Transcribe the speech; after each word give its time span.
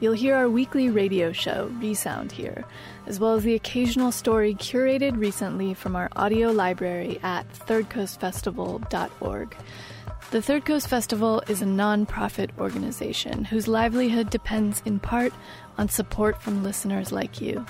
You'll 0.00 0.12
hear 0.12 0.34
our 0.34 0.48
weekly 0.48 0.90
radio 0.90 1.32
show, 1.32 1.70
Resound, 1.80 2.32
here, 2.32 2.64
as 3.06 3.20
well 3.20 3.34
as 3.34 3.44
the 3.44 3.54
occasional 3.54 4.12
story 4.12 4.54
curated 4.54 5.16
recently 5.16 5.74
from 5.74 5.96
our 5.96 6.08
audio 6.16 6.50
library 6.50 7.20
at 7.22 7.50
thirdcoastfestival.org. 7.54 9.56
The 10.30 10.42
Third 10.42 10.64
Coast 10.64 10.88
Festival 10.88 11.42
is 11.48 11.62
a 11.62 11.66
non-profit 11.66 12.50
organization 12.58 13.44
whose 13.44 13.68
livelihood 13.68 14.30
depends 14.30 14.82
in 14.84 14.98
part 14.98 15.32
on 15.78 15.88
support 15.88 16.42
from 16.42 16.64
listeners 16.64 17.12
like 17.12 17.40
you. 17.40 17.64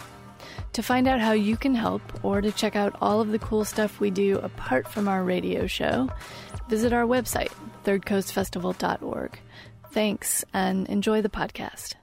To 0.73 0.83
find 0.83 1.07
out 1.07 1.21
how 1.21 1.33
you 1.33 1.57
can 1.57 1.75
help 1.75 2.03
or 2.25 2.41
to 2.41 2.51
check 2.51 2.75
out 2.75 2.97
all 3.01 3.21
of 3.21 3.31
the 3.31 3.39
cool 3.39 3.65
stuff 3.65 4.01
we 4.01 4.11
do 4.11 4.39
apart 4.39 4.89
from 4.89 5.09
our 5.09 5.25
radio 5.25 5.67
show, 5.67 6.09
visit 6.69 6.93
our 6.93 7.05
website, 7.05 7.53
thirdcoastfestival.org. 7.85 9.39
Thanks 9.91 10.45
and 10.53 10.89
enjoy 10.89 11.23
the 11.23 11.29
podcast. 11.29 11.95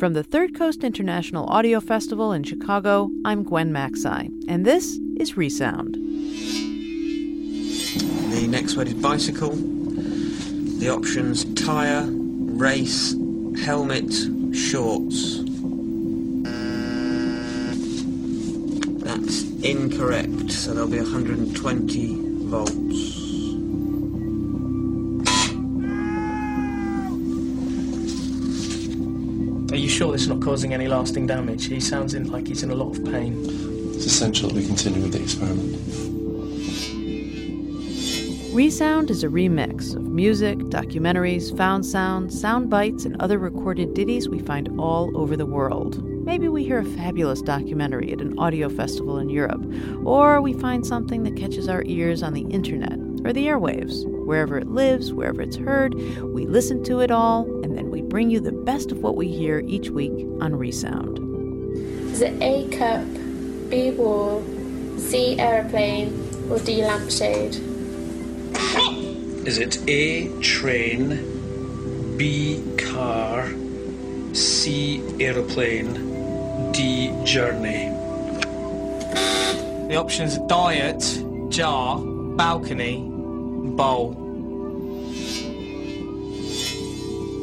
From 0.00 0.14
the 0.14 0.22
Third 0.22 0.54
Coast 0.54 0.82
International 0.82 1.44
Audio 1.50 1.78
Festival 1.78 2.32
in 2.32 2.42
Chicago, 2.42 3.10
I'm 3.26 3.42
Gwen 3.42 3.70
Macsai, 3.70 4.32
and 4.48 4.64
this 4.64 4.98
is 5.18 5.36
Resound. 5.36 5.94
The 8.32 8.46
next 8.48 8.78
word 8.78 8.88
is 8.88 8.94
bicycle. 8.94 9.50
The 9.50 10.88
options 10.88 11.44
tyre, 11.52 12.06
race, 12.08 13.14
helmet, 13.62 14.10
shorts. 14.54 15.42
That's 19.04 19.42
incorrect, 19.62 20.50
so 20.50 20.72
there'll 20.72 20.88
be 20.88 20.96
120 20.96 22.16
volts. 22.46 23.19
Sure 29.90 30.12
this 30.12 30.22
is 30.22 30.28
not 30.28 30.40
causing 30.40 30.72
any 30.72 30.88
lasting 30.88 31.26
damage? 31.26 31.66
He 31.66 31.80
sounds 31.80 32.14
in, 32.14 32.30
like 32.30 32.46
he's 32.46 32.62
in 32.62 32.70
a 32.70 32.74
lot 32.74 32.96
of 32.96 33.04
pain. 33.04 33.44
It's 33.94 34.06
essential 34.06 34.48
that 34.48 34.56
we 34.56 34.64
continue 34.64 35.02
with 35.02 35.12
the 35.12 35.22
experiment. 35.22 35.76
Resound 38.54 39.10
is 39.10 39.22
a 39.22 39.28
remix 39.28 39.94
of 39.94 40.02
music, 40.02 40.58
documentaries, 40.58 41.56
found 41.56 41.86
sound, 41.86 42.32
sound 42.32 42.68
bites, 42.68 43.04
and 43.04 43.20
other 43.20 43.38
recorded 43.38 43.94
ditties 43.94 44.28
we 44.28 44.40
find 44.40 44.68
all 44.78 45.16
over 45.16 45.36
the 45.36 45.46
world. 45.46 46.02
Maybe 46.24 46.48
we 46.48 46.64
hear 46.64 46.80
a 46.80 46.84
fabulous 46.84 47.42
documentary 47.42 48.12
at 48.12 48.20
an 48.20 48.38
audio 48.38 48.68
festival 48.68 49.18
in 49.18 49.28
Europe, 49.28 49.64
or 50.04 50.40
we 50.40 50.52
find 50.52 50.86
something 50.86 51.22
that 51.24 51.36
catches 51.36 51.68
our 51.68 51.82
ears 51.84 52.22
on 52.22 52.32
the 52.32 52.42
internet 52.42 52.98
or 53.24 53.32
the 53.32 53.46
airwaves. 53.46 54.04
Wherever 54.24 54.58
it 54.58 54.68
lives, 54.68 55.12
wherever 55.12 55.42
it's 55.42 55.56
heard, 55.56 55.94
we 56.22 56.46
listen 56.46 56.82
to 56.84 57.00
it 57.00 57.10
all, 57.10 57.42
and 57.42 57.59
then 57.59 57.59
we 57.59 57.59
bring 58.10 58.28
you 58.28 58.40
the 58.40 58.52
best 58.52 58.90
of 58.90 58.98
what 58.98 59.14
we 59.16 59.28
hear 59.28 59.60
each 59.60 59.88
week 59.88 60.26
on 60.40 60.54
Resound. 60.56 61.18
Is 62.10 62.20
it 62.20 62.34
A 62.42 62.68
cup, 62.76 63.06
B 63.70 63.92
wall, 63.92 64.42
C 64.98 65.38
aeroplane, 65.38 66.12
or 66.50 66.58
D 66.58 66.84
lampshade? 66.84 67.54
Is 69.46 69.58
it 69.58 69.78
A 69.88 70.28
train, 70.40 72.16
B 72.18 72.64
car, 72.76 73.48
C 74.32 75.00
aeroplane, 75.20 76.72
D 76.72 77.14
journey? 77.24 77.90
The 79.88 79.96
options 79.96 80.36
are 80.36 80.46
diet, 80.48 81.24
jar, 81.48 82.00
balcony, 82.00 83.04
bowl. 83.76 84.19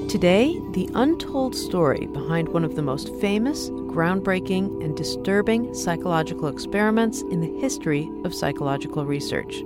Today, 0.07 0.62
the 0.72 0.90
untold 0.94 1.53
story 1.53 2.07
behind 2.07 2.47
one 2.47 2.63
of 2.63 2.78
the 2.78 2.81
most 2.81 3.13
famous, 3.16 3.69
groundbreaking, 3.69 4.81
and 4.81 4.95
disturbing 4.95 5.73
psychological 5.73 6.47
experiments 6.47 7.23
in 7.23 7.41
the 7.41 7.59
history 7.59 8.09
of 8.23 8.34
psychological 8.34 9.06
research. 9.06 9.63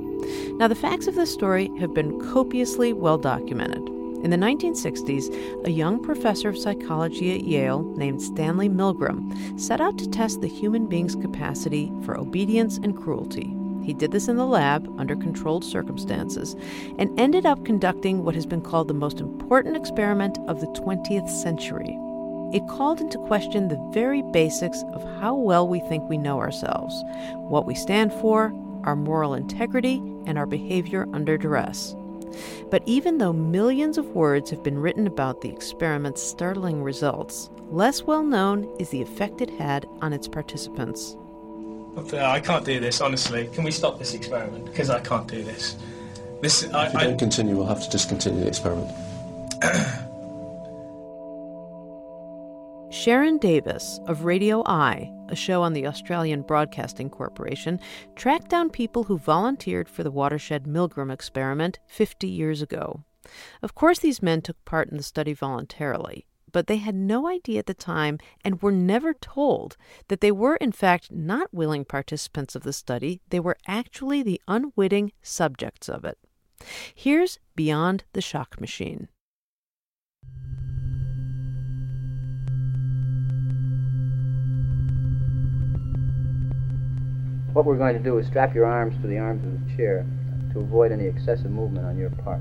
Now, 0.53 0.68
the 0.68 0.74
facts 0.74 1.06
of 1.06 1.13
this 1.13 1.31
story 1.31 1.69
have 1.78 1.94
been 1.94 2.19
copiously 2.19 2.91
well 2.91 3.19
documented. 3.19 3.88
In 4.24 4.31
the 4.31 4.35
1960s, 4.35 5.63
a 5.63 5.69
young 5.69 6.02
professor 6.02 6.50
of 6.50 6.58
psychology 6.58 7.35
at 7.35 7.44
Yale 7.44 7.84
named 7.96 8.19
Stanley 8.19 8.68
Milgram 8.68 9.59
set 9.59 9.79
out 9.79 10.00
to 10.00 10.09
test 10.09 10.41
the 10.41 10.47
human 10.47 10.88
being's 10.88 11.16
capacity 11.16 11.94
for 12.03 12.18
obedience 12.18 12.78
and 12.78 12.97
cruelty. 12.97 13.56
He 13.83 13.93
did 13.93 14.11
this 14.11 14.27
in 14.27 14.37
the 14.37 14.45
lab 14.45 14.87
under 14.99 15.15
controlled 15.15 15.63
circumstances 15.63 16.55
and 16.97 17.19
ended 17.19 17.45
up 17.45 17.65
conducting 17.65 18.23
what 18.23 18.35
has 18.35 18.45
been 18.45 18.61
called 18.61 18.87
the 18.87 18.93
most 18.93 19.19
important 19.19 19.75
experiment 19.75 20.37
of 20.47 20.61
the 20.61 20.67
20th 20.67 21.29
century. 21.29 21.97
It 22.53 22.67
called 22.67 22.99
into 22.99 23.17
question 23.17 23.67
the 23.67 23.91
very 23.93 24.21
basics 24.33 24.83
of 24.93 25.03
how 25.19 25.35
well 25.35 25.67
we 25.67 25.79
think 25.81 26.09
we 26.09 26.17
know 26.17 26.39
ourselves, 26.39 26.93
what 27.35 27.65
we 27.65 27.75
stand 27.75 28.11
for, 28.13 28.53
our 28.83 28.95
moral 28.95 29.33
integrity, 29.33 30.03
and 30.25 30.37
our 30.37 30.45
behavior 30.45 31.07
under 31.13 31.37
duress. 31.37 31.95
But 32.69 32.83
even 32.85 33.17
though 33.17 33.33
millions 33.33 33.97
of 33.97 34.07
words 34.07 34.49
have 34.49 34.63
been 34.63 34.79
written 34.79 35.07
about 35.07 35.41
the 35.41 35.49
experiment's 35.49 36.21
startling 36.21 36.83
results, 36.83 37.49
less 37.69 38.03
well 38.03 38.23
known 38.23 38.73
is 38.79 38.89
the 38.89 39.01
effect 39.01 39.41
it 39.41 39.49
had 39.49 39.85
on 40.01 40.13
its 40.13 40.27
participants. 40.27 41.15
I 41.97 42.40
can't 42.40 42.66
do 42.66 42.79
this, 42.79 43.02
honestly. 43.02 43.50
Can 43.53 43.63
we 43.63 43.72
stop 43.72 44.00
this 44.00 44.13
experiment? 44.13 44.66
Because 44.66 44.90
I 44.90 45.00
can't 45.02 45.28
do 45.28 45.44
this. 45.44 45.75
This, 46.41 46.68
I, 46.74 46.88
If 46.88 46.94
you 46.94 47.00
don't 47.00 47.19
continue, 47.19 47.56
we'll 47.56 47.68
have 47.68 47.84
to 47.84 47.90
discontinue 47.90 48.41
the 48.41 48.47
experiment. 48.47 48.90
Sharon 52.94 53.38
Davis 53.38 54.00
of 54.06 54.25
Radio 54.25 54.63
I, 54.66 55.12
a 55.29 55.35
show 55.35 55.62
on 55.62 55.74
the 55.74 55.88
Australian 55.88 56.41
Broadcasting 56.41 57.09
Corporation, 57.09 57.79
tracked 58.16 58.50
down 58.50 58.70
people 58.70 59.03
who 59.03 59.17
volunteered 59.17 59.87
for 59.90 60.03
the 60.03 60.11
Watershed 60.11 60.66
Milgram 60.66 61.11
experiment 61.11 61.79
50 61.87 62.28
years 62.28 62.61
ago. 62.61 63.03
Of 63.61 63.76
course, 63.76 63.99
these 63.99 64.22
men 64.22 64.41
took 64.41 64.64
part 64.66 64.90
in 64.90 64.97
the 64.97 65.03
study 65.03 65.34
voluntarily, 65.34 66.26
but 66.51 66.67
they 66.67 66.77
had 66.77 66.95
no 66.95 67.27
idea 67.27 67.59
at 67.59 67.65
the 67.65 67.73
time 67.73 68.17
and 68.43 68.61
were 68.61 68.71
never 68.71 69.13
told 69.13 69.77
that 70.07 70.21
they 70.21 70.31
were, 70.31 70.55
in 70.57 70.71
fact, 70.71 71.11
not 71.11 71.53
willing 71.53 71.85
participants 71.85 72.55
of 72.55 72.63
the 72.63 72.73
study. 72.73 73.21
They 73.29 73.39
were 73.39 73.57
actually 73.67 74.23
the 74.23 74.41
unwitting 74.47 75.11
subjects 75.21 75.89
of 75.89 76.05
it. 76.05 76.17
Here's 76.93 77.39
Beyond 77.55 78.03
the 78.13 78.21
Shock 78.21 78.59
Machine. 78.61 79.07
What 87.53 87.65
we're 87.65 87.77
going 87.77 87.97
to 87.97 88.03
do 88.03 88.17
is 88.17 88.27
strap 88.27 88.55
your 88.55 88.65
arms 88.65 88.95
to 89.01 89.07
the 89.07 89.17
arms 89.17 89.43
of 89.45 89.67
the 89.67 89.75
chair 89.75 90.05
to 90.53 90.59
avoid 90.59 90.91
any 90.91 91.05
excessive 91.05 91.51
movement 91.51 91.85
on 91.85 91.97
your 91.97 92.09
part. 92.09 92.39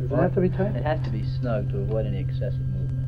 Does 0.00 0.10
it 0.10 0.16
have 0.16 0.34
to 0.34 0.40
be 0.40 0.48
tight? 0.48 0.74
It 0.74 0.82
has 0.82 1.00
to 1.04 1.10
be 1.10 1.24
snug 1.24 1.70
to 1.70 1.78
avoid 1.78 2.06
any 2.06 2.18
excessive 2.18 2.58
movement. 2.58 3.06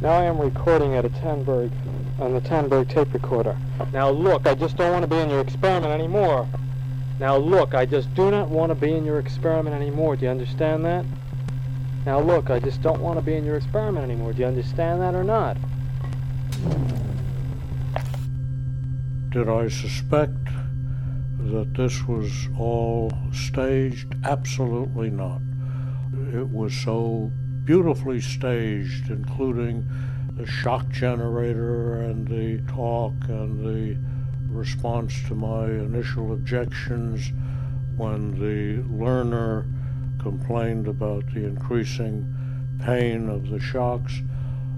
Now 0.00 0.10
I 0.10 0.24
am 0.26 0.38
recording 0.38 0.94
at 0.94 1.04
a 1.04 1.08
Tandberg 1.08 1.72
on 2.20 2.32
the 2.32 2.40
Tannenberg 2.40 2.88
tape 2.88 3.12
recorder. 3.12 3.56
Now 3.92 4.10
look, 4.10 4.46
I 4.46 4.54
just 4.54 4.76
don't 4.76 4.92
want 4.92 5.02
to 5.02 5.08
be 5.08 5.16
in 5.16 5.28
your 5.28 5.40
experiment 5.40 5.92
anymore. 5.92 6.48
Now 7.18 7.36
look, 7.36 7.74
I 7.74 7.84
just 7.84 8.14
do 8.14 8.30
not 8.30 8.48
want 8.48 8.70
to 8.70 8.76
be 8.76 8.92
in 8.92 9.04
your 9.04 9.18
experiment 9.18 9.74
anymore. 9.74 10.14
Do 10.14 10.26
you 10.26 10.30
understand 10.30 10.84
that? 10.84 11.04
Now 12.06 12.20
look, 12.20 12.48
I 12.48 12.60
just 12.60 12.80
don't 12.80 13.00
want 13.00 13.18
to 13.18 13.24
be 13.24 13.34
in 13.34 13.44
your 13.44 13.56
experiment 13.56 14.04
anymore. 14.04 14.32
Do 14.32 14.42
you 14.42 14.46
understand 14.46 15.02
that 15.02 15.16
or 15.16 15.24
not? 15.24 15.56
Did 19.30 19.48
I 19.48 19.66
suspect 19.66 20.44
that 21.40 21.74
this 21.76 22.06
was 22.06 22.48
all 22.56 23.12
staged? 23.32 24.14
Absolutely 24.22 25.10
not. 25.10 25.40
It 26.32 26.48
was 26.48 26.72
so 26.72 27.32
beautifully 27.68 28.18
staged, 28.18 29.10
including 29.10 29.86
the 30.38 30.46
shock 30.46 30.88
generator 30.88 32.00
and 32.00 32.26
the 32.26 32.56
talk 32.72 33.12
and 33.28 33.62
the 33.62 33.94
response 34.48 35.12
to 35.28 35.34
my 35.34 35.66
initial 35.66 36.32
objections 36.32 37.30
when 37.98 38.30
the 38.40 38.82
learner 38.90 39.66
complained 40.18 40.88
about 40.88 41.22
the 41.34 41.44
increasing 41.44 42.26
pain 42.86 43.28
of 43.28 43.50
the 43.50 43.60
shocks. 43.60 44.14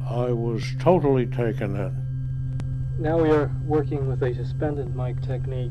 I 0.04 0.32
was 0.32 0.64
totally 0.80 1.26
taken 1.26 1.76
in. 1.76 2.56
Now 2.98 3.22
we 3.22 3.30
are 3.30 3.52
working 3.66 4.08
with 4.08 4.20
a 4.24 4.34
suspended 4.34 4.96
mic 4.96 5.22
technique. 5.22 5.70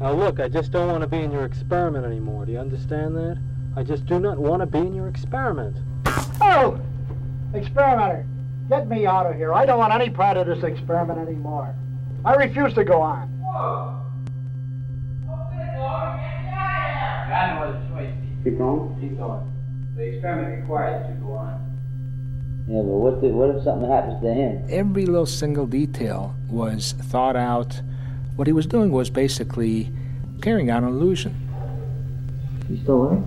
Now 0.00 0.10
look, 0.10 0.40
I 0.40 0.48
just 0.48 0.72
don't 0.72 0.88
want 0.88 1.02
to 1.02 1.08
be 1.08 1.18
in 1.18 1.30
your 1.30 1.44
experiment 1.44 2.04
anymore. 2.04 2.46
Do 2.46 2.50
you 2.50 2.58
understand 2.58 3.14
that? 3.14 3.38
I 3.76 3.84
just 3.84 4.06
do 4.06 4.18
not 4.18 4.38
want 4.38 4.58
to 4.58 4.66
be 4.66 4.78
in 4.78 4.92
your 4.92 5.06
experiment. 5.06 5.76
Experimenter, 7.58 8.24
get 8.68 8.88
me 8.88 9.06
out 9.06 9.26
of 9.26 9.34
here. 9.36 9.52
I 9.52 9.66
don't 9.66 9.78
want 9.78 9.92
any 9.92 10.10
part 10.10 10.36
of 10.36 10.46
this 10.46 10.62
experiment 10.62 11.18
anymore. 11.18 11.74
I 12.24 12.34
refuse 12.34 12.72
to 12.74 12.84
go 12.84 13.00
on. 13.00 13.28
God 17.28 17.60
knows 17.60 17.74
the 17.74 17.94
choice. 17.94 18.12
Keep 18.44 18.58
going? 18.58 18.96
Keep 19.00 19.18
going. 19.18 19.52
The 19.96 20.02
experiment 20.02 20.60
requires 20.60 21.04
it 21.04 21.14
to 21.14 21.20
go 21.20 21.32
on. 21.32 21.64
Yeah, 22.68 22.82
but 22.82 22.84
what, 22.84 23.20
the, 23.20 23.28
what 23.28 23.56
if 23.56 23.64
something 23.64 23.90
happens 23.90 24.20
to 24.22 24.32
him? 24.32 24.64
Every 24.68 25.06
little 25.06 25.26
single 25.26 25.66
detail 25.66 26.36
was 26.48 26.92
thought 26.92 27.34
out. 27.34 27.80
What 28.36 28.46
he 28.46 28.52
was 28.52 28.66
doing 28.66 28.92
was 28.92 29.10
basically 29.10 29.90
carrying 30.42 30.70
out 30.70 30.82
an 30.84 30.90
illusion. 30.90 31.34
You 32.68 32.76
still 32.82 33.08
there? 33.08 33.22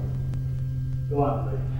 Go 1.10 1.24
on, 1.24 1.50
please. 1.50 1.71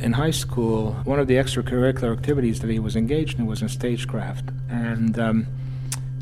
In 0.00 0.12
high 0.12 0.32
school, 0.32 0.92
one 1.04 1.18
of 1.18 1.28
the 1.28 1.34
extracurricular 1.34 2.12
activities 2.12 2.60
that 2.60 2.70
he 2.70 2.78
was 2.78 2.96
engaged 2.96 3.38
in 3.38 3.46
was 3.46 3.62
in 3.62 3.68
stagecraft. 3.68 4.50
And 4.68 5.18
um, 5.18 5.46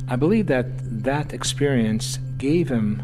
I 0.08 0.16
believe 0.16 0.46
that 0.48 0.66
that 1.04 1.32
experience 1.32 2.18
gave 2.36 2.68
him 2.68 3.02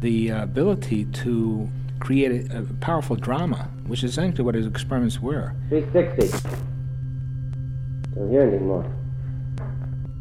the 0.00 0.28
ability 0.28 1.06
to 1.06 1.68
create 2.00 2.50
a, 2.50 2.58
a 2.58 2.62
powerful 2.80 3.16
drama, 3.16 3.68
which 3.86 4.04
is 4.04 4.10
essentially 4.10 4.44
what 4.44 4.54
his 4.54 4.66
experiments 4.66 5.20
were. 5.20 5.54
360. 5.68 6.48
Don't 8.14 8.30
hear 8.30 8.42
anymore. 8.42 8.92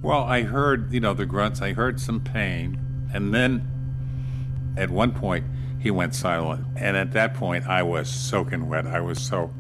Well, 0.02 0.24
I 0.24 0.44
heard, 0.44 0.94
you 0.94 1.00
know, 1.00 1.14
the 1.14 1.26
grunts, 1.26 1.62
I 1.62 1.74
heard 1.74 2.00
some 2.00 2.22
pain, 2.22 2.80
and 3.14 3.34
then 3.34 3.68
at 4.78 4.90
one 4.90 5.12
point 5.12 5.46
he 5.82 5.90
went 5.90 6.14
silent. 6.14 6.66
And 6.76 6.96
at 6.96 7.12
that 7.14 7.34
point 7.34 7.68
I 7.68 7.82
was 7.84 8.08
soaking 8.08 8.70
wet. 8.70 8.86
I 8.86 9.02
was 9.02 9.20
so 9.20 9.52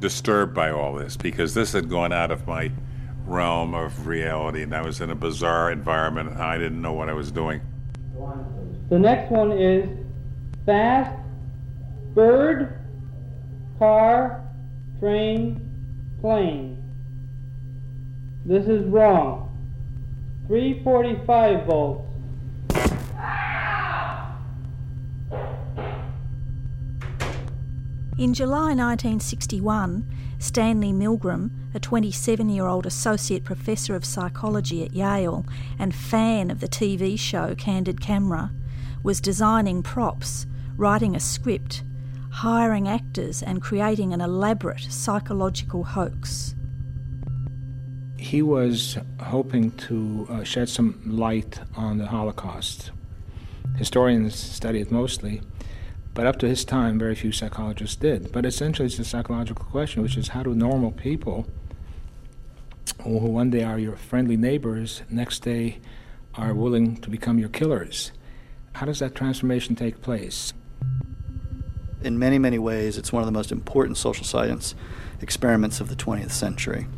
disturbed 0.00 0.54
by 0.54 0.70
all 0.70 0.94
this 0.94 1.16
because 1.16 1.54
this 1.54 1.72
had 1.72 1.88
gone 1.88 2.12
out 2.12 2.30
of 2.30 2.46
my 2.46 2.70
realm 3.26 3.74
of 3.74 4.06
reality 4.06 4.62
and 4.62 4.74
I 4.74 4.82
was 4.82 5.00
in 5.00 5.10
a 5.10 5.14
bizarre 5.14 5.70
environment 5.70 6.30
and 6.30 6.42
I 6.42 6.58
didn't 6.58 6.82
know 6.82 6.92
what 6.92 7.08
I 7.08 7.12
was 7.12 7.30
doing. 7.30 7.60
The 8.88 8.98
next 8.98 9.30
one 9.30 9.52
is 9.52 9.88
fast, 10.66 11.14
bird, 12.14 12.74
car, 13.78 14.42
train, 14.98 15.60
plane. 16.20 16.82
This 18.44 18.66
is 18.66 18.84
wrong. 18.86 19.44
345 20.48 21.66
volts. 21.66 22.04
In 28.18 28.34
July 28.34 28.74
1961, 28.74 30.04
Stanley 30.40 30.92
Milgram, 30.92 31.52
a 31.72 31.78
27 31.78 32.48
year 32.48 32.66
old 32.66 32.84
associate 32.84 33.44
professor 33.44 33.94
of 33.94 34.04
psychology 34.04 34.82
at 34.82 34.92
Yale 34.92 35.46
and 35.78 35.94
fan 35.94 36.50
of 36.50 36.58
the 36.58 36.66
TV 36.66 37.16
show 37.16 37.54
Candid 37.54 38.00
Camera, 38.00 38.50
was 39.04 39.20
designing 39.20 39.84
props, 39.84 40.46
writing 40.76 41.14
a 41.14 41.20
script, 41.20 41.84
hiring 42.32 42.88
actors, 42.88 43.40
and 43.40 43.62
creating 43.62 44.12
an 44.12 44.20
elaborate 44.20 44.80
psychological 44.90 45.84
hoax. 45.84 46.56
He 48.18 48.42
was 48.42 48.98
hoping 49.20 49.70
to 49.86 50.26
uh, 50.28 50.42
shed 50.42 50.68
some 50.68 51.00
light 51.06 51.60
on 51.76 51.98
the 51.98 52.06
Holocaust. 52.06 52.90
Historians 53.76 54.34
study 54.34 54.80
it 54.80 54.90
mostly, 54.90 55.40
but 56.18 56.26
up 56.26 56.36
to 56.36 56.48
his 56.48 56.64
time, 56.64 56.98
very 56.98 57.14
few 57.14 57.30
psychologists 57.30 57.94
did. 57.94 58.32
But 58.32 58.44
essentially, 58.44 58.86
it's 58.86 58.98
a 58.98 59.04
psychological 59.04 59.64
question, 59.66 60.02
which 60.02 60.16
is 60.16 60.26
how 60.26 60.42
do 60.42 60.52
normal 60.52 60.90
people, 60.90 61.46
who 63.04 63.18
one 63.20 63.50
day 63.50 63.62
are 63.62 63.78
your 63.78 63.94
friendly 63.94 64.36
neighbors, 64.36 65.02
next 65.08 65.44
day 65.44 65.78
are 66.34 66.52
willing 66.52 66.96
to 67.02 67.08
become 67.08 67.38
your 67.38 67.48
killers? 67.48 68.10
How 68.72 68.86
does 68.86 68.98
that 68.98 69.14
transformation 69.14 69.76
take 69.76 70.02
place? 70.02 70.52
In 72.02 72.18
many, 72.18 72.40
many 72.40 72.58
ways, 72.58 72.98
it's 72.98 73.12
one 73.12 73.22
of 73.22 73.26
the 73.26 73.32
most 73.32 73.52
important 73.52 73.96
social 73.96 74.24
science 74.24 74.74
experiments 75.22 75.80
of 75.80 75.88
the 75.88 75.94
20th 75.94 76.32
century. 76.32 76.88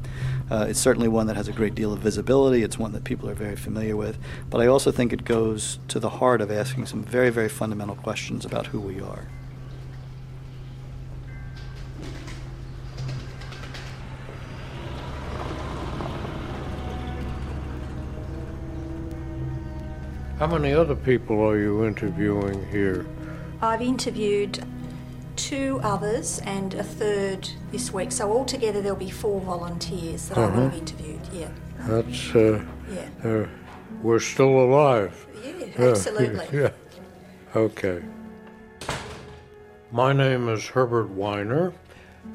Uh, 0.50 0.66
it's 0.68 0.80
certainly 0.80 1.06
one 1.06 1.28
that 1.28 1.36
has 1.36 1.46
a 1.46 1.52
great 1.52 1.76
deal 1.76 1.92
of 1.92 2.00
visibility. 2.00 2.64
It's 2.64 2.76
one 2.76 2.92
that 2.92 3.04
people 3.04 3.30
are 3.30 3.34
very 3.34 3.54
familiar 3.54 3.96
with. 3.96 4.18
But 4.50 4.60
I 4.60 4.66
also 4.66 4.90
think 4.90 5.12
it 5.12 5.24
goes 5.24 5.78
to 5.88 6.00
the 6.00 6.10
heart 6.10 6.40
of 6.40 6.50
asking 6.50 6.86
some 6.86 7.04
very, 7.04 7.30
very 7.30 7.48
fundamental 7.48 7.94
questions 7.94 8.44
about 8.44 8.66
who 8.66 8.80
we 8.80 9.00
are. 9.00 9.28
How 20.40 20.46
many 20.46 20.72
other 20.72 20.96
people 20.96 21.46
are 21.46 21.58
you 21.58 21.84
interviewing 21.84 22.66
here? 22.70 23.06
I've 23.60 23.82
interviewed 23.82 24.64
two 25.50 25.80
others 25.82 26.40
and 26.46 26.74
a 26.74 26.84
third 26.84 27.48
this 27.72 27.92
week, 27.92 28.12
so 28.12 28.30
altogether 28.30 28.80
there'll 28.80 28.96
be 28.96 29.10
four 29.10 29.40
volunteers 29.40 30.28
that 30.28 30.38
I 30.38 30.42
will 30.42 30.50
have 30.52 30.64
Uh-huh. 30.66 30.76
interviewed. 30.76 31.20
Yeah. 31.32 31.48
That's, 31.88 32.34
uh, 32.36 32.60
Yeah. 32.88 33.28
uh, 33.28 33.46
we're 34.00 34.20
still 34.20 34.60
alive. 34.60 35.26
Yeah, 35.44 35.88
absolutely. 35.90 36.46
yeah. 36.56 36.70
Okay. 37.56 38.00
My 39.90 40.12
name 40.12 40.48
is 40.48 40.68
Herbert 40.68 41.10
Winer, 41.16 41.72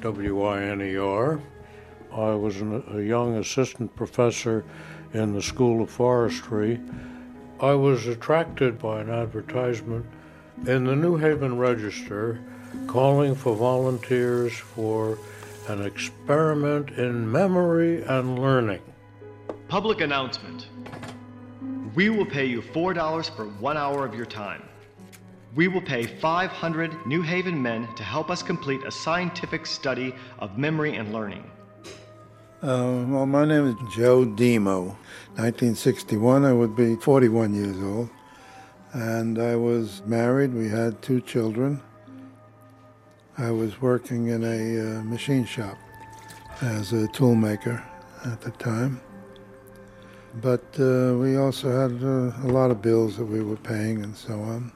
W 0.01 0.43
I 0.43 0.61
N 0.63 0.81
E 0.81 0.97
R. 0.97 1.39
I 2.11 2.31
was 2.35 2.59
an, 2.59 2.83
a 2.93 2.99
young 2.99 3.37
assistant 3.37 3.95
professor 3.95 4.65
in 5.13 5.31
the 5.31 5.41
School 5.41 5.81
of 5.81 5.89
Forestry. 5.89 6.81
I 7.61 7.75
was 7.75 8.07
attracted 8.07 8.77
by 8.77 8.99
an 8.99 9.09
advertisement 9.09 10.05
in 10.67 10.83
the 10.83 10.97
New 10.97 11.15
Haven 11.15 11.57
Register 11.57 12.41
calling 12.87 13.35
for 13.35 13.55
volunteers 13.55 14.53
for 14.53 15.17
an 15.67 15.81
experiment 15.83 16.91
in 16.91 17.31
memory 17.31 18.03
and 18.03 18.39
learning. 18.39 18.81
Public 19.67 20.01
announcement. 20.01 20.67
We 21.95 22.09
will 22.09 22.25
pay 22.25 22.45
you 22.45 22.61
$4 22.61 23.35
for 23.35 23.45
one 23.45 23.77
hour 23.77 24.05
of 24.05 24.13
your 24.13 24.25
time. 24.25 24.63
We 25.55 25.69
will 25.69 25.81
pay 25.81 26.05
500 26.05 27.07
New 27.07 27.21
Haven 27.21 27.61
men 27.61 27.87
to 27.95 28.03
help 28.03 28.29
us 28.29 28.43
complete 28.43 28.83
a 28.83 28.91
scientific 28.91 29.65
study 29.65 30.13
of 30.39 30.57
memory 30.57 30.97
and 30.97 31.13
learning. 31.13 31.49
Uh, 32.61 33.05
well, 33.07 33.25
my 33.25 33.45
name 33.45 33.67
is 33.67 33.95
Joe 33.95 34.25
Dimow. 34.25 34.95
1961, 35.37 36.43
I 36.43 36.51
would 36.51 36.75
be 36.75 36.95
41 36.95 37.53
years 37.53 37.81
old. 37.81 38.09
And 38.91 39.39
I 39.39 39.55
was 39.55 40.01
married. 40.05 40.53
We 40.53 40.67
had 40.67 41.01
two 41.01 41.21
children. 41.21 41.81
I 43.37 43.51
was 43.51 43.81
working 43.81 44.27
in 44.27 44.43
a 44.43 44.99
uh, 44.99 45.03
machine 45.03 45.45
shop 45.45 45.77
as 46.61 46.93
a 46.93 47.07
toolmaker 47.09 47.83
at 48.25 48.39
the 48.39 48.51
time. 48.51 49.01
But 50.41 50.63
uh, 50.79 51.17
we 51.17 51.37
also 51.37 51.69
had 51.69 52.01
uh, 52.01 52.47
a 52.47 52.51
lot 52.51 52.71
of 52.71 52.81
bills 52.81 53.17
that 53.17 53.25
we 53.25 53.41
were 53.41 53.57
paying 53.57 54.03
and 54.03 54.15
so 54.15 54.33
on. 54.39 54.71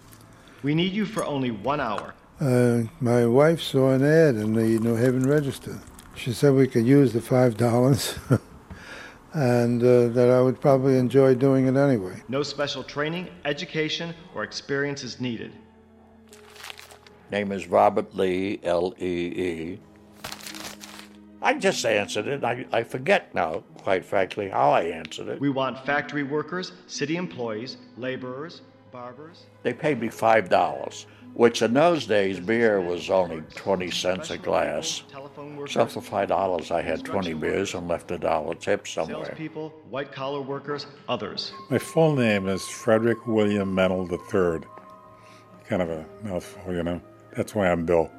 We 0.61 0.75
need 0.75 0.91
you 0.91 1.05
for 1.05 1.23
only 1.23 1.51
one 1.51 1.79
hour. 1.79 2.13
Uh, 2.41 2.83
my 2.99 3.25
wife 3.25 3.61
saw 3.61 3.91
an 3.91 4.03
ad 4.03 4.35
in 4.35 4.53
the 4.53 4.79
New 4.79 4.95
Haven 4.95 5.27
Register. 5.27 5.79
She 6.15 6.33
said 6.33 6.53
we 6.53 6.67
could 6.67 6.85
use 6.85 7.13
the 7.13 7.21
five 7.21 7.55
dollars, 7.55 8.17
and 9.33 9.81
uh, 9.81 10.07
that 10.09 10.29
I 10.29 10.41
would 10.41 10.59
probably 10.59 10.97
enjoy 10.97 11.35
doing 11.35 11.67
it 11.67 11.75
anyway. 11.77 12.21
No 12.27 12.43
special 12.43 12.83
training, 12.83 13.29
education, 13.45 14.13
or 14.35 14.43
experience 14.43 15.03
is 15.03 15.21
needed. 15.21 15.53
Name 17.31 17.51
is 17.51 17.67
Robert 17.67 18.15
Lee, 18.15 18.59
L 18.63 18.93
E 18.99 19.05
E. 19.05 19.79
I 21.41 21.53
just 21.53 21.85
answered 21.85 22.27
it. 22.27 22.43
I, 22.43 22.65
I 22.71 22.83
forget 22.83 23.33
now, 23.33 23.63
quite 23.77 24.03
frankly, 24.03 24.49
how 24.49 24.71
I 24.71 24.83
answered 24.83 25.29
it. 25.29 25.39
We 25.39 25.49
want 25.49 25.85
factory 25.85 26.23
workers, 26.23 26.73
city 26.87 27.15
employees, 27.15 27.77
laborers, 27.97 28.61
barbers. 28.91 29.45
They 29.63 29.73
paid 29.73 30.01
me 30.01 30.09
$5, 30.09 31.05
which 31.35 31.61
in 31.61 31.73
those 31.73 32.05
days 32.05 32.39
beer 32.39 32.81
was 32.81 33.09
only 33.09 33.41
20 33.55 33.89
cents 33.91 34.31
a 34.31 34.37
glass. 34.37 35.03
So 35.67 35.85
for 35.85 36.01
$5, 36.01 36.71
I 36.71 36.81
had 36.81 37.05
20 37.05 37.33
beers 37.35 37.73
and 37.73 37.87
left 37.87 38.11
a 38.11 38.17
dollar 38.17 38.55
tip 38.55 38.87
somewhere. 38.87 39.25
Salespeople, 39.25 39.69
white 39.89 40.11
collar 40.11 40.41
workers, 40.41 40.87
others. 41.07 41.53
My 41.69 41.77
full 41.77 42.15
name 42.15 42.49
is 42.49 42.67
Frederick 42.67 43.27
William 43.27 43.73
Menold 43.73 44.11
III. 44.11 44.67
Kind 45.67 45.81
of 45.83 45.89
a 45.89 46.05
mouthful, 46.23 46.73
you 46.73 46.83
know. 46.83 46.99
That's 47.35 47.55
why 47.55 47.69
I'm 47.69 47.85
Bill. 47.85 48.11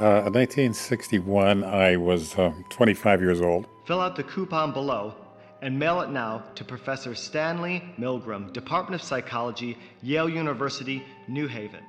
Uh, 0.00 0.26
in 0.26 0.32
1961, 0.34 1.64
I 1.64 1.96
was 1.96 2.34
uh, 2.36 2.52
25 2.70 3.20
years 3.20 3.40
old. 3.40 3.66
Fill 3.86 4.00
out 4.00 4.16
the 4.16 4.22
coupon 4.22 4.72
below 4.72 5.14
and 5.62 5.78
mail 5.78 6.00
it 6.02 6.10
now 6.10 6.44
to 6.54 6.64
Professor 6.64 7.14
Stanley 7.14 7.82
Milgram, 7.98 8.52
Department 8.52 9.00
of 9.00 9.06
Psychology, 9.06 9.78
Yale 10.02 10.28
University, 10.28 11.02
New 11.28 11.48
Haven. 11.48 11.80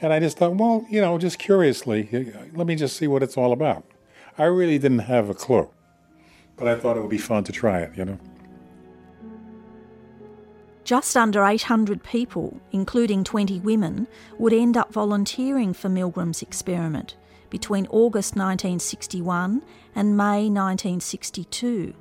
And 0.00 0.12
I 0.12 0.20
just 0.20 0.38
thought, 0.38 0.54
well, 0.56 0.86
you 0.88 1.00
know, 1.00 1.18
just 1.18 1.38
curiously, 1.38 2.08
let 2.54 2.66
me 2.66 2.76
just 2.76 2.96
see 2.96 3.06
what 3.06 3.22
it's 3.22 3.36
all 3.36 3.52
about. 3.52 3.84
I 4.38 4.44
really 4.44 4.78
didn't 4.78 5.00
have 5.00 5.28
a 5.28 5.34
clue, 5.34 5.68
but 6.56 6.68
I 6.68 6.76
thought 6.76 6.96
it 6.96 7.00
would 7.00 7.10
be 7.10 7.18
fun 7.18 7.44
to 7.44 7.52
try 7.52 7.80
it, 7.80 7.96
you 7.96 8.04
know. 8.04 8.18
Just 10.84 11.16
under 11.16 11.42
800 11.44 12.02
people, 12.02 12.60
including 12.70 13.24
20 13.24 13.60
women, 13.60 14.06
would 14.38 14.52
end 14.52 14.76
up 14.76 14.92
volunteering 14.92 15.72
for 15.72 15.88
Milgram's 15.88 16.42
experiment 16.42 17.16
between 17.48 17.86
August 17.86 18.36
1961 18.36 19.62
and 19.94 20.16
May 20.16 20.50
1962. 20.50 21.94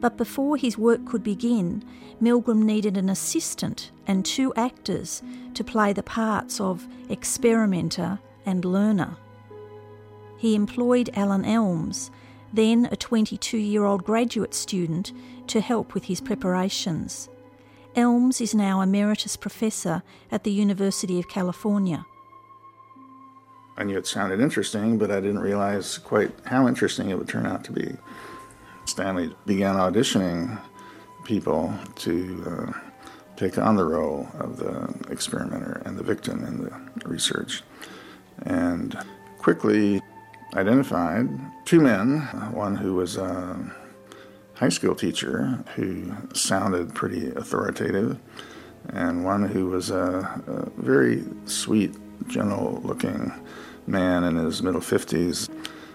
But 0.00 0.16
before 0.16 0.56
his 0.56 0.78
work 0.78 1.04
could 1.04 1.22
begin, 1.22 1.84
Milgram 2.20 2.62
needed 2.62 2.96
an 2.96 3.10
assistant 3.10 3.90
and 4.06 4.24
two 4.24 4.54
actors 4.54 5.22
to 5.54 5.62
play 5.62 5.92
the 5.92 6.02
parts 6.02 6.60
of 6.60 6.86
experimenter 7.10 8.18
and 8.46 8.64
learner. 8.64 9.16
He 10.38 10.54
employed 10.54 11.10
Alan 11.14 11.44
Elms, 11.44 12.10
then 12.52 12.88
a 12.90 12.96
22 12.96 13.58
year 13.58 13.84
old 13.84 14.02
graduate 14.04 14.54
student, 14.54 15.12
to 15.48 15.60
help 15.60 15.92
with 15.92 16.04
his 16.04 16.20
preparations. 16.20 17.28
Elms 17.94 18.40
is 18.40 18.54
now 18.54 18.80
Emeritus 18.80 19.36
Professor 19.36 20.02
at 20.30 20.44
the 20.44 20.50
University 20.50 21.18
of 21.18 21.28
California. 21.28 22.06
I 23.76 23.84
knew 23.84 23.98
it 23.98 24.06
sounded 24.06 24.40
interesting, 24.40 24.96
but 24.96 25.10
I 25.10 25.20
didn't 25.20 25.40
realize 25.40 25.98
quite 25.98 26.32
how 26.46 26.66
interesting 26.66 27.10
it 27.10 27.18
would 27.18 27.28
turn 27.28 27.46
out 27.46 27.64
to 27.64 27.72
be. 27.72 27.96
Stanley 28.86 29.34
began 29.44 29.76
auditioning 29.76 30.58
people 31.24 31.72
to 31.96 32.44
uh, 32.46 32.78
take 33.36 33.58
on 33.58 33.76
the 33.76 33.84
role 33.84 34.26
of 34.38 34.56
the 34.56 34.94
experimenter 35.10 35.82
and 35.84 35.98
the 35.98 36.02
victim 36.02 36.44
in 36.44 36.64
the 36.64 37.08
research, 37.08 37.62
and 38.44 38.96
quickly 39.38 40.00
identified 40.54 41.28
two 41.64 41.80
men 41.80 42.20
one 42.52 42.76
who 42.76 42.94
was 42.94 43.16
a 43.16 43.58
high 44.62 44.68
school 44.68 44.94
teacher 44.94 45.58
who 45.74 46.14
sounded 46.34 46.94
pretty 46.94 47.30
authoritative, 47.30 48.16
and 48.90 49.24
one 49.24 49.42
who 49.42 49.66
was 49.66 49.90
a, 49.90 50.40
a 50.46 50.80
very 50.80 51.24
sweet, 51.46 51.92
gentle 52.28 52.80
looking 52.84 53.32
man 53.88 54.22
in 54.22 54.36
his 54.36 54.62
middle 54.62 54.80
50s 54.80 55.50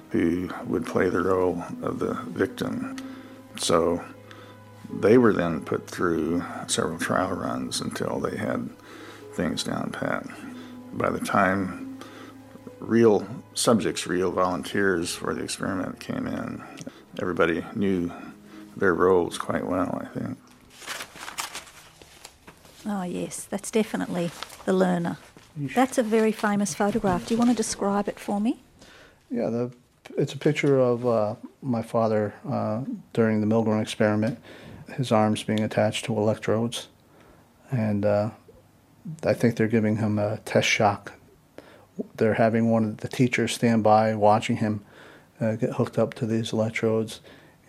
who 0.10 0.50
would 0.66 0.86
play 0.86 1.08
the 1.08 1.22
role 1.22 1.64
of 1.82 2.00
the 2.00 2.16
victim. 2.26 2.98
So 3.58 4.04
they 5.00 5.18
were 5.18 5.32
then 5.32 5.62
put 5.64 5.88
through 5.88 6.44
several 6.68 7.00
trial 7.00 7.32
runs 7.32 7.80
until 7.80 8.20
they 8.20 8.36
had 8.36 8.70
things 9.32 9.64
down 9.64 9.92
pat. 9.92 10.28
By 10.92 11.10
the 11.10 11.22
time 11.22 12.00
real 12.82 13.26
subjects, 13.54 14.08
real 14.08 14.34
volunteers 14.34 15.16
for 15.16 15.34
the 15.34 15.42
experiment 15.42 16.02
came 16.02 16.28
in, 16.28 16.62
everybody 17.18 17.64
knew 17.74 18.12
their 18.80 18.94
roles 18.94 19.38
quite 19.38 19.66
well, 19.66 20.02
I 20.02 20.20
think. 20.20 20.38
Oh, 22.86 23.04
yes, 23.04 23.46
that's 23.46 23.70
definitely 23.70 24.32
the 24.66 24.74
learner. 24.74 25.18
That's 25.58 25.98
a 25.98 26.04
very 26.04 26.32
famous 26.32 26.74
photograph. 26.74 27.26
Do 27.26 27.34
you 27.34 27.38
want 27.38 27.50
to 27.50 27.56
describe 27.56 28.08
it 28.08 28.20
for 28.20 28.40
me? 28.40 28.62
Yeah, 29.30 29.50
the, 29.50 29.72
it's 30.18 30.34
a 30.34 30.38
picture 30.38 30.80
of 30.80 31.06
uh, 31.06 31.36
my 31.62 31.82
father 31.82 32.34
uh, 32.50 32.84
during 33.14 33.42
the 33.42 33.48
Milgram 33.48 33.82
experiment, 33.82 34.40
his 34.94 35.12
arms 35.12 35.44
being 35.44 35.62
attached 35.62 36.06
to 36.06 36.18
electrodes. 36.18 36.88
And 37.72 38.06
uh, 38.06 38.30
I 39.24 39.34
think 39.34 39.56
they're 39.56 39.68
giving 39.68 39.98
him 39.98 40.20
a 40.20 40.38
test 40.46 40.68
shock. 40.68 41.14
They're 42.16 42.36
having 42.36 42.70
one 42.70 42.86
of 42.86 42.98
the 42.98 43.08
teachers 43.08 43.54
stand 43.54 43.84
by 43.84 44.14
watching 44.14 44.58
him 44.58 44.86
uh, 45.42 45.56
get 45.56 45.72
hooked 45.72 45.98
up 45.98 46.14
to 46.16 46.26
these 46.26 46.54
electrodes. 46.54 47.20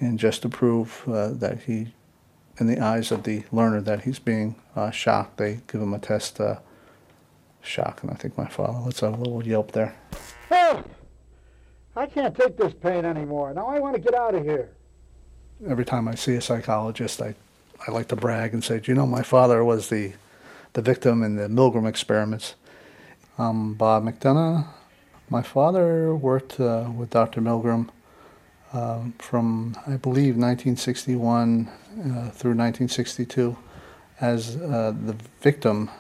And 0.00 0.19
just 0.19 0.43
to 0.43 0.49
prove 0.49 1.02
uh, 1.09 1.28
that 1.35 1.62
he, 1.62 1.95
in 2.59 2.67
the 2.67 2.81
eyes 2.81 3.11
of 3.11 3.25
the 3.25 3.45
learner, 3.50 3.81
that 3.81 4.02
he's 4.02 4.19
being 4.19 4.55
uh, 4.76 4.90
shocked, 4.90 5.38
they 5.38 5.61
give 5.71 5.81
him 5.81 5.93
a 5.93 5.99
test 5.99 6.40
shock. 7.62 8.02
And 8.02 8.11
I 8.11 8.14
think 8.14 8.38
my 8.38 8.47
father 8.49 8.78
lets 8.78 9.02
out 9.02 9.14
a 9.14 9.17
little 9.17 9.45
yelp 9.45 9.73
there. 9.73 9.97
I 11.99 12.07
can't 12.07 12.35
take 12.35 12.57
this 12.57 12.73
pain 12.75 13.05
anymore. 13.05 13.52
Now 13.52 13.67
I 13.67 13.81
want 13.81 13.97
to 13.97 14.00
get 14.00 14.14
out 14.14 14.35
of 14.35 14.45
here. 14.45 14.71
Every 15.67 15.85
time 15.85 16.07
I 16.07 16.14
see 16.14 16.37
a 16.37 16.40
psychologist, 16.40 17.21
I, 17.21 17.35
I 17.87 17.90
like 17.90 18.07
to 18.09 18.17
brag 18.17 18.55
and 18.55 18.62
say, 18.62 18.78
Do 18.78 18.93
you 18.93 18.95
know 18.95 19.05
my 19.05 19.23
father 19.23 19.64
was 19.64 19.88
the, 19.88 20.12
the 20.75 20.83
victim 20.83 21.25
in 21.25 21.35
the 21.35 21.49
Milgram 21.49 21.88
experiments? 21.88 22.55
I'm 23.37 23.75
Bob 23.75 24.05
McDonough. 24.05 24.69
My 25.28 25.43
father 25.43 26.14
worked 26.14 26.61
uh, 26.61 26.88
with 26.97 27.11
Dr. 27.11 27.40
Milgram 27.40 27.88
uh, 28.72 29.00
from, 29.18 29.76
I 29.87 29.96
believe, 29.96 30.37
1961 30.37 31.68
uh, 31.68 31.70
through 32.30 32.54
1962 32.54 33.56
as 34.20 34.56
uh, 34.56 34.92
the 35.04 35.16
victim 35.40 35.90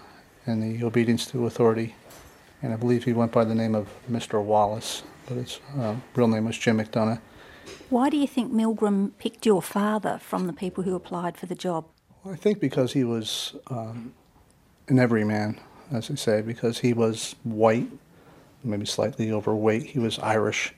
in 0.46 0.60
the 0.60 0.84
obedience 0.84 1.26
to 1.26 1.46
authority. 1.46 1.94
And 2.62 2.72
I 2.72 2.76
believe 2.76 3.04
he 3.04 3.12
went 3.12 3.32
by 3.32 3.44
the 3.44 3.54
name 3.54 3.74
of 3.74 3.88
Mr. 4.10 4.42
Wallace, 4.42 5.02
but 5.26 5.36
his 5.36 5.60
uh, 5.78 5.94
real 6.14 6.28
name 6.28 6.46
was 6.46 6.58
Jim 6.58 6.78
McDonough. 6.78 7.20
Why 7.90 8.10
do 8.10 8.16
you 8.16 8.26
think 8.26 8.52
Milgram 8.52 9.12
picked 9.18 9.46
your 9.46 9.62
father 9.62 10.18
from 10.18 10.46
the 10.46 10.52
people 10.52 10.84
who 10.84 10.94
applied 10.94 11.36
for 11.36 11.46
the 11.46 11.54
job? 11.54 11.86
Well, 12.22 12.34
I 12.34 12.36
think 12.36 12.60
because 12.60 12.92
he 12.92 13.04
was 13.04 13.54
um, 13.68 14.12
an 14.88 14.98
everyman, 14.98 15.60
as 15.92 16.08
they 16.08 16.16
say, 16.16 16.42
because 16.42 16.80
he 16.80 16.92
was 16.92 17.36
white, 17.44 17.88
maybe 18.64 18.86
slightly 18.86 19.30
overweight. 19.30 19.84
He 19.84 19.98
was 19.98 20.18
Irish. 20.18 20.74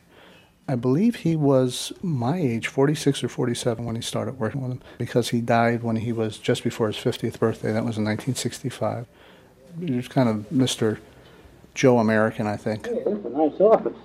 I 0.68 0.76
believe 0.76 1.16
he 1.16 1.34
was 1.34 1.92
my 2.02 2.38
age, 2.38 2.68
46 2.68 3.24
or 3.24 3.28
47, 3.28 3.84
when 3.84 3.96
he 3.96 4.02
started 4.02 4.38
working 4.38 4.62
with 4.62 4.72
him, 4.72 4.82
because 4.98 5.30
he 5.30 5.40
died 5.40 5.82
when 5.82 5.96
he 5.96 6.12
was 6.12 6.38
just 6.38 6.62
before 6.62 6.86
his 6.86 6.96
50th 6.96 7.38
birthday. 7.40 7.72
That 7.72 7.84
was 7.84 7.98
in 7.98 8.04
1965. 8.04 9.06
He 9.80 9.92
was 9.92 10.08
kind 10.08 10.28
of 10.28 10.48
Mr. 10.50 10.98
Joe 11.74 11.98
American, 11.98 12.46
I 12.46 12.56
think. 12.56 12.86
Hey, 12.86 13.02
that's 13.04 13.24
a 13.24 13.28
nice 13.30 13.60
office. 13.60 13.96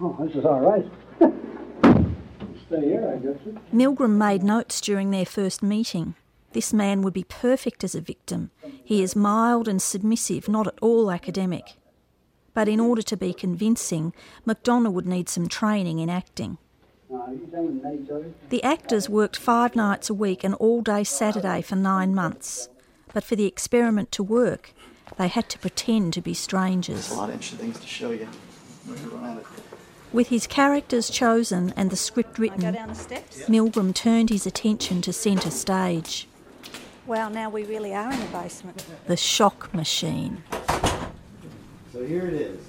Oh, 0.00 0.16
this 0.20 0.36
is 0.36 0.44
all 0.44 0.60
right. 0.60 0.86
Stay 2.66 2.80
here, 2.80 3.12
I 3.14 3.18
guess. 3.18 3.38
Milgram 3.72 4.16
made 4.16 4.42
notes 4.42 4.80
during 4.80 5.10
their 5.10 5.24
first 5.26 5.62
meeting. 5.62 6.14
This 6.52 6.72
man 6.72 7.02
would 7.02 7.12
be 7.12 7.24
perfect 7.24 7.84
as 7.84 7.94
a 7.94 8.00
victim. 8.00 8.50
He 8.84 9.02
is 9.02 9.14
mild 9.14 9.68
and 9.68 9.80
submissive, 9.80 10.48
not 10.48 10.66
at 10.66 10.78
all 10.80 11.10
academic. 11.10 11.76
But 12.56 12.68
in 12.68 12.80
order 12.80 13.02
to 13.02 13.18
be 13.18 13.34
convincing, 13.34 14.14
McDonough 14.46 14.90
would 14.90 15.06
need 15.06 15.28
some 15.28 15.46
training 15.46 15.98
in 15.98 16.08
acting. 16.08 16.56
The 18.48 18.62
actors 18.62 19.10
worked 19.10 19.36
five 19.36 19.76
nights 19.76 20.08
a 20.08 20.14
week 20.14 20.42
and 20.42 20.54
all 20.54 20.80
day 20.80 21.04
Saturday 21.04 21.60
for 21.60 21.76
nine 21.76 22.14
months. 22.14 22.70
But 23.12 23.24
for 23.24 23.36
the 23.36 23.44
experiment 23.44 24.10
to 24.12 24.22
work, 24.22 24.72
they 25.18 25.28
had 25.28 25.50
to 25.50 25.58
pretend 25.58 26.14
to 26.14 26.22
be 26.22 26.32
strangers. 26.32 27.08
There's 27.08 27.10
a 27.10 27.16
lot 27.16 27.28
of 27.28 27.34
interesting 27.34 27.58
things 27.58 27.78
to 27.78 27.86
show 27.86 28.10
you. 28.10 28.26
With 30.14 30.28
his 30.28 30.46
characters 30.46 31.10
chosen 31.10 31.74
and 31.76 31.90
the 31.90 31.96
script 31.96 32.38
written, 32.38 32.62
Milgram 33.50 33.94
turned 33.94 34.30
his 34.30 34.46
attention 34.46 35.02
to 35.02 35.12
centre 35.12 35.50
stage. 35.50 36.26
Well, 37.06 37.28
now 37.28 37.50
we 37.50 37.64
really 37.64 37.94
are 37.94 38.10
in 38.10 38.18
the 38.18 38.26
basement. 38.28 38.86
The 39.06 39.18
shock 39.18 39.74
machine. 39.74 40.42
So 41.96 42.04
here 42.04 42.26
it 42.26 42.34
is. 42.34 42.60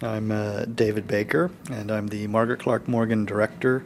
I'm 0.00 0.30
uh, 0.30 0.66
David 0.66 1.08
Baker, 1.08 1.50
and 1.72 1.90
I'm 1.90 2.06
the 2.06 2.28
Margaret 2.28 2.60
Clark 2.60 2.86
Morgan 2.86 3.24
Director 3.24 3.84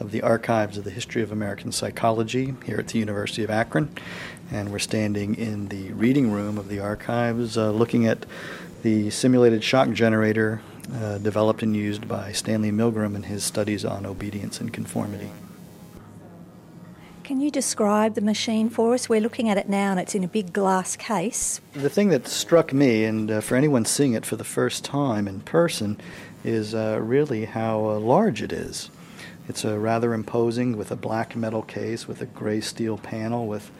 of 0.00 0.10
the 0.10 0.22
Archives 0.22 0.78
of 0.78 0.84
the 0.84 0.90
History 0.90 1.20
of 1.20 1.30
American 1.30 1.70
Psychology 1.70 2.54
here 2.64 2.78
at 2.78 2.88
the 2.88 2.98
University 2.98 3.44
of 3.44 3.50
Akron. 3.50 3.94
And 4.50 4.72
we're 4.72 4.78
standing 4.78 5.34
in 5.34 5.68
the 5.68 5.92
reading 5.92 6.32
room 6.32 6.56
of 6.56 6.68
the 6.68 6.80
archives 6.80 7.58
uh, 7.58 7.72
looking 7.72 8.06
at 8.06 8.24
the 8.82 9.10
simulated 9.10 9.62
shock 9.62 9.90
generator 9.90 10.62
uh, 10.94 11.18
developed 11.18 11.62
and 11.62 11.76
used 11.76 12.08
by 12.08 12.32
Stanley 12.32 12.72
Milgram 12.72 13.14
in 13.14 13.24
his 13.24 13.44
studies 13.44 13.84
on 13.84 14.06
obedience 14.06 14.62
and 14.62 14.72
conformity. 14.72 15.30
Can 17.24 17.40
you 17.40 17.50
describe 17.50 18.16
the 18.16 18.20
machine 18.20 18.68
for 18.68 18.92
us? 18.92 19.08
We're 19.08 19.22
looking 19.22 19.48
at 19.48 19.56
it 19.56 19.66
now 19.66 19.92
and 19.92 19.98
it's 19.98 20.14
in 20.14 20.24
a 20.24 20.28
big 20.28 20.52
glass 20.52 20.94
case. 20.94 21.58
The 21.72 21.88
thing 21.88 22.10
that 22.10 22.28
struck 22.28 22.74
me, 22.74 23.06
and 23.06 23.30
uh, 23.30 23.40
for 23.40 23.56
anyone 23.56 23.86
seeing 23.86 24.12
it 24.12 24.26
for 24.26 24.36
the 24.36 24.44
first 24.44 24.84
time 24.84 25.26
in 25.26 25.40
person, 25.40 25.98
is 26.44 26.74
uh, 26.74 26.98
really 27.00 27.46
how 27.46 27.88
uh, 27.88 27.98
large 27.98 28.42
it 28.42 28.52
is. 28.52 28.90
It's 29.48 29.64
uh, 29.64 29.78
rather 29.78 30.12
imposing 30.12 30.76
with 30.76 30.90
a 30.90 30.96
black 30.96 31.34
metal 31.34 31.62
case 31.62 32.06
with 32.06 32.20
a 32.20 32.26
gray 32.26 32.60
steel 32.60 32.98
panel 32.98 33.46
with 33.46 33.70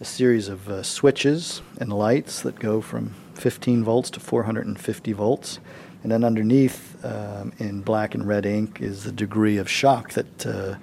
a 0.00 0.06
series 0.06 0.48
of 0.48 0.66
uh, 0.66 0.82
switches 0.82 1.60
and 1.78 1.92
lights 1.92 2.40
that 2.40 2.58
go 2.58 2.80
from 2.80 3.14
15 3.34 3.84
volts 3.84 4.08
to 4.08 4.20
450 4.20 5.12
volts. 5.12 5.58
And 6.02 6.10
then 6.10 6.24
underneath, 6.24 7.04
um, 7.04 7.52
in 7.58 7.82
black 7.82 8.14
and 8.14 8.26
red 8.26 8.46
ink, 8.46 8.80
is 8.80 9.04
the 9.04 9.12
degree 9.12 9.58
of 9.58 9.68
shock 9.68 10.12
that 10.12 10.46
uh, 10.46 10.76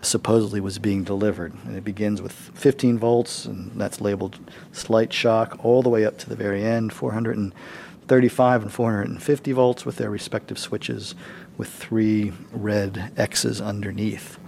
supposedly 0.00 0.60
was 0.60 0.78
being 0.78 1.04
delivered. 1.04 1.54
And 1.64 1.76
it 1.76 1.84
begins 1.84 2.22
with 2.22 2.32
15 2.32 2.98
volts, 2.98 3.44
and 3.44 3.72
that's 3.72 4.00
labeled 4.00 4.38
slight 4.72 5.12
shock, 5.12 5.64
all 5.64 5.82
the 5.82 5.88
way 5.88 6.04
up 6.04 6.18
to 6.18 6.28
the 6.28 6.36
very 6.36 6.64
end, 6.64 6.92
435 6.92 8.62
and 8.62 8.72
450 8.72 9.52
volts 9.52 9.84
with 9.84 9.96
their 9.96 10.10
respective 10.10 10.58
switches 10.58 11.14
with 11.56 11.68
three 11.68 12.32
red 12.52 13.12
X's 13.16 13.60
underneath. 13.60 14.38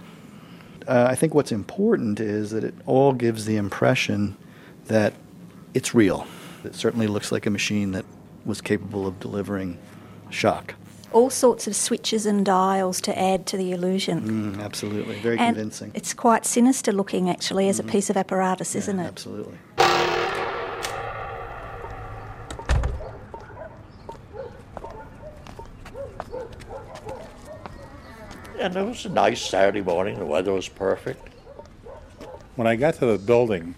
Uh, 0.87 1.07
I 1.09 1.15
think 1.15 1.33
what's 1.33 1.51
important 1.51 2.19
is 2.19 2.51
that 2.51 2.63
it 2.63 2.73
all 2.85 3.13
gives 3.13 3.45
the 3.45 3.57
impression 3.57 4.37
that 4.85 5.13
it's 5.73 5.93
real. 5.93 6.25
It 6.63 6.75
certainly 6.75 7.07
looks 7.07 7.31
like 7.31 7.45
a 7.45 7.49
machine 7.49 7.91
that 7.91 8.05
was 8.45 8.61
capable 8.61 9.05
of 9.05 9.19
delivering 9.19 9.77
shock. 10.29 10.75
All 11.13 11.29
sorts 11.29 11.67
of 11.67 11.75
switches 11.75 12.25
and 12.25 12.45
dials 12.45 13.01
to 13.01 13.17
add 13.17 13.45
to 13.47 13.57
the 13.57 13.73
illusion. 13.73 14.55
Mm, 14.55 14.63
absolutely, 14.63 15.19
very 15.19 15.37
and 15.37 15.55
convincing. 15.55 15.91
It's 15.93 16.13
quite 16.13 16.45
sinister 16.45 16.91
looking, 16.93 17.29
actually, 17.29 17.67
as 17.67 17.79
a 17.79 17.83
piece 17.83 18.09
of 18.09 18.15
apparatus, 18.15 18.75
isn't 18.75 18.99
it? 18.99 19.07
Absolutely. 19.07 19.57
And 28.57 28.75
it 28.75 28.85
was 28.85 29.05
a 29.05 29.09
nice 29.09 29.41
Saturday 29.41 29.81
morning. 29.81 30.19
The 30.19 30.25
weather 30.25 30.53
was 30.53 30.69
perfect. 30.69 31.27
When 32.55 32.67
I 32.67 32.75
got 32.75 32.93
to 32.95 33.05
the 33.07 33.17
building 33.17 33.75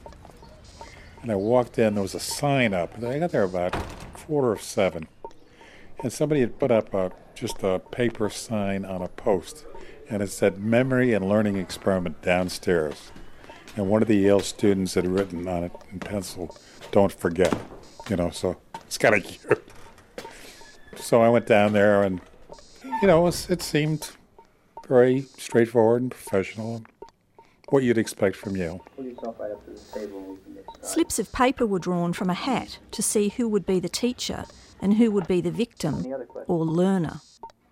and 1.22 1.32
I 1.32 1.36
walked 1.36 1.80
in, 1.80 1.96
there 1.96 2.02
was 2.04 2.14
a 2.14 2.20
sign 2.20 2.74
up. 2.74 3.02
I 3.02 3.18
got 3.18 3.32
there 3.32 3.44
about 3.44 3.74
quarter 4.14 4.52
of 4.52 4.62
seven, 4.62 5.08
and 6.02 6.12
somebody 6.12 6.42
had 6.42 6.60
put 6.60 6.70
up 6.70 6.94
a, 6.94 7.12
just 7.36 7.64
a 7.64 7.80
paper 7.80 8.30
sign 8.30 8.86
on 8.86 9.02
a 9.02 9.08
post, 9.08 9.66
and 10.10 10.22
it 10.22 10.30
said 10.30 10.60
"Memory 10.60 11.14
and 11.14 11.28
Learning 11.28 11.58
Experiment 11.58 12.22
downstairs." 12.22 13.12
And 13.76 13.90
one 13.90 14.02
of 14.02 14.08
the 14.08 14.18
Yale 14.18 14.40
students 14.40 14.94
had 14.94 15.08
written 15.08 15.48
on 15.48 15.64
it 15.64 15.72
in 15.92 16.00
pencil, 16.00 16.56
"Don't 16.92 17.12
forget," 17.12 17.56
you 18.10 18.16
know. 18.16 18.30
So 18.30 18.58
it's 18.86 18.98
kind 18.98 19.16
of 19.16 19.24
cute. 19.26 19.64
So 20.96 21.22
I 21.22 21.30
went 21.30 21.48
down 21.48 21.74
there, 21.74 22.04
and 22.04 22.22
you 23.02 23.08
know, 23.08 23.20
it, 23.20 23.24
was, 23.24 23.50
it 23.50 23.62
seemed 23.62 24.12
very 24.88 25.26
straightforward 25.38 26.02
and 26.02 26.12
professional. 26.12 26.84
What 27.70 27.84
you'd 27.84 27.98
expect 27.98 28.36
from 28.36 28.56
Yale. 28.56 28.86
Pull 28.96 29.06
yourself 29.06 29.40
right 29.40 29.52
up 29.52 29.66
to 29.66 29.72
the 29.72 30.00
table 30.00 30.20
and 30.20 30.28
we 30.30 30.38
can 30.44 30.54
get 30.54 30.64
started. 30.66 30.86
Slips 30.86 31.20
of 31.20 31.32
paper 31.32 31.66
were 31.66 31.80
drawn 31.80 32.14
from 32.14 32.30
a 32.30 32.34
hat 32.34 32.78
to 32.92 33.02
see 33.02 33.30
who 33.30 33.48
would 33.48 33.66
be 33.66 33.80
the 33.80 33.90
teacher 33.90 34.46
and 34.84 34.96
who 34.96 35.10
would 35.10 35.28
be 35.28 35.40
the 35.40 35.50
victim 35.50 36.06
or 36.46 36.66
learner. 36.66 37.22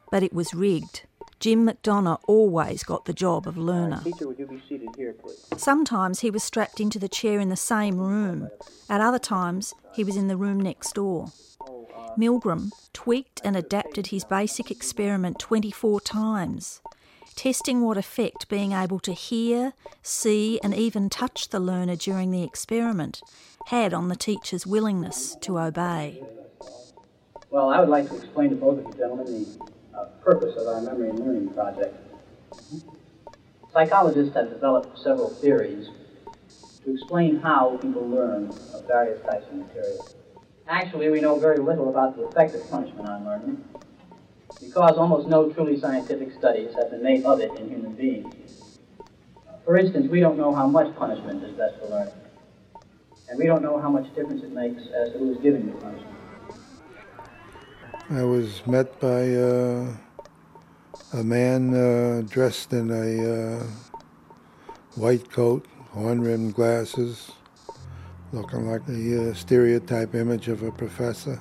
But 0.09 0.23
it 0.23 0.33
was 0.33 0.53
rigged. 0.53 1.03
Jim 1.41 1.67
McDonough 1.67 2.21
always 2.25 2.83
got 2.83 3.03
the 3.05 3.13
job 3.13 3.47
of 3.47 3.57
learner. 3.57 3.97
Uh, 3.97 4.03
teacher, 4.03 4.27
would 4.27 4.39
you 4.39 4.47
be 4.47 4.61
seated 4.69 4.89
here, 4.95 5.13
please? 5.13 5.45
Sometimes 5.57 6.21
he 6.21 6.31
was 6.31 6.43
strapped 6.43 6.79
into 6.79 6.99
the 6.99 7.09
chair 7.09 7.39
in 7.39 7.49
the 7.49 7.57
same 7.57 7.97
room. 7.97 8.49
At 8.89 9.01
other 9.01 9.19
times, 9.19 9.73
he 9.93 10.05
was 10.05 10.15
in 10.15 10.27
the 10.29 10.37
room 10.37 10.59
next 10.59 10.95
door. 10.95 11.31
Milgram 12.17 12.71
tweaked 12.93 13.41
and 13.43 13.57
adapted 13.57 14.07
his 14.07 14.23
basic 14.23 14.71
experiment 14.71 15.37
24 15.39 15.99
times, 16.01 16.79
testing 17.35 17.81
what 17.81 17.97
effect 17.97 18.47
being 18.47 18.71
able 18.71 18.99
to 18.99 19.13
hear, 19.13 19.73
see, 20.01 20.61
and 20.63 20.73
even 20.73 21.09
touch 21.09 21.49
the 21.49 21.59
learner 21.59 21.95
during 21.95 22.31
the 22.31 22.43
experiment 22.43 23.21
had 23.67 23.93
on 23.93 24.07
the 24.07 24.15
teacher's 24.15 24.65
willingness 24.65 25.35
to 25.41 25.59
obey. 25.59 26.21
Well, 27.51 27.69
I 27.69 27.81
would 27.81 27.89
like 27.89 28.07
to 28.07 28.15
explain 28.15 28.49
to 28.51 28.55
both 28.55 28.79
of 28.79 28.85
you 28.85 28.93
gentlemen 28.93 29.25
the 29.27 29.99
uh, 29.99 30.05
purpose 30.23 30.55
of 30.55 30.67
our 30.67 30.79
memory 30.79 31.09
and 31.09 31.19
learning 31.19 31.49
project. 31.49 31.93
Psychologists 33.73 34.33
have 34.35 34.49
developed 34.49 34.97
several 34.97 35.29
theories 35.29 35.89
to 36.85 36.93
explain 36.93 37.39
how 37.41 37.77
people 37.81 38.07
learn 38.07 38.47
of 38.73 38.87
various 38.87 39.21
types 39.25 39.45
of 39.51 39.55
material. 39.55 40.05
Actually, 40.65 41.09
we 41.09 41.19
know 41.19 41.37
very 41.37 41.59
little 41.59 41.89
about 41.89 42.15
the 42.15 42.23
effect 42.23 42.55
of 42.55 42.69
punishment 42.69 43.05
on 43.05 43.25
learning 43.25 43.61
because 44.61 44.97
almost 44.97 45.27
no 45.27 45.51
truly 45.51 45.77
scientific 45.77 46.31
studies 46.39 46.73
have 46.75 46.89
been 46.89 47.03
made 47.03 47.25
of 47.25 47.41
it 47.41 47.53
in 47.59 47.67
human 47.69 47.93
beings. 47.95 48.79
For 49.65 49.77
instance, 49.77 50.09
we 50.09 50.21
don't 50.21 50.37
know 50.37 50.55
how 50.55 50.67
much 50.67 50.95
punishment 50.95 51.43
is 51.43 51.51
best 51.51 51.77
for 51.81 51.87
learning. 51.87 52.13
And 53.27 53.37
we 53.37 53.45
don't 53.45 53.61
know 53.61 53.77
how 53.77 53.89
much 53.89 54.07
difference 54.15 54.41
it 54.41 54.53
makes 54.53 54.83
as 54.95 55.11
to 55.11 55.17
who 55.17 55.33
is 55.33 55.37
giving 55.39 55.65
the 55.65 55.73
punishment. 55.73 56.10
I 58.13 58.25
was 58.25 58.67
met 58.67 58.99
by 58.99 59.33
uh, 59.35 59.87
a 61.13 61.23
man 61.23 61.73
uh, 61.73 62.23
dressed 62.27 62.73
in 62.73 62.91
a 62.91 63.59
uh, 63.61 63.63
white 64.95 65.31
coat, 65.31 65.65
horn-rimmed 65.91 66.53
glasses, 66.53 67.31
looking 68.33 68.69
like 68.69 68.85
the 68.85 69.29
uh, 69.29 69.33
stereotype 69.33 70.13
image 70.13 70.49
of 70.49 70.61
a 70.61 70.73
professor. 70.73 71.39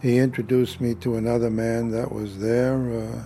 He 0.00 0.18
introduced 0.18 0.80
me 0.80 0.94
to 0.96 1.16
another 1.16 1.50
man 1.50 1.90
that 1.90 2.12
was 2.12 2.38
there, 2.38 3.00
uh, 3.00 3.22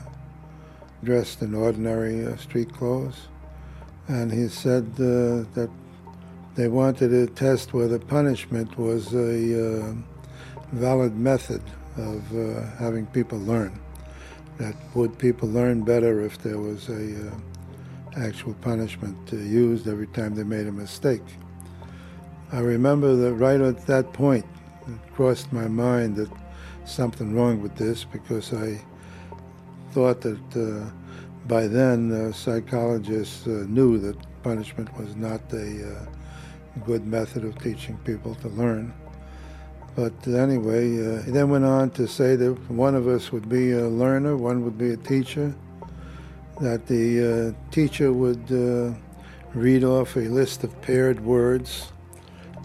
dressed 1.02 1.42
in 1.42 1.54
ordinary 1.54 2.34
street 2.38 2.72
clothes, 2.72 3.28
and 4.08 4.32
he 4.32 4.48
said 4.48 4.96
that 4.96 5.68
they 6.54 6.68
wanted 6.68 7.10
to 7.10 7.26
test 7.26 7.74
whether 7.74 7.98
punishment 7.98 8.78
was 8.78 9.12
a 9.12 9.82
uh, 9.82 9.92
valid 10.72 11.18
method 11.18 11.60
of 11.96 12.36
uh, 12.36 12.62
having 12.78 13.06
people 13.06 13.38
learn. 13.38 13.78
That 14.58 14.74
would 14.94 15.18
people 15.18 15.48
learn 15.48 15.82
better 15.82 16.20
if 16.20 16.38
there 16.38 16.58
was 16.58 16.88
a 16.88 17.28
uh, 17.28 17.30
actual 18.16 18.54
punishment 18.54 19.16
used 19.32 19.88
every 19.88 20.06
time 20.08 20.34
they 20.34 20.44
made 20.44 20.66
a 20.66 20.72
mistake. 20.72 21.22
I 22.52 22.60
remember 22.60 23.16
that 23.16 23.34
right 23.34 23.60
at 23.60 23.86
that 23.86 24.12
point, 24.12 24.44
it 24.86 25.14
crossed 25.14 25.52
my 25.52 25.66
mind 25.66 26.16
that 26.16 26.30
something 26.84 27.34
wrong 27.34 27.60
with 27.60 27.74
this 27.76 28.04
because 28.04 28.52
I 28.52 28.80
thought 29.90 30.20
that 30.20 30.56
uh, 30.56 30.90
by 31.46 31.66
then 31.66 32.12
uh, 32.12 32.32
psychologists 32.32 33.46
uh, 33.46 33.64
knew 33.68 33.98
that 33.98 34.16
punishment 34.42 34.94
was 34.96 35.16
not 35.16 35.40
a 35.52 35.96
uh, 35.96 36.06
good 36.84 37.06
method 37.06 37.44
of 37.44 37.58
teaching 37.60 37.96
people 38.04 38.34
to 38.36 38.48
learn. 38.48 38.92
But 39.96 40.12
anyway, 40.26 40.98
uh, 40.98 41.22
he 41.22 41.30
then 41.30 41.50
went 41.50 41.64
on 41.64 41.90
to 41.90 42.08
say 42.08 42.34
that 42.36 42.70
one 42.70 42.94
of 42.94 43.06
us 43.06 43.30
would 43.30 43.48
be 43.48 43.72
a 43.72 43.88
learner, 43.88 44.36
one 44.36 44.64
would 44.64 44.76
be 44.76 44.90
a 44.90 44.96
teacher, 44.96 45.54
that 46.60 46.86
the 46.86 47.54
uh, 47.54 47.70
teacher 47.70 48.12
would 48.12 48.50
read 49.54 49.84
off 49.84 50.16
a 50.16 50.20
list 50.20 50.64
of 50.64 50.82
paired 50.82 51.20
words 51.20 51.92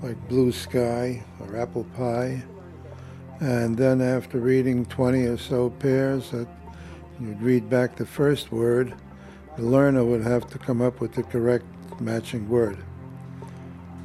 like 0.02 0.18
blue 0.28 0.52
sky 0.52 1.24
or 1.40 1.58
apple 1.58 1.86
pie. 1.96 2.42
And 3.40 3.78
then 3.78 4.02
after 4.02 4.40
reading 4.40 4.86
20 4.86 5.26
or 5.26 5.38
so 5.38 5.70
pairs, 5.70 6.32
that 6.32 6.48
you'd 7.20 7.42
read 7.42 7.70
back 7.70 7.96
the 7.96 8.06
first 8.06 8.52
word, 8.52 8.94
the 9.56 9.64
learner 9.64 10.04
would 10.04 10.24
have 10.24 10.50
to 10.50 10.58
come 10.58 10.82
up 10.82 11.00
with 11.00 11.14
the 11.14 11.24
correct 11.24 11.66
matching 12.00 12.50
word. 12.50 12.78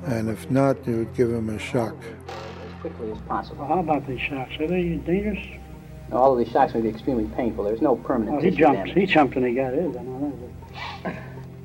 And 0.05 0.29
if 0.29 0.51
not, 0.51 0.87
you 0.87 0.99
would 0.99 1.15
give 1.15 1.31
him 1.31 1.49
a 1.49 1.59
shock. 1.59 1.97
As 2.85 2.91
quickly 2.93 3.13
as 3.13 3.19
possible. 3.27 3.65
How 3.67 3.79
about 3.79 4.07
these 4.07 4.21
shocks? 4.21 4.53
Are 4.61 4.67
they 4.67 4.97
dangerous? 4.97 5.39
Now, 6.11 6.19
all 6.19 6.33
of 6.33 6.39
these 6.39 6.53
shocks 6.53 6.75
may 6.75 6.83
be 6.83 6.89
extremely 6.91 7.25
painful. 7.35 7.65
There's 7.65 7.81
no 7.81 7.97
permanent 7.97 8.37
Oh, 8.37 8.41
he 8.41 8.51
tissue 8.51 8.61
jumped. 8.61 8.77
damage. 8.89 8.95
He 8.95 9.07
jumped 9.07 9.37
and 9.37 9.47
he 9.47 9.55
got 9.55 9.73
his. 9.73 9.97
I 9.97 10.03
know 10.03 10.33
that. 11.05 11.17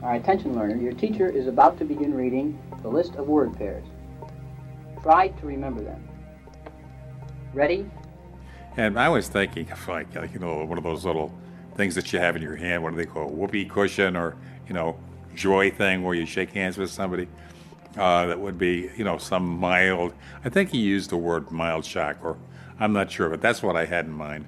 All 0.02 0.10
right, 0.10 0.22
attention 0.22 0.56
learner. 0.56 0.78
Your 0.78 0.94
teacher 0.94 1.28
is 1.28 1.48
about 1.48 1.78
to 1.80 1.86
begin 1.86 2.14
reading 2.14 2.58
the 2.82 2.88
list 2.88 3.16
of 3.16 3.28
word 3.28 3.58
pairs. 3.58 3.84
Try 5.04 5.28
to 5.28 5.46
remember 5.46 5.82
them. 5.84 6.08
Ready? 7.54 7.90
And 8.78 8.98
I 8.98 9.10
was 9.10 9.28
thinking 9.28 9.70
of 9.72 9.88
like, 9.90 10.16
like, 10.16 10.34
you 10.34 10.40
know, 10.40 10.64
one 10.64 10.78
of 10.78 10.86
those 10.86 11.04
little 11.04 11.34
things 11.76 11.96
that 11.96 12.14
you 12.14 12.20
have 12.20 12.38
in 12.38 12.42
your 12.42 12.56
hand. 12.56 12.82
What 12.82 12.92
do 12.92 12.96
they 12.98 13.06
call 13.06 13.28
it? 13.28 13.34
whoopee 13.34 13.66
cushion 13.66 14.16
or 14.16 14.38
you 14.68 14.74
know 14.74 14.98
joy 15.36 15.70
thing 15.72 16.04
where 16.04 16.16
you 16.16 16.26
shake 16.26 16.52
hands 16.52 16.78
with 16.78 16.90
somebody. 16.90 17.28
Uh, 17.98 18.28
that 18.28 18.40
would 18.40 18.58
be 18.58 18.90
you 18.96 19.04
know 19.04 19.18
some 19.18 19.48
mild. 19.48 20.14
I 20.46 20.50
think 20.50 20.72
he 20.72 20.80
used 20.80 21.10
the 21.10 21.18
word 21.18 21.52
mild 21.52 21.86
shock, 21.86 22.18
or 22.24 22.38
I'm 22.80 22.94
not 22.94 23.12
sure, 23.12 23.30
but 23.30 23.42
that's 23.42 23.64
what 23.64 23.76
I 23.76 23.86
had 23.86 24.06
in 24.06 24.12
mind. 24.12 24.46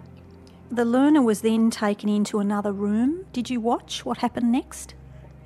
The 0.69 0.85
learner 0.85 1.21
was 1.21 1.41
then 1.41 1.69
taken 1.69 2.07
into 2.07 2.39
another 2.39 2.71
room. 2.71 3.25
Did 3.33 3.49
you 3.49 3.59
watch 3.59 4.05
what 4.05 4.19
happened 4.19 4.51
next? 4.51 4.93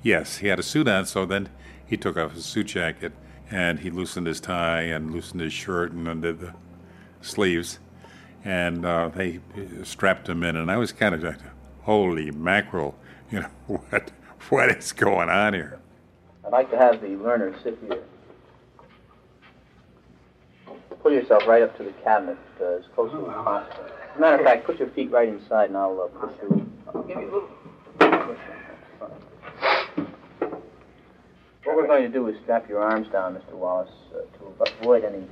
Yes, 0.02 0.38
he 0.38 0.46
had 0.48 0.60
a 0.60 0.62
suit 0.62 0.86
on, 0.86 1.06
so 1.06 1.26
then 1.26 1.48
he 1.84 1.96
took 1.96 2.16
off 2.16 2.32
his 2.32 2.44
suit 2.44 2.68
jacket 2.68 3.12
and 3.50 3.80
he 3.80 3.90
loosened 3.90 4.26
his 4.26 4.40
tie 4.40 4.82
and 4.82 5.12
loosened 5.12 5.40
his 5.40 5.52
shirt 5.52 5.92
and 5.92 6.08
undid 6.08 6.40
the 6.40 6.54
sleeves, 7.20 7.78
and 8.44 8.84
uh, 8.84 9.08
they 9.08 9.40
strapped 9.82 10.28
him 10.28 10.42
in. 10.42 10.56
And 10.56 10.70
I 10.70 10.76
was 10.76 10.92
kind 10.92 11.14
of 11.14 11.22
like, 11.22 11.38
"Holy 11.82 12.30
mackerel! 12.30 12.96
You 13.30 13.40
know 13.40 13.48
what? 13.66 14.10
What 14.48 14.70
is 14.70 14.92
going 14.92 15.28
on 15.28 15.54
here?" 15.54 15.78
I'd 16.46 16.52
like 16.52 16.70
to 16.70 16.78
have 16.78 17.00
the 17.00 17.08
learner 17.08 17.52
sit 17.64 17.76
here. 17.80 18.04
Pull 21.02 21.12
yourself 21.12 21.42
right 21.46 21.62
up 21.62 21.76
to 21.76 21.82
the 21.82 21.92
cabinet 22.04 22.38
uh, 22.60 22.78
as 22.78 22.84
close 22.94 23.12
as 23.12 23.20
possible. 23.34 23.84
As 23.84 24.16
a 24.16 24.20
matter 24.20 24.36
of 24.36 24.44
fact, 24.44 24.64
put 24.64 24.78
your 24.78 24.88
feet 24.90 25.10
right 25.10 25.28
inside 25.28 25.70
and 25.70 25.76
I'll 25.76 26.00
uh, 26.00 26.18
push 26.18 26.34
you. 26.42 26.70
I'll 26.94 27.02
give 27.02 27.18
you 27.18 27.30
a 27.30 27.32
little. 27.32 27.48
What 31.64 31.76
we're 31.76 31.86
going 31.88 32.04
to 32.04 32.08
do 32.08 32.28
is 32.28 32.36
strap 32.44 32.68
your 32.68 32.80
arms 32.80 33.08
down, 33.08 33.34
Mr. 33.34 33.54
Wallace, 33.54 33.90
uh, 34.14 34.20
to 34.38 34.72
avoid 34.80 35.04
any 35.04 35.24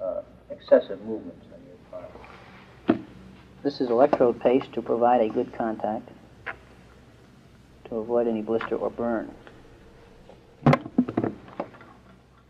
uh, 0.00 0.20
excessive 0.50 1.00
movements 1.02 1.46
on 1.52 1.60
your 1.66 1.76
part. 1.90 3.00
This 3.62 3.80
is 3.80 3.88
electrode 3.88 4.38
paste 4.40 4.70
to 4.74 4.82
provide 4.82 5.22
a 5.22 5.28
good 5.30 5.54
contact 5.56 6.10
to 7.88 7.96
avoid 7.96 8.28
any 8.28 8.42
blister 8.42 8.76
or 8.76 8.90
burn. 8.90 9.34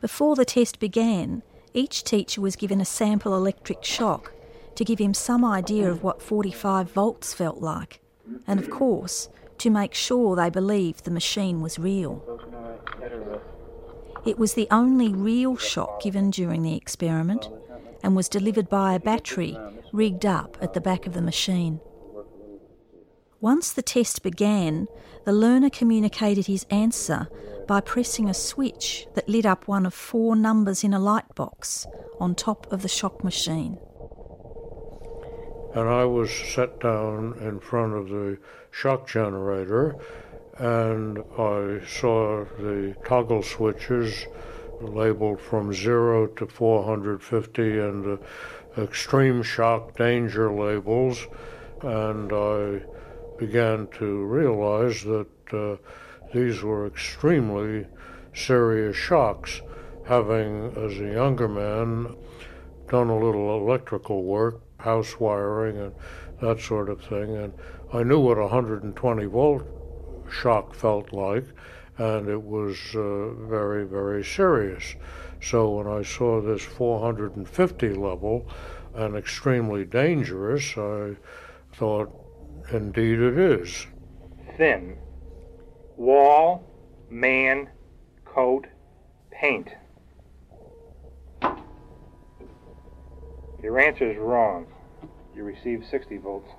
Before 0.04 0.36
the 0.36 0.44
test 0.44 0.80
began, 0.80 1.42
each 1.72 2.04
teacher 2.04 2.42
was 2.42 2.56
given 2.56 2.78
a 2.78 2.84
sample 2.84 3.34
electric 3.34 3.82
shock 3.82 4.34
to 4.74 4.84
give 4.84 4.98
him 4.98 5.14
some 5.14 5.46
idea 5.46 5.90
of 5.90 6.02
what 6.02 6.20
45 6.20 6.90
volts 6.90 7.32
felt 7.32 7.62
like, 7.62 8.00
and 8.46 8.60
of 8.60 8.68
course, 8.68 9.30
to 9.56 9.70
make 9.70 9.94
sure 9.94 10.36
they 10.36 10.50
believed 10.50 11.06
the 11.06 11.10
machine 11.10 11.62
was 11.62 11.78
real. 11.78 12.22
It 14.26 14.38
was 14.38 14.52
the 14.52 14.68
only 14.70 15.08
real 15.08 15.56
shock 15.56 16.02
given 16.02 16.28
during 16.28 16.60
the 16.60 16.76
experiment 16.76 17.48
and 18.02 18.14
was 18.14 18.28
delivered 18.28 18.68
by 18.68 18.92
a 18.92 19.00
battery 19.00 19.56
rigged 19.90 20.26
up 20.26 20.58
at 20.60 20.74
the 20.74 20.82
back 20.82 21.06
of 21.06 21.14
the 21.14 21.22
machine. 21.22 21.80
Once 23.44 23.74
the 23.74 23.83
test 23.83 24.22
began, 24.22 24.88
the 25.26 25.33
learner 25.33 25.68
communicated 25.68 26.46
his 26.46 26.64
answer 26.70 27.28
by 27.68 27.78
pressing 27.78 28.26
a 28.26 28.33
switch 28.33 29.07
that 29.12 29.28
lit 29.28 29.44
up 29.44 29.68
one 29.68 29.85
of 29.85 29.92
four 29.92 30.35
numbers 30.35 30.83
in 30.83 30.94
a 30.94 30.98
light 30.98 31.35
box 31.35 31.87
on 32.18 32.35
top 32.35 32.66
of 32.72 32.80
the 32.80 32.88
shock 32.88 33.22
machine. 33.22 33.76
And 35.74 35.87
I 35.87 36.07
was 36.07 36.30
set 36.30 36.80
down 36.80 37.37
in 37.38 37.61
front 37.61 37.92
of 37.92 38.09
the 38.09 38.38
shock 38.70 39.07
generator 39.07 39.94
and 40.57 41.18
I 41.38 41.85
saw 41.87 42.46
the 42.59 42.96
toggle 43.04 43.42
switches 43.42 44.24
labeled 44.80 45.38
from 45.42 45.74
0 45.74 46.28
to 46.28 46.46
450 46.46 47.78
and 47.78 48.18
extreme 48.78 49.42
shock 49.42 49.98
danger 49.98 50.50
labels, 50.50 51.26
and 51.83 52.33
I 52.33 52.80
began 53.46 53.87
to 53.98 54.24
realize 54.24 55.02
that 55.04 55.28
uh, 55.52 55.76
these 56.33 56.62
were 56.62 56.87
extremely 56.87 57.87
serious 58.35 58.96
shocks. 58.96 59.61
Having, 60.07 60.72
as 60.76 60.98
a 60.98 61.12
younger 61.12 61.48
man, 61.48 62.16
done 62.88 63.09
a 63.09 63.18
little 63.18 63.59
electrical 63.59 64.24
work, 64.24 64.61
house 64.78 65.18
wiring, 65.20 65.78
and 65.78 65.94
that 66.40 66.61
sort 66.61 66.88
of 66.88 67.02
thing, 67.02 67.37
and 67.37 67.52
I 67.92 68.02
knew 68.02 68.20
what 68.20 68.38
a 68.38 68.42
120 68.42 69.24
volt 69.26 69.66
shock 70.30 70.74
felt 70.74 71.12
like, 71.12 71.44
and 71.98 72.28
it 72.28 72.42
was 72.42 72.76
uh, 72.94 73.30
very, 73.46 73.85
very 73.87 74.24
serious. 74.24 74.94
So 75.40 75.70
when 75.70 75.87
I 75.87 76.02
saw 76.02 76.40
this 76.40 76.62
450 76.62 77.94
level 77.94 78.46
and 78.94 79.16
extremely 79.16 79.85
dangerous, 79.85 80.76
I 80.76 81.16
thought, 81.74 82.23
indeed 82.70 83.20
it 83.20 83.38
is. 83.38 83.87
Thin. 84.57 84.96
Wall, 85.96 86.64
man, 87.11 87.68
coat, 88.24 88.66
paint. 89.31 89.68
Your 93.62 93.79
answer 93.81 94.11
is 94.11 94.18
wrong. 94.18 94.66
You 95.35 95.44
received 95.44 95.87
60 95.90 96.18
volts. 96.18 96.50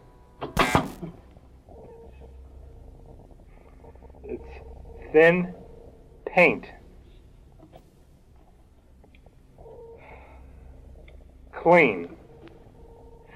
It's 4.24 4.44
thin 5.14 5.54
paint. 6.26 6.66
Clean. 11.54 12.16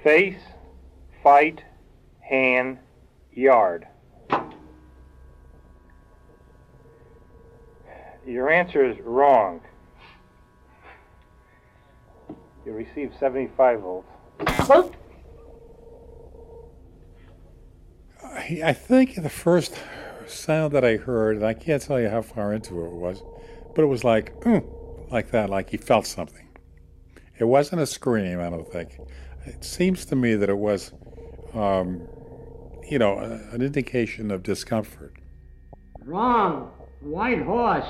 Face, 0.02 0.40
fight, 1.22 1.62
hand, 2.30 2.78
yard. 3.32 3.86
Your 8.26 8.50
answer 8.50 8.84
is 8.88 8.96
wrong. 9.00 9.60
You 12.64 12.72
received 12.72 13.18
75 13.18 13.80
volts. 13.80 14.08
I 18.22 18.60
I 18.64 18.72
think 18.72 19.22
the 19.22 19.30
first 19.30 19.74
sound 20.26 20.72
that 20.74 20.84
I 20.84 20.96
heard, 20.96 21.36
and 21.36 21.44
I 21.44 21.54
can't 21.54 21.82
tell 21.82 22.00
you 22.00 22.08
how 22.08 22.22
far 22.22 22.52
into 22.52 22.84
it 22.84 22.92
was, 22.92 23.22
but 23.74 23.82
it 23.82 23.86
was 23.86 24.04
like, 24.04 24.38
"Mm," 24.40 24.64
like 25.10 25.30
that, 25.30 25.50
like 25.50 25.70
he 25.70 25.76
felt 25.76 26.06
something. 26.06 26.46
It 27.38 27.44
wasn't 27.44 27.80
a 27.80 27.86
scream, 27.86 28.38
I 28.38 28.50
don't 28.50 28.70
think. 28.70 28.98
It 29.46 29.64
seems 29.64 30.04
to 30.06 30.16
me 30.16 30.34
that 30.34 30.50
it 30.50 30.58
was, 30.58 30.92
um, 31.54 32.06
you 32.90 32.98
know, 32.98 33.18
a- 33.18 33.54
an 33.54 33.62
indication 33.62 34.30
of 34.30 34.42
discomfort. 34.42 35.14
Wrong. 36.04 36.70
White 37.00 37.42
horse. 37.42 37.86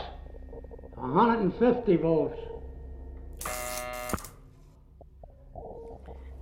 150 0.94 1.96
volts. 1.96 2.38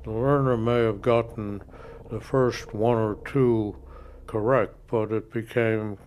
The 0.04 0.10
learner 0.10 0.56
may 0.56 0.82
have 0.84 1.00
gotten 1.00 1.62
the 2.10 2.20
first 2.20 2.74
one 2.74 2.96
or 2.96 3.18
two 3.24 3.76
correct, 4.26 4.74
but 4.90 5.12
it 5.12 5.32
became 5.32 5.98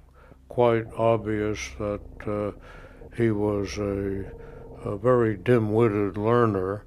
quite 0.49 0.85
obvious 0.97 1.69
that 1.77 2.01
uh, 2.27 2.51
he 3.15 3.31
was 3.31 3.77
a, 3.77 4.25
a 4.83 4.97
very 4.97 5.37
dim 5.37 5.71
witted 5.71 6.17
learner, 6.17 6.83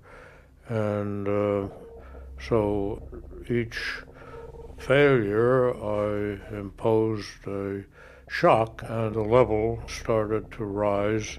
and 0.69 1.29
uh, 1.29 1.69
so 2.41 3.03
each 3.49 4.03
failure 4.79 5.75
I 5.75 6.39
imposed 6.57 7.47
a 7.47 7.85
shock, 8.29 8.83
and 8.87 9.15
the 9.15 9.23
level 9.23 9.83
started 9.87 10.51
to 10.53 10.65
rise 10.65 11.39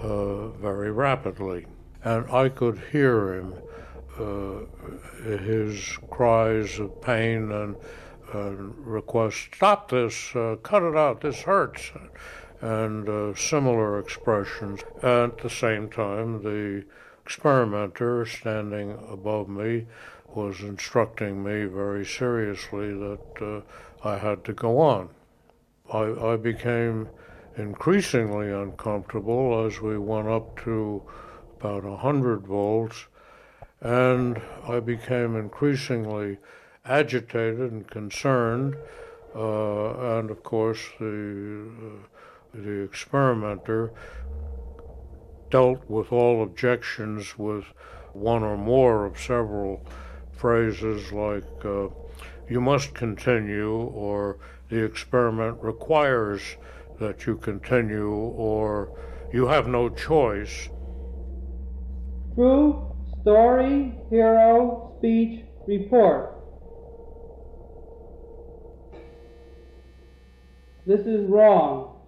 uh, 0.00 0.48
very 0.48 0.90
rapidly. 0.90 1.66
And 2.04 2.30
I 2.30 2.48
could 2.48 2.78
hear 2.90 3.34
him, 3.34 3.54
uh, 4.18 5.36
his 5.38 5.98
cries 6.10 6.78
of 6.78 7.00
pain 7.00 7.52
and, 7.52 7.76
and 8.32 8.86
requests, 8.86 9.48
stop 9.54 9.90
this, 9.90 10.34
uh, 10.34 10.56
cut 10.62 10.82
it 10.82 10.96
out, 10.96 11.20
this 11.20 11.42
hurts, 11.42 11.92
and 12.60 13.08
uh, 13.08 13.34
similar 13.34 13.98
expressions. 13.98 14.80
At 15.02 15.38
the 15.38 15.50
same 15.50 15.88
time, 15.88 16.42
the 16.42 16.84
experimenter 17.24 18.26
standing 18.26 18.98
above 19.08 19.48
me 19.48 19.86
was 20.34 20.60
instructing 20.60 21.42
me 21.42 21.64
very 21.64 22.04
seriously 22.04 22.92
that 22.92 23.42
uh, 24.04 24.08
I 24.08 24.18
had 24.18 24.44
to 24.44 24.52
go 24.52 24.78
on. 24.78 25.10
I, 25.92 26.32
I 26.32 26.36
became 26.36 27.08
increasingly 27.56 28.50
uncomfortable 28.50 29.66
as 29.66 29.80
we 29.80 29.98
went 29.98 30.28
up 30.28 30.62
to 30.64 31.02
about 31.60 31.84
100 31.84 32.46
volts, 32.46 33.06
and 33.80 34.40
I 34.66 34.80
became 34.80 35.36
increasingly 35.36 36.38
agitated 36.84 37.72
and 37.72 37.88
concerned. 37.88 38.76
Uh, 39.34 40.18
and 40.18 40.30
of 40.30 40.42
course, 40.42 40.80
the, 40.98 41.68
uh, 41.68 42.60
the 42.60 42.82
experimenter 42.82 43.92
dealt 45.50 45.88
with 45.88 46.12
all 46.12 46.42
objections 46.42 47.38
with 47.38 47.64
one 48.12 48.42
or 48.42 48.56
more 48.56 49.06
of 49.06 49.18
several 49.18 49.84
phrases 50.42 51.12
like, 51.12 51.64
uh, 51.64 51.86
you 52.50 52.60
must 52.60 52.92
continue, 52.94 53.72
or 53.72 54.38
the 54.70 54.84
experiment 54.84 55.56
requires 55.62 56.42
that 56.98 57.24
you 57.26 57.36
continue, 57.36 58.10
or 58.10 58.90
you 59.32 59.46
have 59.46 59.68
no 59.68 59.88
choice. 59.88 60.68
True 62.34 62.92
story, 63.20 63.94
hero, 64.10 64.92
speech, 64.98 65.44
report. 65.68 66.34
This 70.84 71.06
is 71.06 71.24
wrong. 71.30 72.00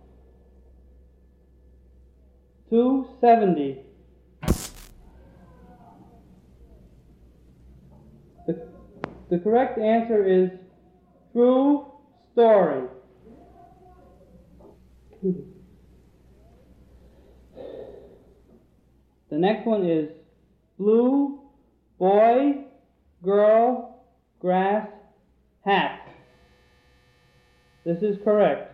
270. 2.70 3.84
The, 8.46 8.68
the 9.30 9.38
correct 9.38 9.78
answer 9.78 10.24
is 10.24 10.50
true 11.32 11.86
story. 12.32 12.88
The 19.30 19.38
next 19.38 19.66
one 19.66 19.84
is 19.84 20.10
blue, 20.78 21.40
boy, 21.98 22.64
girl, 23.22 24.04
grass, 24.40 24.88
hat. 25.64 26.08
This 27.84 28.02
is 28.02 28.18
correct. 28.22 28.70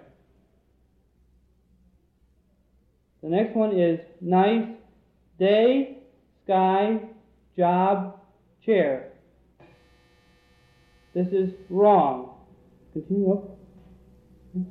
The 3.22 3.28
next 3.28 3.54
one 3.54 3.78
is 3.78 4.00
nice, 4.20 4.66
day, 5.38 5.98
sky, 6.44 7.00
job, 7.56 8.20
chair. 8.64 9.09
This 11.14 11.28
is 11.28 11.52
wrong. 11.68 12.36
Continue 12.92 13.32
up. 13.32 13.58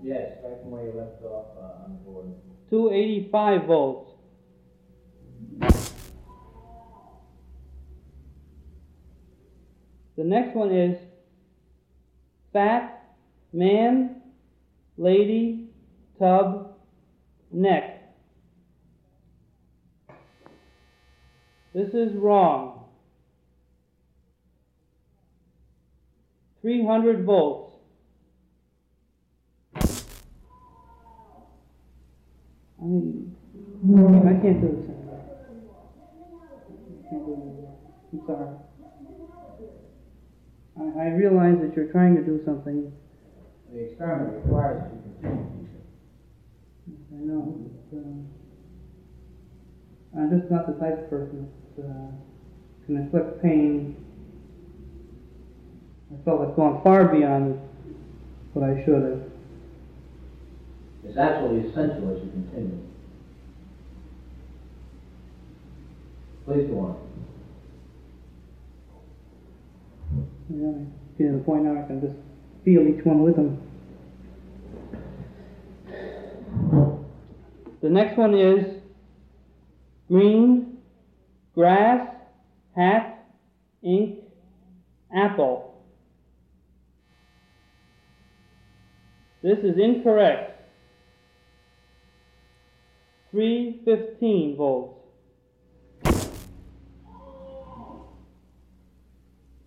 Yes, 0.03 0.37
right 0.43 0.59
from 0.61 0.71
where 0.71 0.85
you 0.85 0.93
left 0.93 1.23
off 1.23 1.45
uh, 1.57 1.85
on 1.85 1.91
the 1.91 1.97
board. 2.03 2.25
285 2.69 3.65
volts. 3.65 4.11
The 10.17 10.25
next 10.25 10.53
one 10.53 10.73
is 10.73 10.97
fat, 12.51 13.15
man, 13.53 14.21
lady, 14.97 15.69
tub, 16.19 16.75
neck. 17.53 18.03
This 21.73 21.93
is 21.93 22.13
wrong. 22.15 22.78
300 26.69 27.25
volts. 27.25 27.73
I 29.73 29.81
mean, 32.85 33.33
I 33.81 34.37
can't 34.39 34.61
do 34.61 34.67
this 34.77 34.85
anymore. 34.85 35.25
I 36.29 36.37
can't 37.09 37.25
do 37.25 37.33
it 37.33 37.41
anymore. 37.41 37.73
I'm 38.13 38.21
sorry. 38.27 38.53
I, 40.77 40.83
I 41.01 41.09
realize 41.15 41.57
that 41.59 41.73
you're 41.75 41.91
trying 41.91 42.15
to 42.17 42.21
do 42.21 42.39
something. 42.45 42.93
The 43.73 43.79
experiment 43.85 44.45
requires 44.45 44.83
you 44.93 44.99
continue. 45.01 45.65
I 46.85 47.17
know. 47.25 47.65
But, 47.91 47.97
uh, 47.97 48.21
I'm 50.21 50.29
just 50.39 50.51
not 50.51 50.67
the 50.67 50.73
type 50.79 50.99
of 50.99 51.09
person 51.09 51.49
that 51.77 51.85
uh, 51.85 52.11
can 52.85 52.97
inflict 52.97 53.41
pain. 53.41 53.95
I 56.11 56.23
felt 56.25 56.41
I've 56.41 56.55
gone 56.55 56.81
far 56.83 57.07
beyond 57.07 57.59
what 58.53 58.67
I 58.67 58.83
should 58.83 59.03
have. 59.03 59.21
It's 61.03 61.17
absolutely 61.17 61.69
essential 61.69 62.15
as 62.15 62.23
you 62.23 62.31
continue. 62.31 62.79
Please 66.45 66.67
go 66.67 66.79
on. 66.79 67.09
Yeah, 70.49 70.85
getting 71.17 71.33
to 71.33 71.37
the 71.37 71.43
point 71.43 71.63
now 71.63 71.79
I 71.79 71.85
can 71.85 72.01
just 72.01 72.15
feel 72.65 72.87
each 72.87 73.05
one 73.05 73.21
with 73.21 73.35
them. 73.35 73.61
The 77.81 77.89
next 77.89 78.17
one 78.17 78.33
is 78.33 78.81
green, 80.07 80.79
grass, 81.53 82.13
hat, 82.75 83.25
ink, 83.83 84.19
apple. 85.15 85.68
This 89.41 89.59
is 89.59 89.77
incorrect. 89.77 90.55
315 93.31 94.57
volts. 94.57 94.95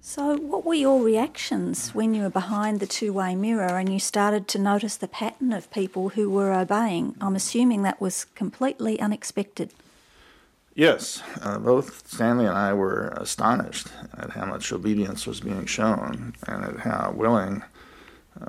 So, 0.01 0.37
what 0.37 0.67
were 0.67 0.75
your 0.75 1.03
reactions 1.03 1.95
when 1.95 2.13
you 2.13 2.23
were 2.23 2.29
behind 2.29 2.81
the 2.81 2.87
two 2.87 3.15
way 3.15 3.35
mirror 3.35 3.79
and 3.79 3.91
you 3.91 3.99
started 3.99 4.47
to 4.49 4.59
notice 4.59 4.97
the 4.97 5.09
pattern 5.09 5.55
of 5.55 5.71
people 5.71 6.11
who 6.11 6.29
were 6.29 6.53
obeying? 6.53 7.15
I'm 7.19 7.35
assuming 7.35 7.81
that 7.83 7.99
was 7.99 8.27
completely 8.35 9.01
unexpected. 9.01 9.73
Yes, 10.75 11.23
uh, 11.41 11.59
both 11.59 12.07
Stanley 12.07 12.45
and 12.45 12.57
I 12.57 12.75
were 12.75 13.09
astonished 13.17 13.89
at 14.19 14.31
how 14.31 14.45
much 14.45 14.71
obedience 14.71 15.27
was 15.27 15.41
being 15.41 15.65
shown 15.65 16.35
and 16.47 16.65
at 16.65 16.81
how 16.81 17.15
willing 17.17 17.63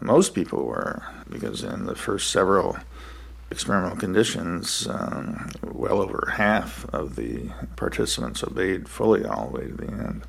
most 0.01 0.33
people 0.33 0.65
were, 0.65 1.03
because 1.29 1.63
in 1.63 1.85
the 1.85 1.95
first 1.95 2.31
several 2.31 2.77
experimental 3.51 3.97
conditions, 3.97 4.87
um, 4.87 5.49
well 5.63 6.01
over 6.01 6.33
half 6.35 6.85
of 6.93 7.15
the 7.15 7.49
participants 7.75 8.43
obeyed 8.43 8.89
fully 8.89 9.25
all 9.25 9.49
the 9.49 9.59
way 9.59 9.67
to 9.67 9.73
the 9.73 9.91
end. 9.91 10.23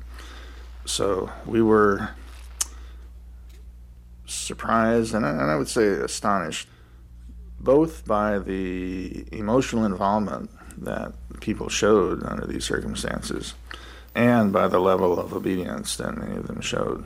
So 0.85 1.31
we 1.45 1.61
were 1.61 2.09
surprised 4.27 5.13
and 5.13 5.25
I, 5.25 5.29
and 5.31 5.51
I 5.51 5.55
would 5.55 5.67
say 5.67 5.87
astonished 5.87 6.67
both 7.59 8.05
by 8.05 8.37
the 8.39 9.25
emotional 9.31 9.85
involvement 9.85 10.51
that 10.83 11.13
people 11.39 11.69
showed 11.69 12.23
under 12.23 12.45
these 12.45 12.63
circumstances 12.63 13.55
and 14.13 14.53
by 14.53 14.67
the 14.67 14.79
level 14.79 15.19
of 15.19 15.33
obedience 15.33 15.95
that 15.97 16.17
many 16.17 16.37
of 16.37 16.47
them 16.47 16.61
showed. 16.61 17.05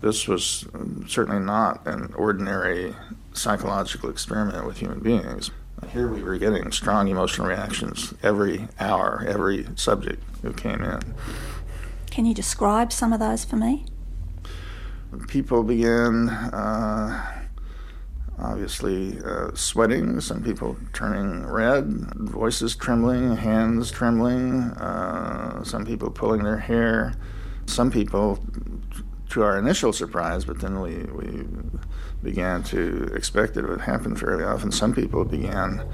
This 0.00 0.26
was 0.26 0.66
certainly 1.06 1.40
not 1.40 1.86
an 1.86 2.12
ordinary 2.14 2.94
psychological 3.32 4.10
experiment 4.10 4.66
with 4.66 4.78
human 4.78 5.00
beings. 5.00 5.50
Here 5.92 6.08
we 6.08 6.22
were 6.22 6.38
getting 6.38 6.72
strong 6.72 7.08
emotional 7.08 7.48
reactions 7.48 8.14
every 8.22 8.68
hour, 8.78 9.24
every 9.26 9.66
subject 9.76 10.22
who 10.42 10.52
came 10.52 10.82
in. 10.82 11.00
Can 12.10 12.26
you 12.26 12.34
describe 12.34 12.92
some 12.92 13.12
of 13.12 13.20
those 13.20 13.44
for 13.44 13.56
me? 13.56 13.86
People 15.28 15.62
began 15.62 16.28
uh, 16.28 17.42
obviously 18.38 19.18
uh, 19.24 19.50
sweating, 19.54 20.20
some 20.20 20.42
people 20.42 20.76
turning 20.92 21.46
red, 21.46 21.86
voices 22.16 22.74
trembling, 22.74 23.36
hands 23.36 23.90
trembling, 23.90 24.62
uh, 24.72 25.62
some 25.64 25.84
people 25.84 26.10
pulling 26.10 26.42
their 26.42 26.58
hair, 26.58 27.14
some 27.66 27.90
people, 27.90 28.38
to 29.30 29.42
our 29.42 29.58
initial 29.58 29.92
surprise, 29.92 30.44
but 30.44 30.60
then 30.60 30.80
we, 30.80 30.96
we 31.04 31.44
began 32.22 32.62
to 32.64 33.04
expect 33.14 33.54
that 33.54 33.64
it 33.64 33.68
would 33.68 33.80
happen 33.80 34.14
fairly 34.16 34.44
often, 34.44 34.70
some 34.70 34.94
people 34.94 35.24
began 35.24 35.86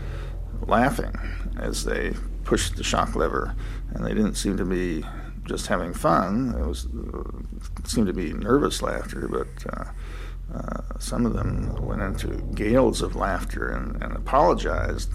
laughing 0.62 1.14
as 1.58 1.84
they 1.84 2.14
pushed 2.44 2.76
the 2.76 2.84
shock 2.84 3.14
lever, 3.14 3.54
and 3.90 4.04
they 4.04 4.14
didn't 4.14 4.34
seem 4.34 4.56
to 4.56 4.64
be 4.64 5.04
just 5.44 5.66
having 5.68 5.92
fun. 5.92 6.54
It 6.58 6.66
was 6.66 6.86
it 7.78 7.88
seemed 7.88 8.06
to 8.08 8.12
be 8.12 8.32
nervous 8.32 8.82
laughter, 8.82 9.28
but 9.28 9.74
uh, 9.74 9.84
uh, 10.54 10.98
some 10.98 11.26
of 11.26 11.34
them 11.34 11.74
went 11.84 12.02
into 12.02 12.28
gales 12.54 13.02
of 13.02 13.16
laughter 13.16 13.68
and, 13.68 14.02
and, 14.02 14.16
apologized 14.16 15.10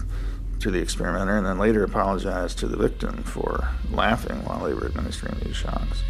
to 0.60 0.70
the 0.70 0.78
experimenter, 0.78 1.36
and 1.36 1.46
then 1.46 1.58
later 1.58 1.84
apologized 1.84 2.58
to 2.58 2.68
the 2.68 2.76
victim 2.76 3.22
for 3.24 3.68
laughing 3.90 4.44
while 4.44 4.64
they 4.64 4.74
were 4.74 4.86
administering 4.86 5.36
these 5.40 5.56
shocks. 5.56 6.02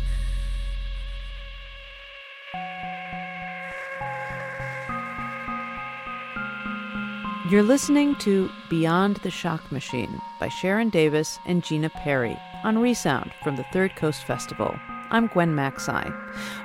You're 7.50 7.64
listening 7.64 8.14
to 8.20 8.48
Beyond 8.70 9.16
the 9.16 9.31
Shock 9.31 9.72
Machine 9.72 10.20
by 10.38 10.46
Sharon 10.46 10.90
Davis 10.90 11.40
and 11.44 11.64
Gina 11.64 11.90
Perry 11.90 12.38
on 12.62 12.78
Resound 12.78 13.33
from 13.42 13.57
the 13.57 13.64
Third 13.72 13.96
Coast 13.96 14.22
Festival. 14.22 14.72
I'm 15.11 15.26
Gwen 15.26 15.52
Macsai. 15.52 16.14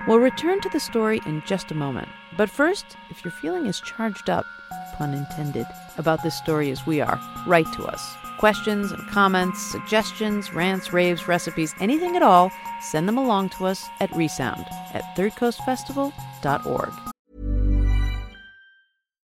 We'll 0.08 0.20
return 0.20 0.62
to 0.62 0.70
the 0.70 0.80
story 0.80 1.20
in 1.26 1.42
just 1.48 1.72
a 1.72 1.76
moment. 1.76 2.10
But 2.38 2.52
first, 2.52 2.86
if 3.10 3.26
you're 3.26 3.32
feeling 3.32 3.66
as 3.66 3.82
charged 3.82 4.30
up, 4.30 4.46
pun 5.00 5.16
intended, 5.16 5.66
about 5.98 6.22
this 6.22 6.38
story 6.38 6.70
as 6.70 6.86
we 6.86 7.02
are, 7.02 7.20
write 7.48 7.74
to 7.74 7.86
us. 7.86 8.16
Questions 8.38 8.92
and 8.92 9.10
comments, 9.10 9.60
suggestions, 9.60 10.54
rants, 10.54 10.94
raves, 10.94 11.28
recipes, 11.28 11.74
anything 11.80 12.16
at 12.16 12.22
all, 12.22 12.52
send 12.82 13.08
them 13.08 13.18
along 13.18 13.50
to 13.50 13.66
us 13.66 13.84
at 14.00 14.16
resound 14.16 14.64
at 14.94 15.02
thirdcoastfestival.org. 15.18 17.07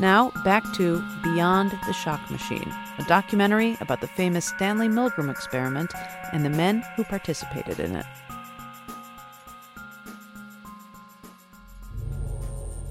Now, 0.00 0.30
back 0.44 0.62
to 0.74 1.02
Beyond 1.24 1.72
the 1.86 1.92
Shock 1.92 2.30
Machine, 2.30 2.72
a 2.98 3.04
documentary 3.08 3.76
about 3.80 4.00
the 4.00 4.06
famous 4.06 4.46
Stanley 4.46 4.86
Milgram 4.86 5.28
experiment 5.28 5.92
and 6.32 6.44
the 6.44 6.50
men 6.50 6.84
who 6.94 7.02
participated 7.02 7.80
in 7.80 7.96
it. 7.96 8.06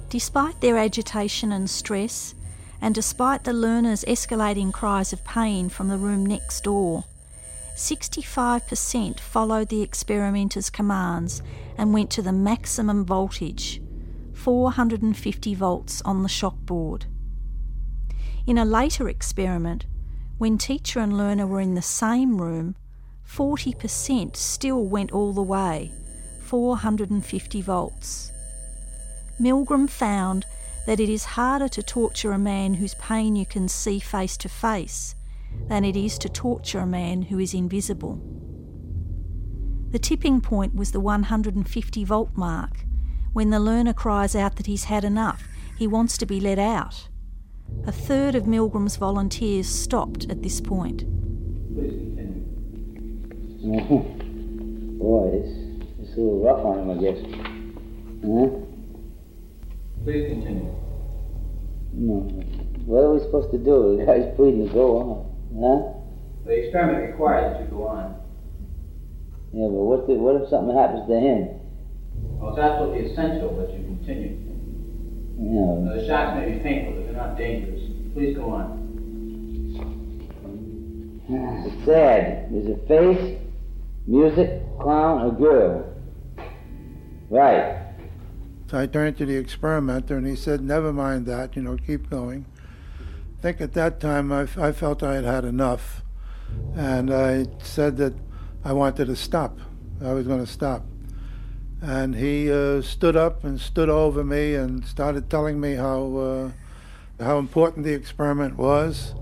Despite 0.09 0.59
their 0.59 0.77
agitation 0.77 1.53
and 1.53 1.69
stress, 1.69 2.35
and 2.81 2.93
despite 2.93 3.45
the 3.45 3.53
learners' 3.53 4.03
escalating 4.05 4.73
cries 4.73 5.13
of 5.13 5.23
pain 5.23 5.69
from 5.69 5.87
the 5.87 5.97
room 5.97 6.25
next 6.25 6.65
door, 6.65 7.05
65% 7.75 9.21
followed 9.21 9.69
the 9.69 9.81
experimenter's 9.81 10.69
commands 10.69 11.41
and 11.77 11.93
went 11.93 12.09
to 12.11 12.21
the 12.21 12.33
maximum 12.33 13.05
voltage 13.05 13.79
450 14.47 15.55
volts 15.55 16.01
on 16.03 16.23
the 16.23 16.29
shock 16.29 16.55
board. 16.61 17.05
In 18.45 18.57
a 18.57 18.63
later 18.63 19.09
experiment, 19.09 19.85
when 20.37 20.57
teacher 20.57 21.01
and 21.01 21.17
learner 21.17 21.45
were 21.45 21.59
in 21.59 21.75
the 21.75 21.81
same 21.81 22.41
room, 22.41 22.77
40% 23.29 24.37
still 24.37 24.85
went 24.85 25.11
all 25.11 25.33
the 25.33 25.41
way 25.41 25.91
450 26.43 27.61
volts. 27.61 28.31
Milgram 29.37 29.89
found 29.89 30.45
that 30.85 31.01
it 31.01 31.09
is 31.09 31.35
harder 31.35 31.67
to 31.67 31.83
torture 31.83 32.31
a 32.31 32.39
man 32.39 32.75
whose 32.75 32.95
pain 32.95 33.35
you 33.35 33.45
can 33.45 33.67
see 33.67 33.99
face 33.99 34.37
to 34.37 34.47
face 34.47 35.13
than 35.67 35.83
it 35.83 35.97
is 35.97 36.17
to 36.19 36.29
torture 36.29 36.79
a 36.79 36.87
man 36.87 37.23
who 37.23 37.37
is 37.37 37.53
invisible. 37.53 38.17
The 39.91 39.99
tipping 39.99 40.39
point 40.39 40.73
was 40.73 40.93
the 40.93 41.01
150 41.01 42.05
volt 42.05 42.37
mark, 42.37 42.86
when 43.37 43.51
the 43.51 43.59
learner 43.59 43.93
cries 43.93 44.35
out 44.35 44.55
that 44.55 44.65
he's 44.65 44.85
had 44.85 45.03
enough, 45.03 45.47
he 45.77 45.85
wants 45.85 46.17
to 46.17 46.25
be 46.25 46.39
let 46.39 46.57
out. 46.57 47.07
A 47.85 47.91
third 47.91 48.33
of 48.33 48.45
Milgram's 48.45 48.95
volunteers 48.95 49.69
stopped 49.69 50.25
at 50.27 50.41
this 50.41 50.59
point. 50.59 51.05
Boy, 54.97 55.29
it's, 55.35 55.53
it's 56.01 56.17
a 56.17 56.19
little 56.19 56.41
rough 56.43 56.65
on 56.65 56.79
him, 56.79 56.89
I 56.89 56.95
guess. 56.99 57.19
Huh? 58.25 58.49
Please 60.03 60.29
continue. 60.29 60.73
No. 61.93 62.15
What 62.87 63.03
are 63.03 63.13
we 63.13 63.19
supposed 63.19 63.51
to 63.51 63.59
do? 63.59 63.97
The 63.99 64.05
guy's 64.07 64.35
pleading 64.35 64.67
to 64.67 64.73
go 64.73 64.97
on. 64.97 65.29
Huh? 65.61 65.93
The 66.43 66.53
experiment 66.53 67.11
requires 67.11 67.53
that 67.53 67.65
you 67.65 67.69
go 67.69 67.87
on. 67.87 68.15
Yeah, 69.53 69.67
but 69.67 69.83
what, 69.85 70.07
the, 70.07 70.13
what 70.15 70.41
if 70.41 70.49
something 70.49 70.75
happens 70.75 71.07
to 71.07 71.19
him? 71.19 71.56
Well, 72.37 72.51
it's 72.51 72.59
absolutely 72.59 73.11
essential 73.11 73.55
that 73.57 73.73
you 73.73 73.83
continue. 73.85 74.37
Yeah. 75.39 75.85
Now, 75.85 75.93
the 75.95 76.07
shocks 76.07 76.37
may 76.37 76.53
be 76.53 76.59
painful, 76.59 76.93
but 76.93 77.05
they're 77.05 77.15
not 77.15 77.37
dangerous. 77.37 77.81
Please 78.13 78.35
go 78.35 78.51
on. 78.51 78.87
It's 81.29 81.85
sad. 81.85 82.49
is 82.53 82.67
it 82.67 82.87
face, 82.87 83.37
music, 84.05 84.61
clown, 84.79 85.21
or 85.23 85.31
girl. 85.33 85.93
Right. 87.29 87.83
So 88.69 88.79
I 88.79 88.85
turned 88.85 89.17
to 89.17 89.25
the 89.25 89.35
experimenter 89.35 90.17
and 90.17 90.25
he 90.25 90.35
said, 90.35 90.61
never 90.61 90.93
mind 90.93 91.25
that, 91.25 91.55
you 91.55 91.61
know, 91.61 91.77
keep 91.77 92.09
going. 92.09 92.45
I 93.37 93.41
think 93.41 93.61
at 93.61 93.73
that 93.73 93.99
time 93.99 94.31
I, 94.31 94.47
I 94.57 94.71
felt 94.71 95.03
I 95.03 95.15
had 95.15 95.25
had 95.25 95.45
enough. 95.45 96.03
And 96.75 97.13
I 97.13 97.47
said 97.61 97.97
that 97.97 98.13
I 98.63 98.73
wanted 98.73 99.05
to 99.05 99.15
stop. 99.15 99.59
I 100.01 100.13
was 100.13 100.27
going 100.27 100.39
to 100.39 100.51
stop. 100.51 100.85
And 101.81 102.15
he 102.15 102.51
uh, 102.51 102.81
stood 102.81 103.15
up 103.15 103.43
and 103.43 103.59
stood 103.61 103.89
over 103.89 104.23
me 104.23 104.55
and 104.55 104.83
started 104.85 105.29
telling 105.29 105.59
me 105.59 105.75
how, 105.75 106.17
uh, 106.17 106.51
how 107.23 107.37
important 107.37 107.85
the 107.85 107.93
experiment 107.93 108.57
was 108.57 109.13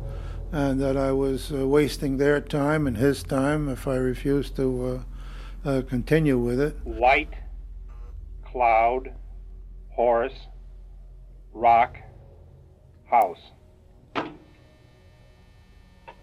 and 0.51 0.79
that 0.79 0.95
I 0.95 1.11
was 1.11 1.51
uh, 1.51 1.67
wasting 1.67 2.17
their 2.17 2.39
time 2.39 2.87
and 2.87 2.95
his 2.95 3.23
time 3.23 3.67
if 3.67 3.87
I 3.89 3.95
refused 3.95 4.55
to 4.55 5.03
uh, 5.65 5.69
uh, 5.69 5.81
continue 5.81 6.37
with 6.37 6.61
it. 6.61 6.77
Light, 6.87 7.33
cloud, 8.45 9.11
horse, 9.89 10.47
rock, 11.53 11.97
house. 13.09 13.41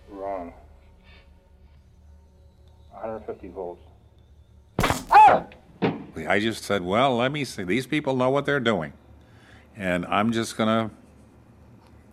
Wrong. 0.09 0.55
150 2.93 3.49
volts. 3.49 3.83
I 6.17 6.41
just 6.41 6.65
said, 6.65 6.83
well, 6.83 7.17
let 7.17 7.33
me 7.33 7.45
see. 7.45 7.65
These 7.65 7.87
people 7.87 8.17
know 8.17 8.31
what 8.31 8.47
they're 8.47 8.61
doing. 8.61 8.93
And 9.77 10.05
I'm 10.07 10.33
just 10.33 10.57
going 10.57 10.69
to 10.69 10.95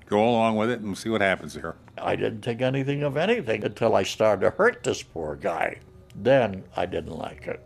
go 0.07 0.27
along 0.27 0.55
with 0.55 0.69
it 0.69 0.79
and 0.79 0.97
see 0.97 1.09
what 1.09 1.21
happens 1.21 1.53
here. 1.53 1.75
I 1.97 2.15
didn't 2.15 2.41
think 2.41 2.61
anything 2.61 3.03
of 3.03 3.17
anything 3.17 3.63
until 3.63 3.95
I 3.95 4.03
started 4.03 4.41
to 4.41 4.49
hurt 4.51 4.83
this 4.83 5.03
poor 5.03 5.35
guy. 5.35 5.79
Then 6.15 6.63
I 6.75 6.85
didn't 6.85 7.17
like 7.17 7.47
it. 7.47 7.65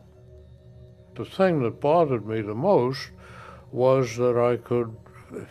The 1.16 1.26
thing 1.26 1.62
that 1.64 1.80
bothered 1.80 2.26
me 2.26 2.42
the 2.42 2.56
most 2.56 3.12
was 3.72 4.18
that 4.18 4.38
I 4.38 4.58
could 4.58 4.96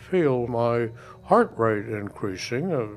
feel 0.09 0.47
my 0.47 0.89
heart 1.23 1.53
rate 1.57 1.87
increasing. 1.87 2.71
Uh, 2.73 2.87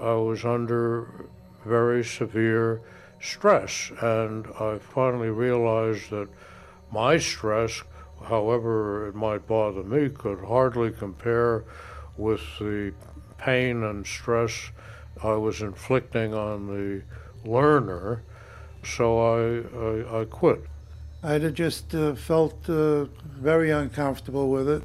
I 0.00 0.14
was 0.14 0.44
under 0.44 1.26
very 1.64 2.04
severe 2.04 2.82
stress, 3.20 3.92
and 4.00 4.46
I 4.58 4.78
finally 4.78 5.30
realized 5.30 6.10
that 6.10 6.28
my 6.92 7.18
stress, 7.18 7.82
however 8.24 9.08
it 9.08 9.14
might 9.14 9.46
bother 9.46 9.82
me, 9.82 10.08
could 10.08 10.40
hardly 10.40 10.90
compare 10.90 11.64
with 12.16 12.40
the 12.58 12.92
pain 13.38 13.82
and 13.82 14.06
stress 14.06 14.70
I 15.22 15.34
was 15.34 15.60
inflicting 15.60 16.32
on 16.34 16.66
the 16.66 17.02
learner, 17.48 18.22
so 18.82 19.18
I, 19.18 20.16
I, 20.16 20.22
I 20.22 20.24
quit. 20.24 20.64
I 21.22 21.32
had 21.32 21.54
just 21.54 21.94
uh, 21.94 22.14
felt 22.14 22.68
uh, 22.68 23.04
very 23.24 23.70
uncomfortable 23.70 24.50
with 24.50 24.68
it. 24.68 24.82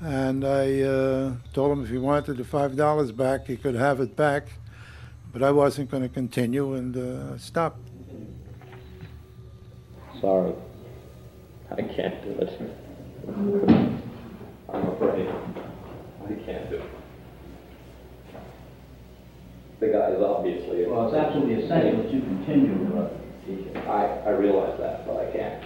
And 0.00 0.44
I 0.44 0.80
uh, 0.80 1.32
told 1.52 1.72
him 1.72 1.84
if 1.84 1.90
he 1.90 1.98
wanted 1.98 2.38
the 2.38 2.42
$5 2.42 3.16
back, 3.16 3.46
he 3.46 3.56
could 3.56 3.74
have 3.74 4.00
it 4.00 4.16
back. 4.16 4.48
But 5.32 5.42
I 5.42 5.50
wasn't 5.50 5.90
going 5.90 6.02
to 6.02 6.08
continue 6.08 6.74
and 6.74 6.96
uh, 6.96 7.38
stop. 7.38 7.78
Sorry. 10.20 10.54
I 11.76 11.82
can't 11.82 12.22
do 12.22 12.30
it. 12.38 12.50
I'm 14.72 14.86
afraid. 14.90 15.28
I 15.28 16.34
can't 16.46 16.70
do 16.70 16.76
it. 16.76 16.90
The 19.80 19.88
guy 19.88 20.10
is 20.10 20.22
obviously. 20.22 20.86
Well, 20.86 21.08
it's 21.08 21.16
absolutely 21.16 21.64
essential 21.64 22.02
that 22.04 22.14
you 22.14 22.20
continue. 22.20 23.10
Teaching. 23.44 23.76
I, 23.88 24.22
I 24.24 24.30
realize 24.30 24.78
that, 24.78 25.04
but 25.04 25.16
I 25.16 25.32
can't. 25.32 25.64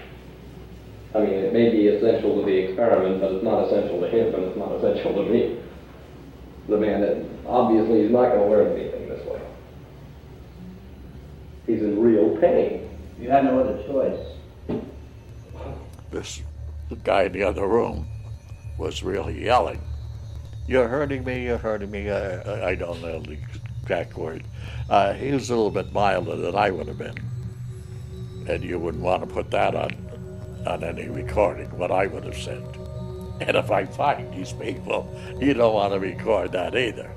I 1.14 1.20
mean, 1.20 1.30
it 1.30 1.52
may 1.52 1.70
be 1.70 1.88
essential 1.88 2.40
to 2.40 2.46
the 2.46 2.56
experiment, 2.56 3.20
but 3.20 3.32
it's 3.32 3.44
not 3.44 3.66
essential 3.66 4.00
to 4.00 4.08
him, 4.08 4.34
and 4.34 4.44
it's 4.44 4.58
not 4.58 4.72
essential 4.72 5.12
to 5.12 5.30
me. 5.30 5.60
The 6.68 6.76
man 6.78 7.02
that 7.02 7.22
obviously 7.46 8.00
is 8.00 8.10
not 8.10 8.32
going 8.32 8.40
to 8.40 8.48
learn 8.48 8.80
anything 8.80 9.08
this 9.08 9.26
way. 9.26 9.40
He's 11.66 11.82
in 11.82 12.00
real 12.00 12.36
pain. 12.40 12.88
You 13.20 13.30
have 13.30 13.44
no 13.44 13.60
other 13.60 13.82
choice. 13.86 14.37
This 16.10 16.42
guy 17.04 17.24
in 17.24 17.32
the 17.32 17.42
other 17.42 17.66
room 17.66 18.06
was 18.78 19.02
really 19.02 19.44
yelling. 19.44 19.80
You're 20.66 20.88
hurting 20.88 21.24
me, 21.24 21.44
you're 21.44 21.58
hurting 21.58 21.90
me. 21.90 22.10
I, 22.10 22.70
I 22.70 22.74
don't 22.74 23.00
know 23.02 23.20
the 23.20 23.38
exact 23.82 24.16
word. 24.16 24.44
Uh, 24.88 25.12
he 25.14 25.32
was 25.32 25.50
a 25.50 25.56
little 25.56 25.70
bit 25.70 25.92
milder 25.92 26.36
than 26.36 26.54
I 26.54 26.70
would 26.70 26.88
have 26.88 26.98
been. 26.98 27.18
And 28.48 28.62
you 28.64 28.78
wouldn't 28.78 29.02
want 29.02 29.22
to 29.22 29.26
put 29.26 29.50
that 29.50 29.74
on, 29.74 29.92
on 30.66 30.84
any 30.84 31.08
recording, 31.08 31.68
what 31.76 31.90
I 31.90 32.06
would 32.06 32.24
have 32.24 32.36
said. 32.36 32.62
And 33.40 33.56
if 33.56 33.70
I 33.70 33.84
find 33.84 34.32
these 34.34 34.52
people, 34.52 35.14
you 35.40 35.54
don't 35.54 35.74
want 35.74 35.92
to 35.92 36.00
record 36.00 36.52
that 36.52 36.76
either. 36.76 37.10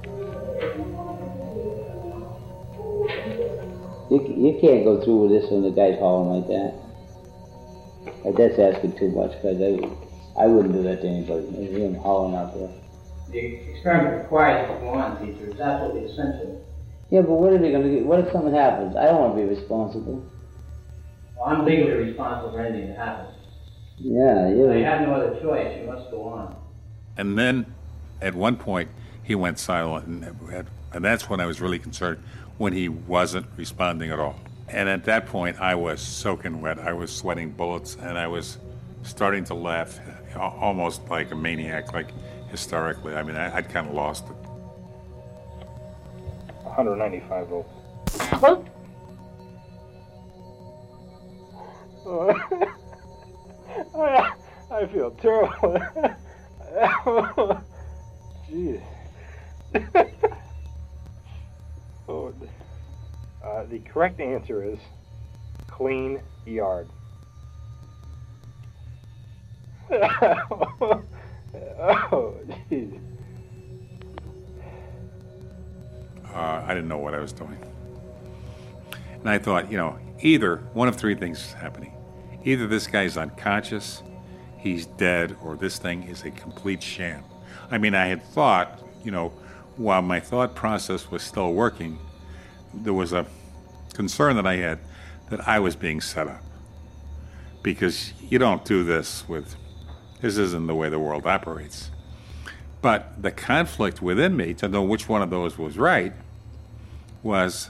You, 4.09 4.35
you 4.37 4.57
can't 4.59 4.83
go 4.83 5.01
through 5.01 5.27
with 5.27 5.31
this 5.41 5.49
when 5.49 5.63
the 5.63 5.71
guy's 5.71 5.97
hauling 5.97 6.41
like 6.41 6.47
that. 6.49 6.90
Like, 8.24 8.36
that's 8.36 8.59
asking 8.59 8.97
too 8.97 9.09
much, 9.09 9.32
because 9.32 9.61
I, 9.61 10.43
I 10.43 10.47
wouldn't 10.47 10.74
do 10.74 10.84
that 10.84 11.01
to 11.01 11.07
anybody. 11.07 11.47
Hear 11.67 11.80
him 11.80 11.95
hauling 11.95 12.36
out 12.36 12.53
there. 12.53 12.69
The 13.32 13.39
experiment 13.72 14.24
requires 14.24 14.69
a 14.69 14.80
go-on 14.82 15.17
feature. 15.17 15.49
It's 15.49 15.59
absolutely 15.59 16.11
essential. 16.11 16.65
Yeah, 17.09 17.22
but 17.22 17.32
what 17.32 17.53
are 17.53 17.57
they 17.57 17.72
going 17.72 17.84
to 17.84 17.99
do? 17.99 18.05
What 18.05 18.19
if 18.19 18.32
something 18.32 18.53
happens? 18.53 18.95
I 18.95 19.05
don't 19.05 19.19
want 19.19 19.36
to 19.36 19.41
be 19.41 19.47
responsible. 19.47 20.26
Well, 21.36 21.45
I'm 21.45 21.65
legally 21.65 21.91
responsible 21.91 22.51
for 22.51 22.61
anything 22.61 22.89
that 22.89 22.97
happens. 22.97 23.36
Yeah, 23.97 24.47
So 24.47 24.53
you 24.53 24.80
yeah. 24.80 24.97
have 24.97 25.07
no 25.07 25.13
other 25.13 25.39
choice. 25.39 25.78
You 25.80 25.88
must 25.88 26.09
go 26.11 26.24
on. 26.24 26.55
And 27.17 27.38
then 27.38 27.74
at 28.22 28.34
one 28.36 28.55
point, 28.55 28.89
he 29.24 29.36
went 29.36 29.59
silent. 29.59 30.07
And, 30.07 30.67
and 30.93 31.05
that's 31.05 31.30
when 31.30 31.39
I 31.39 31.45
was 31.45 31.61
really 31.61 31.80
concerned 31.80 32.24
when 32.57 32.74
he 32.74 32.89
wasn't 32.89 33.45
responding 33.57 34.11
at 34.11 34.19
all. 34.19 34.36
And 34.72 34.88
at 34.88 35.03
that 35.03 35.26
point, 35.26 35.59
I 35.59 35.76
was 35.76 36.01
soaking 36.01 36.61
wet. 36.61 36.80
I 36.80 36.93
was 36.93 37.13
sweating 37.13 37.51
bullets, 37.51 37.97
and 37.99 38.17
I 38.17 38.28
was 38.28 38.57
starting 39.03 39.43
to 39.45 39.53
laugh 39.53 39.99
almost 40.36 41.09
like 41.09 41.32
a 41.32 41.36
maniac, 41.36 41.91
like 41.93 42.07
hysterically. 42.49 43.13
I 43.15 43.24
mean, 43.24 43.36
I, 43.36 43.53
I'd 43.57 43.69
kind 43.69 43.88
of 43.88 43.93
lost 43.93 44.26
it. 44.26 44.36
195 46.63 47.47
volts. 47.47 47.69
I, 53.95 54.34
I 54.72 54.86
feel 54.88 55.11
terrible. 55.11 55.80
Jeez. 58.49 58.82
oh, 62.07 62.34
uh, 63.43 63.63
the 63.65 63.79
correct 63.79 64.19
answer 64.19 64.63
is 64.63 64.77
clean 65.67 66.21
yard. 66.45 66.87
oh, 69.91 71.03
jeez. 72.69 72.99
Uh, 76.33 76.63
I 76.65 76.67
didn't 76.69 76.87
know 76.87 76.97
what 76.97 77.13
I 77.13 77.19
was 77.19 77.33
doing. 77.33 77.57
And 79.19 79.29
I 79.29 79.37
thought, 79.37 79.71
you 79.71 79.77
know, 79.77 79.97
either 80.21 80.57
one 80.73 80.87
of 80.87 80.95
three 80.95 81.15
things 81.15 81.39
is 81.39 81.53
happening. 81.53 81.93
Either 82.43 82.67
this 82.67 82.87
guy's 82.87 83.17
unconscious, 83.17 84.01
he's 84.57 84.85
dead, 84.85 85.35
or 85.43 85.55
this 85.55 85.77
thing 85.77 86.03
is 86.03 86.23
a 86.23 86.31
complete 86.31 86.81
sham. 86.81 87.23
I 87.69 87.77
mean, 87.77 87.93
I 87.93 88.07
had 88.07 88.23
thought, 88.23 88.81
you 89.03 89.11
know, 89.11 89.29
while 89.77 90.01
my 90.01 90.19
thought 90.19 90.55
process 90.55 91.11
was 91.11 91.21
still 91.21 91.53
working, 91.53 91.99
there 92.74 92.93
was 92.93 93.13
a 93.13 93.26
concern 93.93 94.36
that 94.36 94.47
I 94.47 94.57
had 94.57 94.80
that 95.30 95.47
I 95.47 95.59
was 95.59 95.76
being 95.76 96.01
set 96.01 96.28
up. 96.28 96.43
Because 97.63 98.13
you 98.22 98.39
don't 98.39 98.65
do 98.65 98.84
this 98.84 99.28
with, 99.28 99.55
this 100.22 100.38
isn't 100.38 100.67
the 100.67 100.76
way 100.76 100.89
the 100.89 100.99
world 100.99 101.26
operates. 101.26 101.91
But 102.82 103.22
the 103.22 103.32
conflict 103.32 104.01
within 104.01 104.36
me 104.36 104.53
to 104.55 104.67
know 104.67 104.82
which 104.82 105.07
one 105.07 105.22
of 105.22 105.30
those 105.30 105.57
was 105.57 105.78
right 105.78 106.13
was 107.22 107.69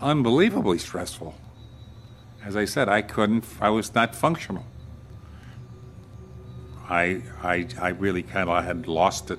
unbelievably 0.00 0.78
stressful. 0.78 1.34
As 2.44 2.56
I 2.56 2.66
said, 2.66 2.88
I 2.88 3.00
couldn't, 3.00 3.46
I 3.60 3.70
was 3.70 3.94
not 3.94 4.14
functional. 4.14 4.66
I, 6.86 7.22
I, 7.42 7.66
I 7.80 7.88
really 7.88 8.22
kind 8.22 8.50
of 8.50 8.62
had 8.62 8.86
lost 8.86 9.30
it 9.30 9.38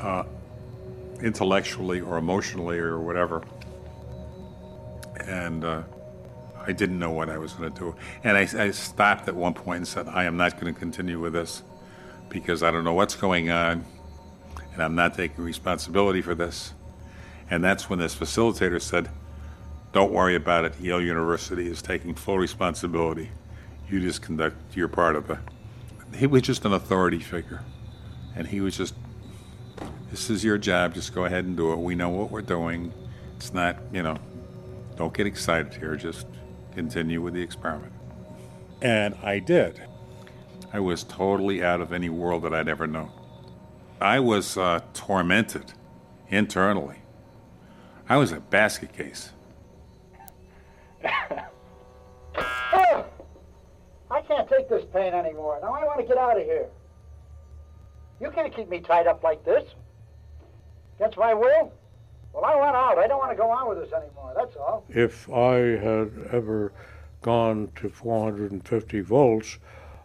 uh, 0.00 0.24
intellectually 1.24 2.00
or 2.00 2.18
emotionally 2.18 2.78
or 2.78 3.00
whatever. 3.00 3.42
And 5.26 5.64
uh, 5.64 5.82
I 6.66 6.72
didn't 6.72 6.98
know 6.98 7.10
what 7.10 7.30
I 7.30 7.38
was 7.38 7.54
going 7.54 7.72
to 7.72 7.78
do. 7.78 7.96
And 8.22 8.36
I, 8.36 8.42
I 8.64 8.70
stopped 8.70 9.26
at 9.26 9.34
one 9.34 9.54
point 9.54 9.78
and 9.78 9.88
said, 9.88 10.06
I 10.08 10.24
am 10.24 10.36
not 10.36 10.60
going 10.60 10.72
to 10.72 10.78
continue 10.78 11.18
with 11.18 11.32
this 11.32 11.62
because 12.28 12.62
I 12.62 12.70
don't 12.70 12.84
know 12.84 12.92
what's 12.92 13.16
going 13.16 13.50
on 13.50 13.84
and 14.74 14.82
I'm 14.82 14.94
not 14.94 15.14
taking 15.14 15.44
responsibility 15.44 16.20
for 16.20 16.34
this. 16.34 16.74
And 17.50 17.64
that's 17.64 17.88
when 17.88 17.98
this 17.98 18.14
facilitator 18.14 18.80
said, 18.80 19.08
Don't 19.92 20.12
worry 20.12 20.34
about 20.34 20.64
it. 20.64 20.78
Yale 20.80 21.00
University 21.00 21.68
is 21.68 21.80
taking 21.80 22.14
full 22.14 22.38
responsibility. 22.38 23.30
You 23.88 24.00
just 24.00 24.22
conduct 24.22 24.76
your 24.76 24.88
part 24.88 25.16
of 25.16 25.30
it. 25.30 25.38
He 26.16 26.26
was 26.26 26.42
just 26.42 26.64
an 26.64 26.72
authority 26.72 27.20
figure. 27.20 27.62
And 28.34 28.48
he 28.48 28.60
was 28.60 28.76
just, 28.76 28.94
This 30.14 30.30
is 30.30 30.44
your 30.44 30.58
job. 30.58 30.94
Just 30.94 31.12
go 31.12 31.24
ahead 31.24 31.44
and 31.44 31.56
do 31.56 31.72
it. 31.72 31.76
We 31.80 31.96
know 31.96 32.08
what 32.08 32.30
we're 32.30 32.40
doing. 32.40 32.92
It's 33.34 33.52
not, 33.52 33.78
you 33.92 34.00
know, 34.00 34.16
don't 34.94 35.12
get 35.12 35.26
excited 35.26 35.74
here. 35.74 35.96
Just 35.96 36.28
continue 36.72 37.20
with 37.20 37.34
the 37.34 37.42
experiment. 37.42 37.92
And 38.80 39.16
I 39.24 39.40
did. 39.40 39.82
I 40.72 40.78
was 40.78 41.02
totally 41.02 41.64
out 41.64 41.80
of 41.80 41.92
any 41.92 42.10
world 42.10 42.44
that 42.44 42.54
I'd 42.54 42.68
ever 42.68 42.86
known. 42.86 43.10
I 44.00 44.20
was 44.20 44.56
uh, 44.56 44.82
tormented 44.92 45.72
internally. 46.28 46.98
I 48.08 48.16
was 48.16 48.30
a 48.30 48.38
basket 48.38 48.92
case. 48.92 49.30
Oh! 52.36 53.04
I 54.12 54.20
can't 54.22 54.48
take 54.48 54.68
this 54.68 54.84
pain 54.92 55.12
anymore. 55.12 55.58
Now 55.60 55.74
I 55.74 55.84
want 55.84 55.98
to 55.98 56.06
get 56.06 56.18
out 56.18 56.38
of 56.38 56.44
here. 56.44 56.68
You 58.20 58.30
can't 58.30 58.54
keep 58.54 58.68
me 58.68 58.78
tied 58.78 59.08
up 59.08 59.24
like 59.24 59.44
this. 59.44 59.64
Against 60.98 61.18
my 61.18 61.34
will? 61.34 61.72
Well, 62.32 62.44
I 62.44 62.54
want 62.56 62.76
out. 62.76 62.98
I 62.98 63.06
don't 63.06 63.18
want 63.18 63.30
to 63.30 63.36
go 63.36 63.50
on 63.50 63.68
with 63.68 63.78
this 63.78 63.92
anymore. 63.92 64.32
That's 64.36 64.56
all. 64.56 64.84
If 64.88 65.30
I 65.30 65.54
had 65.54 66.28
ever 66.32 66.72
gone 67.22 67.70
to 67.76 67.88
450 67.88 69.00
volts, 69.00 69.58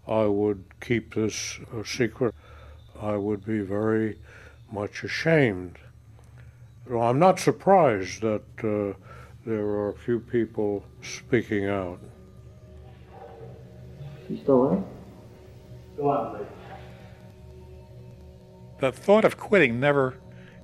I 0.08 0.26
would 0.26 0.64
keep 0.80 1.16
this 1.16 1.60
a 1.76 1.86
secret. 1.86 2.34
I 3.02 3.16
would 3.16 3.46
be 3.46 3.60
very 3.60 4.18
much 4.72 5.04
ashamed. 5.04 5.78
Well, 6.88 7.04
I'm 7.04 7.20
not 7.20 7.40
surprised 7.40 8.22
that 8.22 8.44
uh, 8.64 8.98
there 9.46 9.66
are 9.66 9.90
a 9.90 9.98
few 9.98 10.20
people 10.20 10.84
speaking 11.02 11.68
out. 11.68 12.00
You 14.30 14.38
still 14.38 14.70
there? 14.70 14.84
Go 15.98 16.10
on, 16.10 16.38
please. 16.38 16.48
The 18.80 18.92
thought 18.92 19.26
of 19.26 19.38
quitting 19.38 19.80
never 19.80 20.16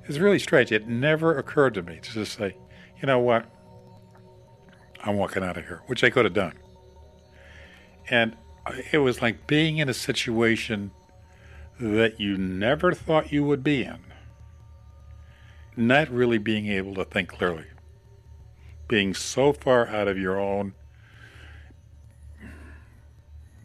is 0.07 0.19
really 0.19 0.39
strange. 0.39 0.71
It 0.71 0.87
never 0.87 1.37
occurred 1.37 1.73
to 1.75 1.81
me 1.81 1.99
to 2.01 2.11
just 2.11 2.37
say, 2.37 2.55
you 3.01 3.07
know 3.07 3.19
what? 3.19 3.45
I'm 5.03 5.17
walking 5.17 5.43
out 5.43 5.57
of 5.57 5.65
here, 5.65 5.81
which 5.87 6.03
I 6.03 6.09
could 6.09 6.25
have 6.25 6.33
done. 6.33 6.53
And 8.09 8.35
it 8.91 8.99
was 8.99 9.21
like 9.21 9.47
being 9.47 9.77
in 9.77 9.89
a 9.89 9.93
situation 9.93 10.91
that 11.79 12.19
you 12.19 12.37
never 12.37 12.93
thought 12.93 13.31
you 13.31 13.43
would 13.43 13.63
be 13.63 13.83
in. 13.83 13.99
Not 15.75 16.09
really 16.09 16.37
being 16.37 16.67
able 16.67 16.95
to 16.95 17.05
think 17.05 17.29
clearly. 17.29 17.65
Being 18.87 19.13
so 19.13 19.51
far 19.53 19.87
out 19.87 20.07
of 20.07 20.17
your 20.17 20.39
own 20.39 20.73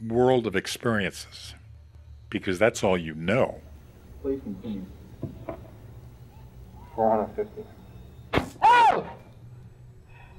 world 0.06 0.46
of 0.46 0.56
experiences 0.56 1.54
because 2.30 2.58
that's 2.58 2.82
all 2.82 2.96
you 2.96 3.14
know. 3.14 3.60
Please 4.22 4.40
continue. 4.42 4.86
450. 6.94 7.62
Oh! 8.62 9.06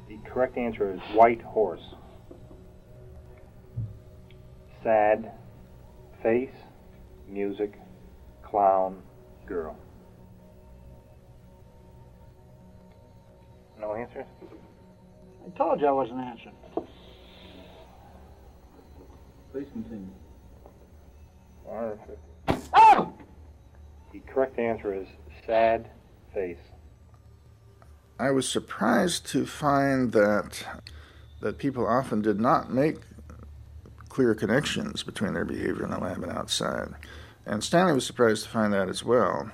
The 0.07 0.17
correct 0.29 0.57
answer 0.57 0.93
is 0.93 0.99
white 1.15 1.41
horse. 1.41 1.95
Sad, 4.83 5.31
face, 6.21 6.49
music, 7.27 7.79
clown, 8.43 9.01
girl. 9.45 9.77
No 13.79 13.95
answers? 13.95 14.25
I 15.45 15.57
told 15.57 15.81
you 15.81 15.87
I 15.87 15.91
wasn't 15.91 16.19
answering. 16.19 16.55
Please 19.51 19.67
continue. 19.71 20.07
Oh! 22.73 23.13
The 24.11 24.19
correct 24.27 24.59
answer 24.59 24.93
is 24.93 25.07
sad 25.45 25.89
I 28.19 28.31
was 28.31 28.47
surprised 28.47 29.25
to 29.27 29.45
find 29.45 30.11
that 30.11 30.63
that 31.41 31.57
people 31.57 31.87
often 31.87 32.21
did 32.21 32.39
not 32.39 32.71
make 32.71 32.97
clear 34.09 34.35
connections 34.35 35.01
between 35.01 35.33
their 35.33 35.45
behavior 35.45 35.83
in 35.83 35.89
the 35.89 35.97
lab 35.97 36.21
and 36.21 36.31
outside. 36.31 36.93
And 37.45 37.63
Stanley 37.63 37.93
was 37.93 38.05
surprised 38.05 38.43
to 38.43 38.49
find 38.49 38.71
that 38.73 38.89
as 38.89 39.03
well. 39.03 39.49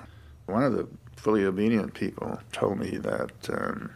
One 0.46 0.62
of 0.62 0.74
the 0.74 0.86
fully 1.16 1.44
obedient 1.44 1.94
people 1.94 2.40
told 2.52 2.78
me 2.78 2.98
that 2.98 3.48
um, 3.50 3.90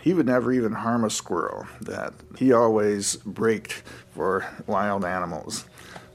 he 0.00 0.12
would 0.12 0.26
never 0.26 0.52
even 0.52 0.72
harm 0.72 1.04
a 1.04 1.10
squirrel, 1.10 1.66
that 1.80 2.12
he 2.36 2.52
always 2.52 3.16
braked 3.16 3.82
for 4.12 4.46
wild 4.66 5.04
animals. 5.04 5.64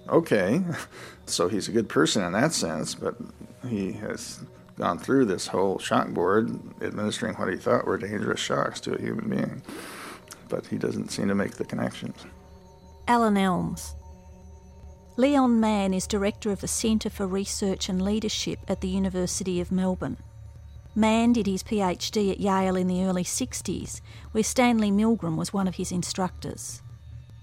Okay, 0.07 0.61
so 1.25 1.47
he's 1.47 1.67
a 1.67 1.71
good 1.71 1.89
person 1.89 2.23
in 2.23 2.33
that 2.33 2.53
sense, 2.53 2.93
but 2.93 3.15
he 3.67 3.93
has 3.93 4.41
gone 4.79 4.97
through 4.97 5.25
this 5.25 5.47
whole 5.47 5.77
shock 5.77 6.09
board 6.09 6.49
administering 6.81 7.35
what 7.35 7.49
he 7.49 7.57
thought 7.57 7.85
were 7.85 7.97
dangerous 7.97 8.39
shocks 8.39 8.79
to 8.81 8.95
a 8.95 9.01
human 9.01 9.29
being. 9.29 9.61
But 10.47 10.65
he 10.65 10.77
doesn't 10.77 11.11
seem 11.11 11.27
to 11.27 11.35
make 11.35 11.51
the 11.51 11.65
connections. 11.65 12.25
Alan 13.07 13.37
Elms. 13.37 13.95
Leon 15.17 15.59
Mann 15.59 15.93
is 15.93 16.07
director 16.07 16.49
of 16.51 16.61
the 16.61 16.67
Centre 16.67 17.09
for 17.09 17.27
Research 17.27 17.89
and 17.89 18.01
Leadership 18.01 18.59
at 18.69 18.79
the 18.79 18.87
University 18.87 19.59
of 19.59 19.71
Melbourne. 19.71 20.17
Mann 20.95 21.33
did 21.33 21.45
his 21.45 21.61
PhD 21.61 22.31
at 22.31 22.39
Yale 22.39 22.75
in 22.75 22.87
the 22.87 23.03
early 23.03 23.23
60s, 23.23 24.01
where 24.31 24.43
Stanley 24.43 24.91
Milgram 24.91 25.35
was 25.35 25.53
one 25.53 25.67
of 25.67 25.75
his 25.75 25.91
instructors. 25.91 26.81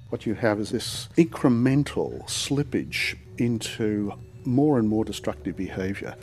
What 0.09 0.25
you 0.25 0.35
have 0.35 0.59
is 0.59 0.71
this 0.71 1.09
incremental 1.17 2.25
slippage 2.27 3.17
into 3.39 4.13
more 4.47 4.79
and 4.79 4.89
more 4.89 5.05
destructive 5.05 5.57
behaviour, 5.57 6.15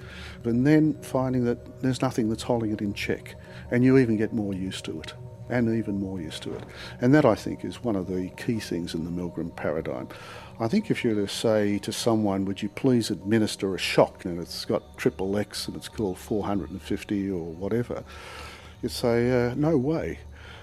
and 0.43 0.65
then 0.65 0.93
finding 1.01 1.45
that 1.45 1.81
there's 1.81 2.01
nothing 2.01 2.29
that's 2.29 2.43
holding 2.43 2.71
it 2.71 2.81
in 2.81 2.93
check, 2.93 3.35
and 3.71 3.83
you 3.83 3.97
even 3.97 4.17
get 4.17 4.33
more 4.33 4.53
used 4.53 4.85
to 4.85 4.99
it, 5.01 5.13
and 5.49 5.75
even 5.75 5.99
more 5.99 6.19
used 6.19 6.43
to 6.43 6.53
it. 6.53 6.63
And 7.01 7.13
that, 7.13 7.25
I 7.25 7.35
think, 7.35 7.65
is 7.65 7.83
one 7.83 7.95
of 7.95 8.07
the 8.07 8.29
key 8.37 8.59
things 8.59 8.93
in 8.93 9.03
the 9.03 9.11
Milgram 9.11 9.55
paradigm. 9.55 10.07
I 10.59 10.67
think 10.67 10.91
if 10.91 11.03
you 11.03 11.15
were 11.15 11.25
to 11.25 11.27
say 11.27 11.79
to 11.79 11.91
someone, 11.91 12.45
would 12.45 12.61
you 12.61 12.69
please 12.69 13.09
administer 13.09 13.73
a 13.73 13.77
shock, 13.77 14.25
and 14.25 14.39
it's 14.39 14.65
got 14.65 14.97
triple 14.97 15.37
X 15.37 15.67
and 15.67 15.75
it's 15.75 15.89
called 15.89 16.17
450 16.17 17.31
or 17.31 17.51
whatever, 17.51 18.03
you'd 18.81 18.91
say, 18.91 19.47
uh, 19.47 19.55
no 19.55 19.77
way. 19.77 20.19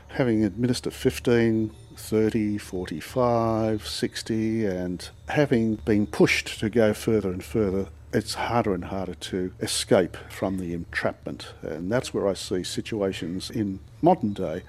Having 0.09 0.45
administered 0.45 0.93
15, 0.93 1.73
30, 2.01 2.59
45, 2.59 3.87
60, 3.87 4.67
and 4.67 5.11
having 5.29 5.77
been 5.77 6.07
pushed 6.07 6.59
to 6.59 6.69
go 6.69 6.93
further 6.93 7.31
and 7.31 7.45
further, 7.45 7.89
it's 8.13 8.35
harder 8.35 8.75
and 8.75 8.87
harder 8.87 9.15
to 9.15 9.53
escape 9.61 10.17
from 10.29 10.59
the 10.59 10.75
entrapment. 10.75 11.53
And 11.63 11.93
that's 11.93 12.13
where 12.13 12.27
I 12.27 12.33
see 12.33 12.65
situations 12.65 13.51
in 13.51 13.79
modern 14.03 14.33
day, 14.33 14.65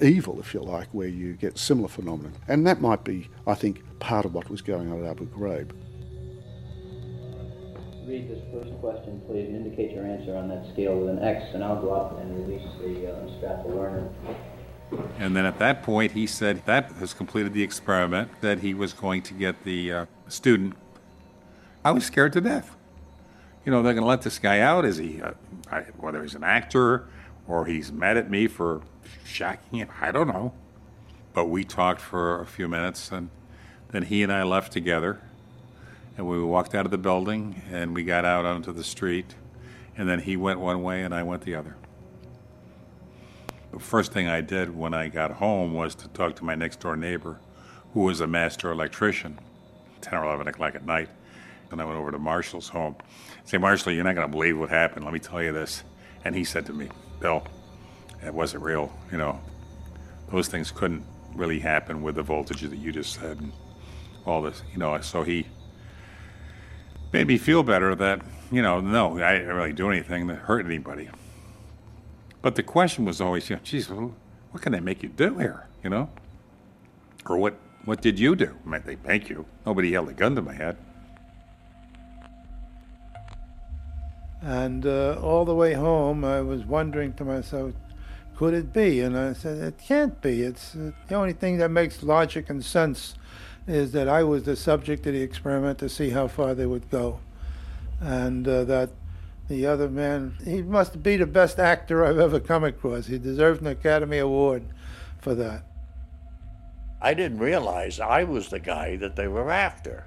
evil, 0.00 0.40
if 0.40 0.54
you 0.54 0.60
like, 0.60 0.88
where 0.92 1.06
you 1.06 1.34
get 1.34 1.58
similar 1.58 1.88
phenomena. 1.88 2.32
And 2.48 2.66
that 2.66 2.80
might 2.80 3.04
be, 3.04 3.28
I 3.46 3.54
think, 3.54 3.82
part 4.00 4.24
of 4.24 4.34
what 4.34 4.50
was 4.50 4.62
going 4.62 4.90
on 4.90 5.04
at 5.04 5.10
Abu 5.10 5.26
Ghraib. 5.26 5.70
Read 8.06 8.28
this 8.28 8.42
first 8.52 8.72
question, 8.80 9.22
please, 9.28 9.48
indicate 9.50 9.92
your 9.92 10.04
answer 10.04 10.34
on 10.34 10.48
that 10.48 10.66
scale 10.72 10.98
with 10.98 11.10
an 11.10 11.22
X, 11.22 11.44
and 11.54 11.62
I'll 11.62 11.80
go 11.80 11.92
up 11.92 12.18
and 12.18 12.48
release 12.48 12.66
the 12.80 13.12
uh, 13.12 13.68
learner. 13.68 14.08
And 15.18 15.36
then 15.36 15.44
at 15.44 15.58
that 15.58 15.82
point, 15.82 16.12
he 16.12 16.26
said 16.26 16.64
that 16.66 16.90
has 16.92 17.14
completed 17.14 17.52
the 17.52 17.62
experiment, 17.62 18.30
that 18.40 18.60
he 18.60 18.74
was 18.74 18.92
going 18.92 19.22
to 19.22 19.34
get 19.34 19.62
the 19.64 19.92
uh, 19.92 20.06
student. 20.28 20.74
I 21.84 21.92
was 21.92 22.04
scared 22.04 22.32
to 22.34 22.40
death. 22.40 22.76
You 23.64 23.72
know, 23.72 23.82
they're 23.82 23.94
going 23.94 24.02
to 24.02 24.08
let 24.08 24.22
this 24.22 24.38
guy 24.38 24.60
out. 24.60 24.84
Is 24.84 24.96
he, 24.96 25.20
uh, 25.22 25.32
whether 25.98 26.22
he's 26.22 26.34
an 26.34 26.44
actor 26.44 27.06
or 27.46 27.66
he's 27.66 27.92
mad 27.92 28.16
at 28.16 28.30
me 28.30 28.46
for 28.46 28.82
shocking 29.24 29.80
him, 29.80 29.88
I 30.00 30.10
don't 30.12 30.28
know. 30.28 30.52
But 31.32 31.46
we 31.46 31.64
talked 31.64 32.00
for 32.00 32.40
a 32.40 32.46
few 32.46 32.66
minutes, 32.66 33.12
and 33.12 33.30
then 33.90 34.04
he 34.04 34.22
and 34.22 34.32
I 34.32 34.42
left 34.42 34.72
together. 34.72 35.20
And 36.16 36.26
we 36.26 36.42
walked 36.42 36.74
out 36.74 36.84
of 36.84 36.90
the 36.90 36.98
building, 36.98 37.62
and 37.70 37.94
we 37.94 38.02
got 38.02 38.24
out 38.24 38.44
onto 38.44 38.72
the 38.72 38.84
street. 38.84 39.34
And 39.96 40.08
then 40.08 40.20
he 40.20 40.36
went 40.36 40.58
one 40.58 40.82
way, 40.82 41.02
and 41.02 41.14
I 41.14 41.22
went 41.22 41.42
the 41.42 41.54
other. 41.54 41.76
The 43.72 43.78
first 43.78 44.12
thing 44.12 44.26
I 44.28 44.40
did 44.40 44.76
when 44.76 44.94
I 44.94 45.08
got 45.08 45.30
home 45.30 45.74
was 45.74 45.94
to 45.96 46.08
talk 46.08 46.34
to 46.36 46.44
my 46.44 46.54
next 46.54 46.80
door 46.80 46.96
neighbor, 46.96 47.38
who 47.94 48.00
was 48.00 48.20
a 48.20 48.26
master 48.26 48.72
electrician, 48.72 49.38
10 50.00 50.18
or 50.18 50.24
11 50.24 50.48
o'clock 50.48 50.74
at 50.74 50.84
night. 50.84 51.08
And 51.70 51.80
I 51.80 51.84
went 51.84 51.98
over 51.98 52.10
to 52.10 52.18
Marshall's 52.18 52.68
home. 52.68 52.96
Say, 53.44 53.58
Marshall, 53.58 53.92
you're 53.92 54.02
not 54.02 54.16
going 54.16 54.26
to 54.26 54.32
believe 54.32 54.58
what 54.58 54.70
happened. 54.70 55.04
Let 55.04 55.14
me 55.14 55.20
tell 55.20 55.40
you 55.40 55.52
this. 55.52 55.84
And 56.24 56.34
he 56.34 56.42
said 56.42 56.66
to 56.66 56.72
me, 56.72 56.88
Bill, 57.20 57.46
it 58.24 58.34
wasn't 58.34 58.64
real. 58.64 58.92
You 59.12 59.18
know, 59.18 59.40
those 60.32 60.48
things 60.48 60.72
couldn't 60.72 61.04
really 61.34 61.60
happen 61.60 62.02
with 62.02 62.16
the 62.16 62.24
voltage 62.24 62.62
that 62.62 62.76
you 62.76 62.90
just 62.90 63.20
said 63.20 63.38
and 63.38 63.52
all 64.26 64.42
this. 64.42 64.62
You 64.72 64.78
know, 64.78 65.00
so 65.00 65.22
he 65.22 65.46
made 67.12 67.28
me 67.28 67.38
feel 67.38 67.62
better 67.62 67.94
that, 67.94 68.20
you 68.50 68.62
know, 68.62 68.80
no, 68.80 69.22
I 69.22 69.38
didn't 69.38 69.54
really 69.54 69.72
do 69.72 69.90
anything 69.90 70.26
that 70.26 70.36
hurt 70.36 70.66
anybody. 70.66 71.08
But 72.42 72.54
the 72.54 72.62
question 72.62 73.04
was 73.04 73.20
always, 73.20 73.50
you 73.50 73.56
know, 73.56 73.62
geez, 73.62 73.90
well, 73.90 74.14
what 74.50 74.62
can 74.62 74.72
they 74.72 74.80
make 74.80 75.02
you 75.02 75.08
do 75.08 75.38
here, 75.38 75.66
you 75.84 75.90
know? 75.90 76.08
Or 77.26 77.36
what, 77.36 77.54
what 77.84 78.00
did 78.00 78.18
you 78.18 78.34
do? 78.34 78.56
I 78.70 78.78
they 78.78 78.96
thank 78.96 79.28
you. 79.28 79.44
Nobody 79.66 79.92
held 79.92 80.08
a 80.08 80.12
gun 80.12 80.34
to 80.36 80.42
my 80.42 80.54
head. 80.54 80.76
And 84.42 84.86
uh, 84.86 85.20
all 85.22 85.44
the 85.44 85.54
way 85.54 85.74
home, 85.74 86.24
I 86.24 86.40
was 86.40 86.64
wondering 86.64 87.12
to 87.14 87.24
myself, 87.24 87.74
could 88.36 88.54
it 88.54 88.72
be? 88.72 89.00
And 89.02 89.18
I 89.18 89.34
said, 89.34 89.58
it 89.58 89.78
can't 89.78 90.18
be. 90.22 90.40
It's 90.40 90.74
uh, 90.74 90.92
the 91.08 91.14
only 91.14 91.34
thing 91.34 91.58
that 91.58 91.70
makes 91.70 92.02
logic 92.02 92.48
and 92.48 92.64
sense 92.64 93.16
is 93.66 93.92
that 93.92 94.08
I 94.08 94.24
was 94.24 94.44
the 94.44 94.56
subject 94.56 95.06
of 95.06 95.12
the 95.12 95.20
experiment 95.20 95.78
to 95.80 95.90
see 95.90 96.08
how 96.10 96.26
far 96.26 96.54
they 96.54 96.64
would 96.64 96.90
go, 96.90 97.20
and 98.00 98.48
uh, 98.48 98.64
that 98.64 98.90
the 99.50 99.66
other 99.66 99.88
man, 99.88 100.36
he 100.44 100.62
must 100.62 101.02
be 101.02 101.16
the 101.16 101.26
best 101.26 101.58
actor 101.58 102.04
I've 102.04 102.20
ever 102.20 102.38
come 102.38 102.62
across. 102.62 103.06
He 103.06 103.18
deserves 103.18 103.60
an 103.60 103.66
Academy 103.66 104.18
Award 104.18 104.64
for 105.18 105.34
that. 105.34 105.64
I 107.02 107.14
didn't 107.14 107.40
realize 107.40 107.98
I 107.98 108.22
was 108.22 108.48
the 108.48 108.60
guy 108.60 108.94
that 108.96 109.16
they 109.16 109.26
were 109.26 109.50
after. 109.50 110.04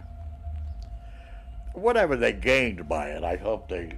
Whatever 1.73 2.15
they 2.15 2.31
gained 2.31 2.87
by 2.87 3.09
it, 3.09 3.25
I 3.25 3.35
hope 3.35 3.67
they 3.67 3.97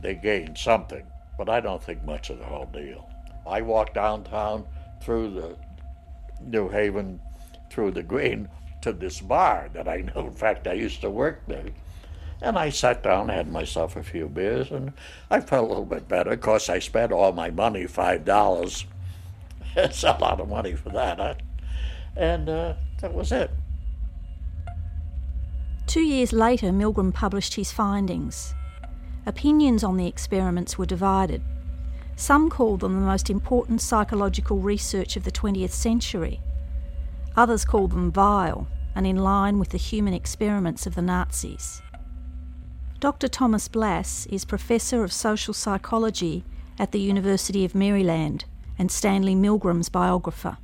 they 0.00 0.16
gained 0.16 0.58
something, 0.58 1.06
but 1.38 1.48
I 1.48 1.60
don't 1.60 1.80
think 1.80 2.02
much 2.02 2.30
of 2.30 2.40
the 2.40 2.44
whole 2.44 2.66
deal. 2.66 3.08
I 3.46 3.62
walked 3.62 3.94
downtown 3.94 4.66
through 5.00 5.30
the 5.34 5.56
New 6.40 6.68
Haven, 6.68 7.20
through 7.70 7.92
the 7.92 8.02
Green 8.02 8.48
to 8.80 8.92
this 8.92 9.20
bar 9.20 9.70
that 9.74 9.86
I 9.86 9.98
know. 9.98 10.26
In 10.26 10.34
fact, 10.34 10.66
I 10.66 10.72
used 10.72 11.02
to 11.02 11.10
work 11.10 11.42
there. 11.46 11.66
And 12.42 12.58
I 12.58 12.70
sat 12.70 13.04
down, 13.04 13.28
had 13.28 13.50
myself 13.52 13.94
a 13.94 14.02
few 14.02 14.28
beers, 14.28 14.72
and 14.72 14.92
I 15.30 15.40
felt 15.40 15.64
a 15.64 15.68
little 15.68 15.84
bit 15.84 16.08
better. 16.08 16.32
Of 16.32 16.40
course, 16.40 16.68
I 16.68 16.80
spent 16.80 17.12
all 17.12 17.30
my 17.30 17.50
money, 17.50 17.84
$5. 17.84 18.84
it's 19.76 20.02
a 20.02 20.18
lot 20.20 20.40
of 20.40 20.48
money 20.48 20.74
for 20.74 20.88
that, 20.90 21.18
huh? 21.18 21.34
And 22.16 22.48
uh, 22.48 22.74
that 23.00 23.14
was 23.14 23.30
it. 23.30 23.52
Two 25.86 26.00
years 26.00 26.32
later, 26.32 26.70
Milgram 26.70 27.14
published 27.14 27.54
his 27.54 27.70
findings. 27.70 28.54
Opinions 29.24 29.84
on 29.84 29.96
the 29.96 30.08
experiments 30.08 30.76
were 30.76 30.86
divided. 30.86 31.42
Some 32.16 32.50
called 32.50 32.80
them 32.80 32.94
the 32.94 33.06
most 33.06 33.30
important 33.30 33.80
psychological 33.80 34.58
research 34.58 35.16
of 35.16 35.22
the 35.22 35.30
20th 35.30 35.70
century. 35.70 36.40
Others 37.36 37.64
called 37.64 37.92
them 37.92 38.10
vile 38.10 38.66
and 38.96 39.06
in 39.06 39.16
line 39.16 39.60
with 39.60 39.68
the 39.68 39.78
human 39.78 40.12
experiments 40.12 40.88
of 40.88 40.96
the 40.96 41.02
Nazis. 41.02 41.80
Dr. 43.02 43.26
Thomas 43.26 43.66
Blass 43.66 44.26
is 44.26 44.44
Professor 44.44 45.02
of 45.02 45.12
Social 45.12 45.52
Psychology 45.52 46.44
at 46.78 46.92
the 46.92 47.00
University 47.00 47.64
of 47.64 47.74
Maryland 47.74 48.44
and 48.78 48.92
Stanley 48.92 49.34
Milgram's 49.34 49.88
biographer. 49.88 50.56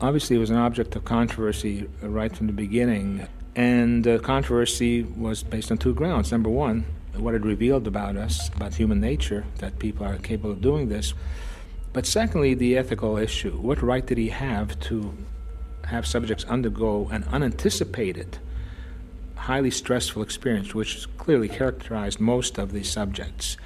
Obviously, 0.00 0.36
it 0.36 0.38
was 0.38 0.48
an 0.48 0.56
object 0.56 0.96
of 0.96 1.04
controversy 1.04 1.86
right 2.00 2.34
from 2.34 2.46
the 2.46 2.54
beginning, 2.54 3.28
and 3.54 4.02
the 4.02 4.18
controversy 4.20 5.02
was 5.02 5.42
based 5.42 5.70
on 5.70 5.76
two 5.76 5.92
grounds. 5.92 6.32
Number 6.32 6.48
one, 6.48 6.86
what 7.14 7.34
it 7.34 7.42
revealed 7.42 7.86
about 7.86 8.16
us, 8.16 8.48
about 8.56 8.72
human 8.72 8.98
nature, 8.98 9.44
that 9.58 9.78
people 9.78 10.06
are 10.06 10.16
capable 10.16 10.52
of 10.52 10.62
doing 10.62 10.88
this. 10.88 11.12
But 11.92 12.06
secondly, 12.06 12.54
the 12.54 12.78
ethical 12.78 13.18
issue. 13.18 13.58
What 13.58 13.82
right 13.82 14.06
did 14.06 14.16
he 14.16 14.30
have 14.30 14.80
to 14.88 15.12
have 15.84 16.06
subjects 16.06 16.44
undergo 16.44 17.10
an 17.12 17.24
unanticipated, 17.24 18.38
highly 19.40 19.70
stressful 19.70 20.22
experience, 20.22 20.74
which 20.74 21.06
clearly 21.16 21.48
characterized 21.48 22.20
most 22.20 22.58
of 22.58 22.72
these 22.72 22.90
subjects? 22.90 23.56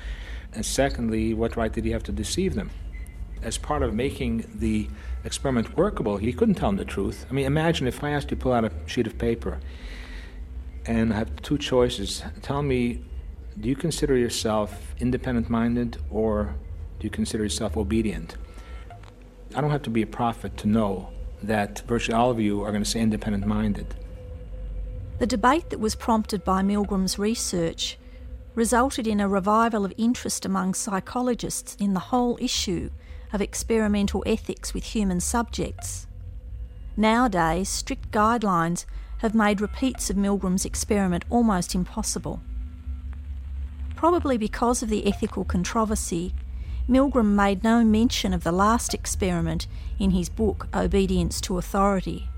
And 0.52 0.64
secondly, 0.64 1.34
what 1.34 1.56
right 1.56 1.72
did 1.72 1.84
he 1.84 1.90
have 1.90 2.04
to 2.04 2.12
deceive 2.12 2.54
them? 2.54 2.70
as 3.44 3.58
part 3.58 3.82
of 3.82 3.94
making 3.94 4.50
the 4.54 4.88
experiment 5.22 5.76
workable, 5.76 6.16
he 6.16 6.32
couldn't 6.32 6.56
tell 6.56 6.70
them 6.70 6.76
the 6.76 6.84
truth. 6.84 7.26
I 7.30 7.32
mean, 7.32 7.44
imagine 7.44 7.86
if 7.86 8.02
I 8.02 8.10
asked 8.10 8.30
you 8.30 8.36
to 8.36 8.42
pull 8.42 8.52
out 8.52 8.64
a 8.64 8.72
sheet 8.86 9.06
of 9.06 9.18
paper 9.18 9.60
and 10.86 11.12
I 11.12 11.16
have 11.16 11.36
two 11.42 11.58
choices. 11.58 12.24
Tell 12.42 12.62
me, 12.62 13.04
do 13.58 13.68
you 13.68 13.76
consider 13.76 14.16
yourself 14.16 14.94
independent 14.98 15.48
minded 15.48 15.98
or 16.10 16.56
do 16.98 17.04
you 17.04 17.10
consider 17.10 17.44
yourself 17.44 17.76
obedient? 17.76 18.36
I 19.54 19.60
don't 19.60 19.70
have 19.70 19.82
to 19.82 19.90
be 19.90 20.02
a 20.02 20.06
prophet 20.06 20.56
to 20.58 20.68
know 20.68 21.10
that 21.42 21.82
virtually 21.86 22.14
all 22.14 22.30
of 22.30 22.40
you 22.40 22.62
are 22.62 22.70
going 22.70 22.82
to 22.82 22.88
say 22.88 23.00
independent 23.00 23.46
minded. 23.46 23.94
The 25.18 25.26
debate 25.26 25.70
that 25.70 25.78
was 25.80 25.94
prompted 25.94 26.44
by 26.44 26.62
Milgram's 26.62 27.18
research 27.18 27.98
resulted 28.54 29.06
in 29.06 29.20
a 29.20 29.28
revival 29.28 29.84
of 29.84 29.94
interest 29.96 30.44
among 30.44 30.74
psychologists 30.74 31.76
in 31.78 31.94
the 31.94 32.00
whole 32.00 32.36
issue 32.40 32.90
of 33.32 33.40
experimental 33.40 34.22
ethics 34.26 34.74
with 34.74 34.84
human 34.84 35.20
subjects. 35.20 36.06
Nowadays, 36.96 37.68
strict 37.68 38.10
guidelines 38.10 38.86
have 39.18 39.34
made 39.34 39.60
repeats 39.60 40.10
of 40.10 40.16
Milgram's 40.16 40.64
experiment 40.64 41.24
almost 41.30 41.74
impossible. 41.74 42.40
Probably 43.96 44.36
because 44.36 44.82
of 44.82 44.88
the 44.88 45.06
ethical 45.06 45.44
controversy, 45.44 46.34
Milgram 46.88 47.34
made 47.34 47.64
no 47.64 47.82
mention 47.82 48.34
of 48.34 48.44
the 48.44 48.52
last 48.52 48.92
experiment 48.92 49.66
in 49.98 50.10
his 50.10 50.28
book 50.28 50.68
Obedience 50.74 51.40
to 51.42 51.56
Authority. 51.56 52.28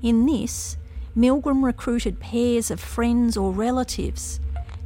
In 0.00 0.26
this, 0.26 0.76
Milgram 1.18 1.64
recruited 1.64 2.20
pairs 2.20 2.70
of 2.70 2.78
friends 2.78 3.36
or 3.36 3.50
relatives 3.50 4.38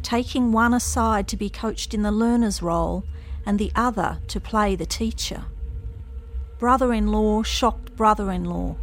taking 0.02 0.50
one 0.50 0.72
aside 0.72 1.28
to 1.28 1.36
be 1.36 1.50
coached 1.50 1.92
in 1.92 2.00
the 2.00 2.10
learner's 2.10 2.62
role 2.62 3.04
and 3.44 3.58
the 3.58 3.70
other 3.76 4.18
to 4.28 4.40
play 4.40 4.74
the 4.74 4.86
teacher. 4.86 5.44
Brother 6.58 6.90
in 6.94 7.08
law 7.08 7.42
shocked 7.42 7.94
brother 7.96 8.32
in 8.32 8.46
law. 8.46 8.76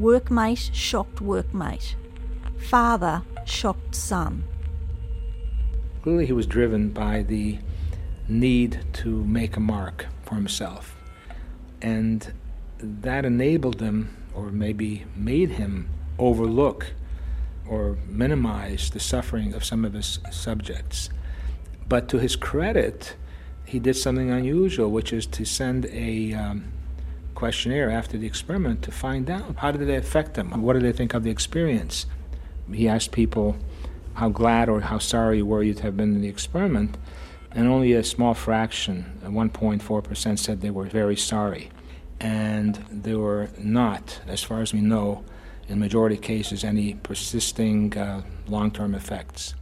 Workmate 0.00 0.70
shocked 0.72 1.16
workmate. 1.16 1.94
Father 2.56 3.20
shocked 3.44 3.94
son. 3.94 4.44
Clearly, 6.02 6.24
he 6.24 6.32
was 6.32 6.46
driven 6.46 6.88
by 6.88 7.22
the 7.22 7.58
need 8.28 8.80
to 8.94 9.24
make 9.24 9.58
a 9.58 9.60
mark 9.60 10.06
for 10.22 10.36
himself. 10.36 10.96
And 11.82 12.32
that 12.78 13.26
enabled 13.26 13.82
him, 13.82 14.16
or 14.34 14.50
maybe 14.50 15.04
made 15.14 15.50
him, 15.50 15.90
overlook 16.18 16.92
or 17.68 17.98
minimize 18.06 18.90
the 18.90 19.00
suffering 19.00 19.54
of 19.54 19.64
some 19.64 19.84
of 19.84 19.92
his 19.92 20.18
subjects. 20.30 21.10
But 21.88 22.08
to 22.08 22.18
his 22.18 22.36
credit, 22.36 23.16
he 23.64 23.78
did 23.78 23.96
something 23.96 24.30
unusual, 24.30 24.90
which 24.90 25.12
is 25.12 25.26
to 25.26 25.44
send 25.44 25.86
a 25.86 26.32
um, 26.32 26.72
questionnaire 27.34 27.90
after 27.90 28.18
the 28.18 28.26
experiment 28.26 28.82
to 28.82 28.90
find 28.90 29.30
out 29.30 29.56
how 29.58 29.70
did 29.70 29.86
they 29.86 29.96
affect 29.96 30.34
them? 30.34 30.62
What 30.62 30.72
did 30.72 30.82
they 30.82 30.92
think 30.92 31.14
of 31.14 31.22
the 31.22 31.30
experience? 31.30 32.06
He 32.72 32.88
asked 32.88 33.12
people 33.12 33.56
how 34.14 34.28
glad 34.28 34.68
or 34.68 34.80
how 34.80 34.98
sorry 34.98 35.42
were 35.42 35.62
you 35.62 35.74
to 35.74 35.82
have 35.84 35.96
been 35.96 36.14
in 36.14 36.20
the 36.20 36.28
experiment, 36.28 36.96
and 37.52 37.68
only 37.68 37.92
a 37.92 38.02
small 38.02 38.34
fraction, 38.34 39.20
1.4%, 39.22 40.38
said 40.38 40.60
they 40.60 40.70
were 40.70 40.86
very 40.86 41.16
sorry. 41.16 41.70
And 42.18 42.74
they 42.90 43.14
were 43.14 43.50
not, 43.56 44.20
as 44.26 44.42
far 44.42 44.60
as 44.60 44.72
we 44.74 44.80
know, 44.80 45.24
in 45.68 45.78
majority 45.78 46.16
of 46.16 46.22
cases, 46.22 46.64
any 46.64 46.94
persisting 46.94 47.96
uh, 47.96 48.22
long 48.48 48.70
term 48.70 48.94
effects. 48.94 49.54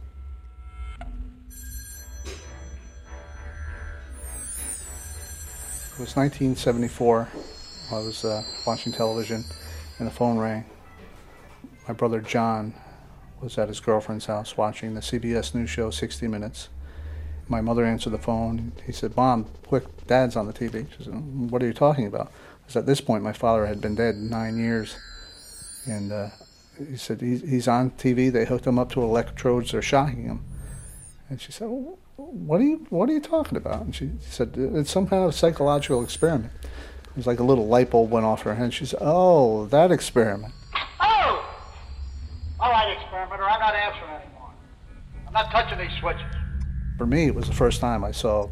It 5.91 6.01
was 6.01 6.15
1974. 6.15 7.27
I 7.91 7.95
was 7.95 8.23
uh, 8.23 8.43
watching 8.65 8.93
television 8.93 9.43
and 9.97 10.07
the 10.07 10.11
phone 10.11 10.37
rang. 10.37 10.65
My 11.87 11.93
brother 11.93 12.21
John 12.21 12.73
was 13.41 13.57
at 13.57 13.67
his 13.67 13.79
girlfriend's 13.79 14.25
house 14.25 14.57
watching 14.57 14.93
the 14.93 15.01
CBS 15.01 15.55
News 15.55 15.69
show 15.69 15.89
60 15.89 16.27
Minutes. 16.27 16.69
My 17.47 17.61
mother 17.61 17.85
answered 17.85 18.11
the 18.11 18.17
phone. 18.17 18.73
He 18.85 18.91
said, 18.91 19.15
Mom, 19.15 19.45
quick, 19.65 19.85
Dad's 20.05 20.35
on 20.35 20.47
the 20.47 20.53
TV. 20.53 20.85
She 20.97 21.05
said, 21.05 21.13
What 21.49 21.63
are 21.63 21.65
you 21.65 21.73
talking 21.73 22.05
about? 22.05 22.31
Because 22.61 22.75
at 22.75 22.85
this 22.85 22.99
point, 22.99 23.23
my 23.23 23.33
father 23.33 23.65
had 23.65 23.79
been 23.79 23.95
dead 23.95 24.17
nine 24.17 24.57
years. 24.57 24.97
And 25.87 26.11
uh, 26.11 26.29
he 26.77 26.97
said, 26.97 27.21
he's, 27.21 27.41
he's 27.41 27.67
on 27.67 27.91
TV. 27.91 28.31
They 28.31 28.45
hooked 28.45 28.67
him 28.67 28.77
up 28.77 28.91
to 28.91 29.01
electrodes. 29.01 29.71
They're 29.71 29.81
shocking 29.81 30.23
him. 30.23 30.43
And 31.29 31.41
she 31.41 31.51
said, 31.51 31.67
well, 31.67 31.97
what 32.15 32.61
are 32.61 32.63
you 32.63 32.85
What 32.89 33.09
are 33.09 33.13
you 33.13 33.19
talking 33.19 33.57
about? 33.57 33.81
And 33.81 33.95
she 33.95 34.11
said, 34.21 34.53
it's 34.55 34.91
some 34.91 35.07
kind 35.07 35.23
of 35.23 35.35
psychological 35.35 36.03
experiment. 36.03 36.51
It 36.63 37.17
was 37.17 37.27
like 37.27 37.39
a 37.39 37.43
little 37.43 37.67
light 37.67 37.89
bulb 37.89 38.11
went 38.11 38.25
off 38.25 38.43
her 38.43 38.55
head. 38.55 38.73
She 38.73 38.85
said, 38.85 38.99
oh, 39.01 39.65
that 39.67 39.91
experiment. 39.91 40.53
Oh! 40.99 41.45
All 42.59 42.71
right, 42.71 42.95
experimenter, 42.95 43.43
I'm 43.43 43.59
not 43.59 43.75
answering 43.75 44.11
anymore. 44.11 44.51
I'm 45.25 45.33
not 45.33 45.51
touching 45.51 45.79
these 45.79 45.97
switches. 45.99 46.21
For 46.97 47.05
me, 47.05 47.25
it 47.25 47.35
was 47.35 47.47
the 47.47 47.53
first 47.53 47.81
time 47.81 48.03
I 48.03 48.11
saw, 48.11 48.49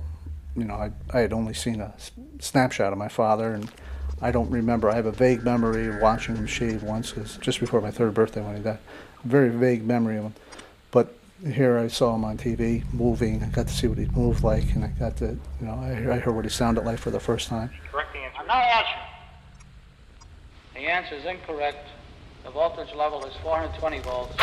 you 0.55 0.63
know, 0.63 0.75
I, 0.75 0.91
I 1.11 1.19
had 1.19 1.33
only 1.33 1.53
seen 1.53 1.79
a 1.79 1.93
snapshot 2.39 2.91
of 2.91 2.97
my 2.97 3.07
father, 3.07 3.53
and 3.53 3.71
I 4.21 4.31
don't 4.31 4.49
remember. 4.49 4.89
I 4.89 4.95
have 4.95 5.05
a 5.05 5.11
vague 5.11 5.43
memory 5.43 5.87
of 5.87 6.01
watching 6.01 6.35
him 6.35 6.47
shave 6.47 6.83
once, 6.83 7.11
cause 7.11 7.37
just 7.41 7.59
before 7.59 7.81
my 7.81 7.91
third 7.91 8.13
birthday 8.13 8.41
when 8.41 8.55
he 8.55 8.61
died. 8.61 8.79
Very 9.23 9.49
vague 9.49 9.85
memory 9.85 10.17
of 10.17 10.23
him. 10.23 10.33
But 10.91 11.13
here 11.45 11.77
I 11.77 11.87
saw 11.87 12.15
him 12.15 12.23
on 12.23 12.37
TV 12.37 12.83
moving. 12.93 13.43
I 13.43 13.47
got 13.47 13.67
to 13.67 13.73
see 13.73 13.87
what 13.87 13.97
he 13.97 14.05
moved 14.05 14.43
like, 14.43 14.73
and 14.73 14.85
I 14.85 14.87
got 14.87 15.17
to, 15.17 15.37
you 15.59 15.67
know, 15.67 15.73
I, 15.73 16.15
I 16.15 16.19
heard 16.19 16.33
what 16.35 16.45
he 16.45 16.49
sounded 16.49 16.85
like 16.85 16.99
for 16.99 17.11
the 17.11 17.19
first 17.19 17.49
time. 17.49 17.69
Correct 17.91 18.13
the 18.13 18.19
answer. 18.19 18.39
I'm 18.39 18.47
not 18.47 18.63
answering. 18.63 19.01
The 20.75 20.81
answer 20.81 21.15
is 21.15 21.25
incorrect. 21.25 21.89
The 22.45 22.51
voltage 22.51 22.93
level 22.95 23.25
is 23.25 23.33
420 23.43 23.99
volts. 23.99 24.35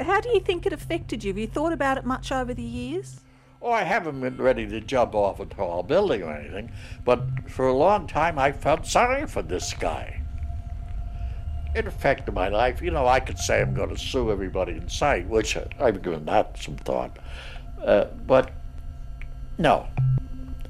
How 0.00 0.20
do 0.20 0.30
you 0.30 0.40
think 0.40 0.64
it 0.64 0.72
affected 0.72 1.22
you? 1.22 1.30
Have 1.30 1.38
you 1.38 1.46
thought 1.46 1.72
about 1.72 1.98
it 1.98 2.06
much 2.06 2.32
over 2.32 2.54
the 2.54 2.62
years? 2.62 3.20
Oh, 3.62 3.70
I 3.70 3.82
haven't 3.82 4.20
been 4.20 4.38
ready 4.38 4.66
to 4.66 4.80
jump 4.80 5.14
off 5.14 5.38
a 5.38 5.44
tall 5.44 5.82
building 5.82 6.22
or 6.22 6.32
anything, 6.32 6.72
but 7.04 7.22
for 7.46 7.68
a 7.68 7.76
long 7.76 8.06
time 8.06 8.38
I 8.38 8.52
felt 8.52 8.86
sorry 8.86 9.26
for 9.26 9.42
this 9.42 9.74
guy. 9.74 10.22
It 11.74 11.86
affected 11.86 12.32
my 12.32 12.48
life. 12.48 12.80
You 12.80 12.90
know, 12.90 13.06
I 13.06 13.20
could 13.20 13.38
say 13.38 13.60
I'm 13.60 13.74
going 13.74 13.90
to 13.90 13.98
sue 13.98 14.32
everybody 14.32 14.72
in 14.72 14.88
sight, 14.88 15.28
which 15.28 15.58
I've 15.78 16.02
given 16.02 16.24
that 16.24 16.58
some 16.58 16.76
thought. 16.76 17.18
Uh, 17.84 18.06
but 18.26 18.50
no, 19.58 19.86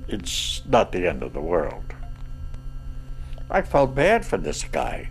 it's 0.08 0.62
not 0.66 0.90
the 0.90 1.08
end 1.08 1.22
of 1.22 1.32
the 1.32 1.40
world. 1.40 1.94
I 3.48 3.62
felt 3.62 3.94
bad 3.94 4.26
for 4.26 4.36
this 4.36 4.64
guy. 4.64 5.10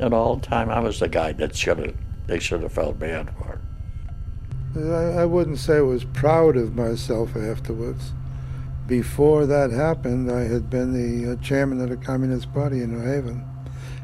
And 0.00 0.14
all 0.14 0.36
the 0.36 0.46
time 0.46 0.70
I 0.70 0.80
was 0.80 1.00
the 1.00 1.08
guy 1.08 1.32
that 1.32 1.56
should 1.56 1.78
have 1.78 1.96
they 2.26 2.38
should 2.38 2.62
have 2.62 2.72
felt 2.72 2.98
bad 2.98 3.34
for. 3.36 3.60
I, 4.74 5.20
I 5.20 5.24
wouldn't 5.26 5.58
say 5.58 5.76
I 5.76 5.82
was 5.82 6.04
proud 6.04 6.56
of 6.56 6.74
myself 6.74 7.36
afterwards. 7.36 8.12
Before 8.86 9.44
that 9.46 9.70
happened, 9.70 10.30
I 10.30 10.44
had 10.44 10.70
been 10.70 10.92
the 10.92 11.32
uh, 11.32 11.36
chairman 11.36 11.80
of 11.80 11.90
the 11.90 11.96
Communist 11.96 12.52
Party 12.54 12.82
in 12.82 12.92
New 12.92 13.04
Haven. 13.04 13.44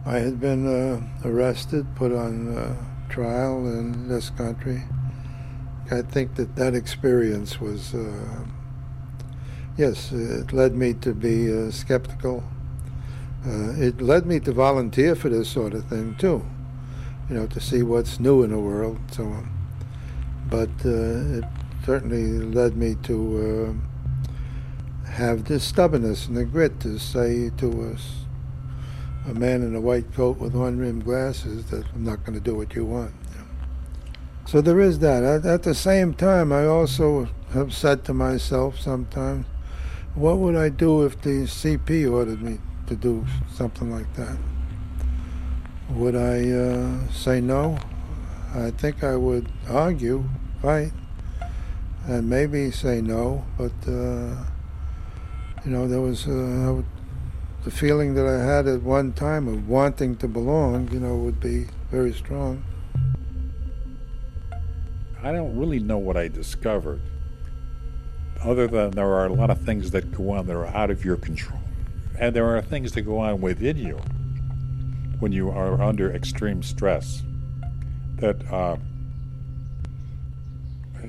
I 0.04 0.18
had 0.18 0.40
been 0.40 0.66
uh, 0.66 1.00
arrested, 1.26 1.86
put 1.96 2.12
on 2.12 2.56
uh, 2.56 2.76
trial 3.08 3.66
in 3.66 4.08
this 4.08 4.30
country. 4.30 4.82
I 5.90 6.02
think 6.02 6.34
that 6.34 6.54
that 6.56 6.74
experience 6.74 7.60
was, 7.60 7.94
uh, 7.94 8.44
yes, 9.76 10.12
it 10.12 10.52
led 10.52 10.74
me 10.74 10.92
to 10.94 11.14
be 11.14 11.50
uh, 11.50 11.70
skeptical. 11.70 12.44
Uh, 13.46 13.72
it 13.78 14.02
led 14.02 14.26
me 14.26 14.38
to 14.40 14.52
volunteer 14.52 15.14
for 15.14 15.30
this 15.30 15.48
sort 15.48 15.72
of 15.72 15.86
thing 15.86 16.14
too, 16.16 16.44
you 17.30 17.36
know, 17.36 17.46
to 17.46 17.60
see 17.60 17.82
what's 17.82 18.20
new 18.20 18.42
in 18.42 18.50
the 18.50 18.58
world 18.58 18.98
and 18.98 19.14
so 19.14 19.24
on. 19.24 19.57
But 20.50 20.70
uh, 20.84 21.38
it 21.38 21.44
certainly 21.84 22.26
led 22.26 22.76
me 22.76 22.96
to 23.04 23.78
have 25.06 25.44
this 25.44 25.64
stubbornness 25.64 26.26
and 26.26 26.36
the 26.36 26.44
grit 26.44 26.78
to 26.80 26.98
say 26.98 27.50
to 27.58 27.96
a 29.28 29.34
man 29.34 29.62
in 29.62 29.74
a 29.74 29.80
white 29.80 30.14
coat 30.14 30.38
with 30.38 30.54
one-rimmed 30.54 31.04
glasses 31.04 31.66
that 31.66 31.84
I'm 31.94 32.04
not 32.04 32.24
going 32.24 32.38
to 32.38 32.40
do 32.40 32.54
what 32.54 32.74
you 32.74 32.84
want. 32.84 33.12
So 34.46 34.62
there 34.62 34.80
is 34.80 35.00
that. 35.00 35.24
At, 35.24 35.44
at, 35.44 35.62
the 35.64 35.74
same 35.74 36.14
time, 36.14 36.52
I 36.52 36.64
also 36.64 37.28
have 37.52 37.74
said 37.74 38.04
to 38.06 38.14
myself 38.14 38.80
sometimes, 38.80 39.44
what 40.14 40.38
would 40.38 40.56
I 40.56 40.70
do 40.70 41.04
if 41.04 41.20
the 41.20 41.42
CP 41.44 42.10
ordered 42.10 42.40
me 42.40 42.58
to 42.86 42.96
do 42.96 43.26
something 43.52 43.90
like 43.90 44.10
that? 44.14 44.38
Would 45.90 46.16
I 46.16 46.50
uh, 46.50 47.12
say 47.12 47.42
no? 47.42 47.78
I 48.54 48.70
think 48.70 49.04
I 49.04 49.14
would 49.14 49.50
argue, 49.68 50.24
fight, 50.62 50.92
and 52.06 52.28
maybe 52.28 52.70
say 52.70 53.02
no, 53.02 53.44
but 53.58 53.72
uh, 53.86 54.34
you 55.64 55.70
know, 55.70 55.86
there 55.86 56.00
was 56.00 56.26
uh, 56.26 56.82
the 57.64 57.70
feeling 57.70 58.14
that 58.14 58.26
I 58.26 58.42
had 58.42 58.66
at 58.66 58.82
one 58.82 59.12
time 59.12 59.48
of 59.48 59.68
wanting 59.68 60.16
to 60.16 60.28
belong, 60.28 60.90
you 60.90 61.00
know, 61.00 61.16
would 61.16 61.40
be 61.40 61.66
very 61.90 62.14
strong. 62.14 62.64
I 65.22 65.32
don't 65.32 65.58
really 65.58 65.80
know 65.80 65.98
what 65.98 66.16
I 66.16 66.28
discovered 66.28 67.02
other 68.42 68.66
than 68.66 68.92
there 68.92 69.12
are 69.12 69.26
a 69.26 69.32
lot 69.32 69.50
of 69.50 69.60
things 69.60 69.90
that 69.90 70.12
go 70.12 70.30
on 70.30 70.46
that 70.46 70.56
are 70.56 70.68
out 70.68 70.90
of 70.90 71.04
your 71.04 71.16
control. 71.16 71.60
And 72.18 72.34
there 72.34 72.46
are 72.56 72.62
things 72.62 72.92
that 72.92 73.02
go 73.02 73.18
on 73.18 73.40
within 73.40 73.76
you 73.76 74.00
when 75.18 75.32
you 75.32 75.50
are 75.50 75.82
under 75.82 76.10
extreme 76.14 76.62
stress 76.62 77.22
that, 78.20 78.52
uh, 78.52 78.76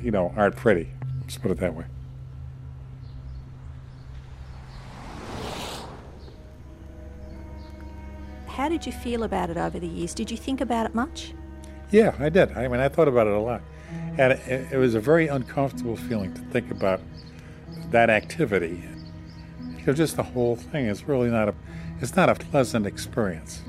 you 0.01 0.11
know, 0.11 0.33
aren't 0.35 0.55
pretty. 0.55 0.89
Let's 1.21 1.37
put 1.37 1.51
it 1.51 1.57
that 1.59 1.75
way. 1.75 1.85
How 8.47 8.67
did 8.67 8.85
you 8.85 8.91
feel 8.91 9.23
about 9.23 9.49
it 9.49 9.57
over 9.57 9.79
the 9.79 9.87
years? 9.87 10.13
Did 10.13 10.29
you 10.29 10.37
think 10.37 10.59
about 10.59 10.85
it 10.85 10.93
much? 10.93 11.33
Yeah, 11.91 12.13
I 12.19 12.29
did. 12.29 12.51
I 12.57 12.67
mean, 12.67 12.81
I 12.81 12.89
thought 12.89 13.07
about 13.07 13.25
it 13.27 13.33
a 13.33 13.39
lot. 13.39 13.61
And 14.17 14.33
it, 14.33 14.73
it 14.73 14.77
was 14.77 14.95
a 14.95 14.99
very 14.99 15.27
uncomfortable 15.27 15.95
feeling 15.95 16.33
to 16.33 16.41
think 16.41 16.69
about 16.69 16.99
that 17.91 18.09
activity. 18.09 18.83
Because 19.77 19.97
just 19.97 20.17
the 20.17 20.23
whole 20.23 20.55
thing 20.55 20.87
is 20.87 21.07
really 21.07 21.29
not 21.29 21.49
a, 21.49 21.55
it's 22.01 22.15
not 22.15 22.29
a 22.29 22.35
pleasant 22.35 22.85
experience. 22.85 23.61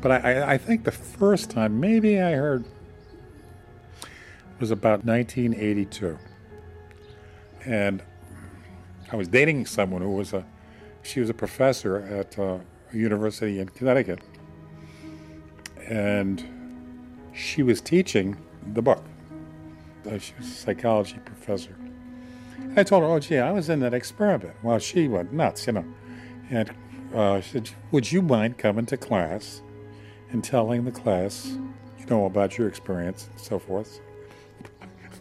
But 0.00 0.24
I, 0.24 0.54
I 0.54 0.58
think 0.58 0.84
the 0.84 0.92
first 0.92 1.50
time 1.50 1.78
maybe 1.78 2.20
I 2.20 2.32
heard 2.32 2.64
was 4.58 4.70
about 4.70 5.04
1982. 5.04 6.18
And 7.66 8.02
I 9.12 9.16
was 9.16 9.28
dating 9.28 9.66
someone 9.66 10.02
who 10.02 10.12
was 10.12 10.32
a, 10.32 10.44
she 11.02 11.20
was 11.20 11.28
a 11.28 11.34
professor 11.34 11.98
at 11.98 12.38
uh, 12.38 12.58
a 12.92 12.96
university 12.96 13.58
in 13.58 13.68
Connecticut. 13.68 14.20
And 15.86 16.44
she 17.34 17.62
was 17.62 17.80
teaching 17.80 18.36
the 18.72 18.82
book. 18.82 19.04
Uh, 20.06 20.18
she 20.18 20.32
was 20.38 20.46
a 20.46 20.54
psychology 20.54 21.18
professor. 21.24 21.76
I 22.76 22.84
told 22.84 23.02
her, 23.02 23.08
oh, 23.08 23.18
gee, 23.18 23.38
I 23.38 23.50
was 23.50 23.68
in 23.68 23.80
that 23.80 23.92
experiment. 23.92 24.54
Well, 24.62 24.78
she 24.78 25.08
went 25.08 25.32
nuts, 25.32 25.66
you 25.66 25.74
know. 25.74 25.84
And 26.50 26.72
uh, 27.14 27.40
she 27.40 27.50
said, 27.50 27.70
would 27.90 28.10
you 28.10 28.22
mind 28.22 28.58
coming 28.58 28.86
to 28.86 28.96
class 28.96 29.62
and 30.32 30.42
telling 30.42 30.84
the 30.84 30.92
class, 30.92 31.56
you 31.98 32.06
know, 32.06 32.26
about 32.26 32.58
your 32.58 32.68
experience 32.68 33.28
and 33.30 33.40
so 33.40 33.58
forth? 33.58 34.00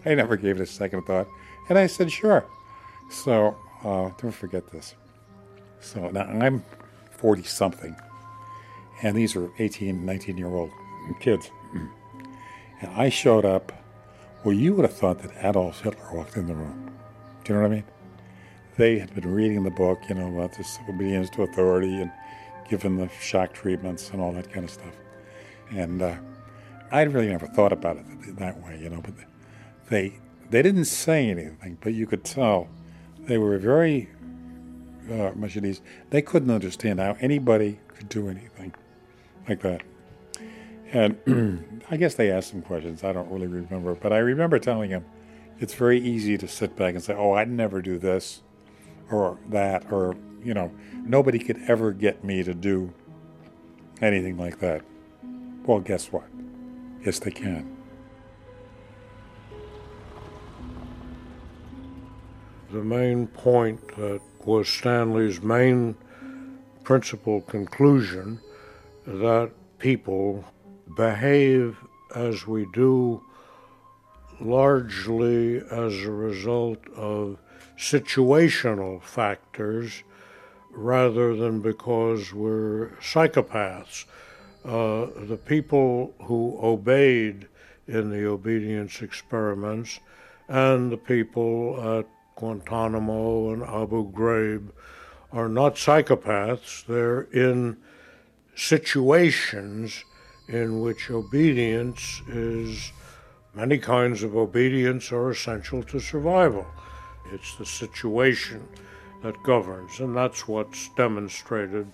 I 0.05 0.16
never 0.16 0.38
gave 0.38 0.60
it 0.60 0.62
a 0.62 0.66
second 0.66 1.03
thought. 1.03 1.28
And 1.68 1.78
I 1.78 1.88
said, 1.88 2.12
sure. 2.12 2.45
So 3.10 3.55
uh, 3.84 4.12
don't 4.22 4.32
forget 4.32 4.72
this. 4.72 4.95
So 5.82 6.10
now 6.10 6.22
I'm 6.22 6.64
40 7.12 7.43
something, 7.43 7.95
and 9.01 9.16
these 9.16 9.36
are 9.36 9.49
18, 9.60 10.05
19 10.05 10.38
year 10.38 10.47
old 10.47 10.72
kids. 11.20 11.49
And 12.82 12.91
I 12.91 13.10
showed 13.10 13.45
up 13.45 13.72
well, 14.43 14.55
you 14.55 14.74
would 14.74 14.86
have 14.86 14.95
thought 14.95 15.22
that 15.22 15.32
Adolf 15.43 15.82
Hitler 15.82 16.14
walked 16.14 16.38
in 16.38 16.47
the 16.47 16.55
room. 16.55 16.91
Do 17.43 17.51
you 17.51 17.60
know 17.60 17.64
what 17.64 17.72
I 17.72 17.76
mean? 17.76 17.84
They 18.78 18.97
had 18.97 19.14
been 19.14 19.30
reading 19.30 19.64
the 19.64 19.70
book, 19.70 19.99
you 20.07 20.16
know, 20.16 20.30
about 20.30 20.55
this 20.57 20.80
obedience 20.88 21.30
to 21.32 21.43
authority 21.43 22.01
and 22.01 22.10
given 22.70 22.97
the 22.97 23.09
shock 23.20 23.53
treatments 23.53 24.11
and 24.11 24.22
all 24.22 24.32
that 24.34 24.51
kind 24.51 24.65
of 24.65 24.72
stuff. 24.72 24.95
And 25.72 26.01
uh, 26.01 26.15
I 26.91 27.01
really 27.03 27.28
never 27.28 27.47
thought 27.47 27.74
about 27.74 27.97
it 27.97 28.38
that 28.38 28.63
way, 28.63 28.80
you 28.82 28.89
know, 28.89 29.01
but 29.01 29.13
they 29.89 30.20
they 30.49 30.61
didn't 30.61 30.86
say 30.86 31.30
anything, 31.30 31.78
but 31.82 31.93
you 31.93 32.07
could 32.07 32.24
tell 32.24 32.67
they 33.20 33.38
were 33.38 33.57
very 33.57 34.09
uh, 35.11 35.32
ease. 35.45 35.82
They 36.09 36.22
couldn't 36.22 36.51
understand 36.51 36.99
how 36.99 37.17
anybody 37.20 37.80
could 37.88 38.09
do 38.09 38.30
anything 38.30 38.74
like 39.47 39.61
that. 39.61 39.84
And 40.91 41.84
I 41.91 41.97
guess 41.97 42.15
they 42.15 42.32
asked 42.32 42.49
some 42.49 42.61
questions. 42.61 43.03
I 43.03 43.13
don't 43.13 43.30
really 43.30 43.47
remember. 43.47 43.93
But 43.95 44.13
I 44.13 44.17
remember 44.17 44.57
telling 44.59 44.89
him 44.89 45.05
it's 45.59 45.74
very 45.74 45.99
easy 45.99 46.38
to 46.38 46.47
sit 46.47 46.76
back 46.76 46.95
and 46.95 47.03
say, 47.03 47.13
oh, 47.13 47.34
I'd 47.34 47.49
never 47.49 47.82
do 47.82 47.97
this 47.97 48.41
or 49.11 49.38
that, 49.49 49.91
or, 49.91 50.15
you 50.43 50.53
know, 50.53 50.71
nobody 51.05 51.39
could 51.39 51.57
ever 51.67 51.91
get 51.91 52.23
me 52.23 52.43
to 52.43 52.53
do 52.53 52.93
anything 54.01 54.37
like 54.37 54.59
that. 54.59 54.81
Well, 55.65 55.79
guess 55.79 56.11
what? 56.11 56.27
Yes, 57.03 57.19
they 57.19 57.31
can. 57.31 57.75
The 62.71 62.83
main 62.83 63.27
point 63.27 63.95
that 63.97 64.21
was 64.45 64.67
Stanley's 64.67 65.41
main 65.41 65.95
principal 66.83 67.41
conclusion 67.41 68.39
that 69.05 69.51
people 69.79 70.43
behave 70.95 71.77
as 72.15 72.45
we 72.47 72.67
do 72.73 73.23
largely 74.39 75.57
as 75.71 76.03
a 76.03 76.11
result 76.11 76.79
of 76.95 77.37
situational 77.77 79.01
factors 79.01 80.03
rather 80.72 81.36
than 81.36 81.61
because 81.61 82.34
we're 82.34 82.89
psychopaths. 83.01 84.05
Uh, 84.63 85.07
the 85.26 85.39
people 85.45 86.13
who 86.24 86.57
obeyed 86.61 87.47
in 87.88 88.09
the 88.09 88.26
obedience 88.26 89.01
experiments 89.01 89.99
and 90.47 90.91
the 90.91 90.97
people 90.97 91.99
at 91.99 92.05
Guantanamo 92.36 93.51
and 93.51 93.63
Abu 93.63 94.11
Ghraib 94.11 94.70
are 95.32 95.49
not 95.49 95.76
psychopaths. 95.76 96.86
They're 96.86 97.24
in 97.34 97.78
situations 98.55 100.03
in 100.47 100.82
which 100.82 101.09
obedience 101.09 102.22
is 102.28 102.91
many 103.53 103.78
kinds 103.78 104.24
of 104.24 104.36
obedience 104.36 105.11
are 105.11 105.30
essential 105.30 105.84
to 105.84 105.99
survival. 105.99 106.65
It's 107.32 107.55
the 107.55 107.65
situation 107.65 108.67
that 109.22 109.41
governs, 109.43 109.99
and 109.99 110.15
that's 110.15 110.47
what's 110.47 110.89
demonstrated 110.95 111.88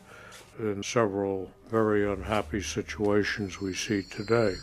in 0.59 0.83
several 0.83 1.51
very 1.69 2.09
unhappy 2.09 2.61
situations 2.61 3.59
we 3.59 3.73
see 3.73 4.03
today. 4.03 4.55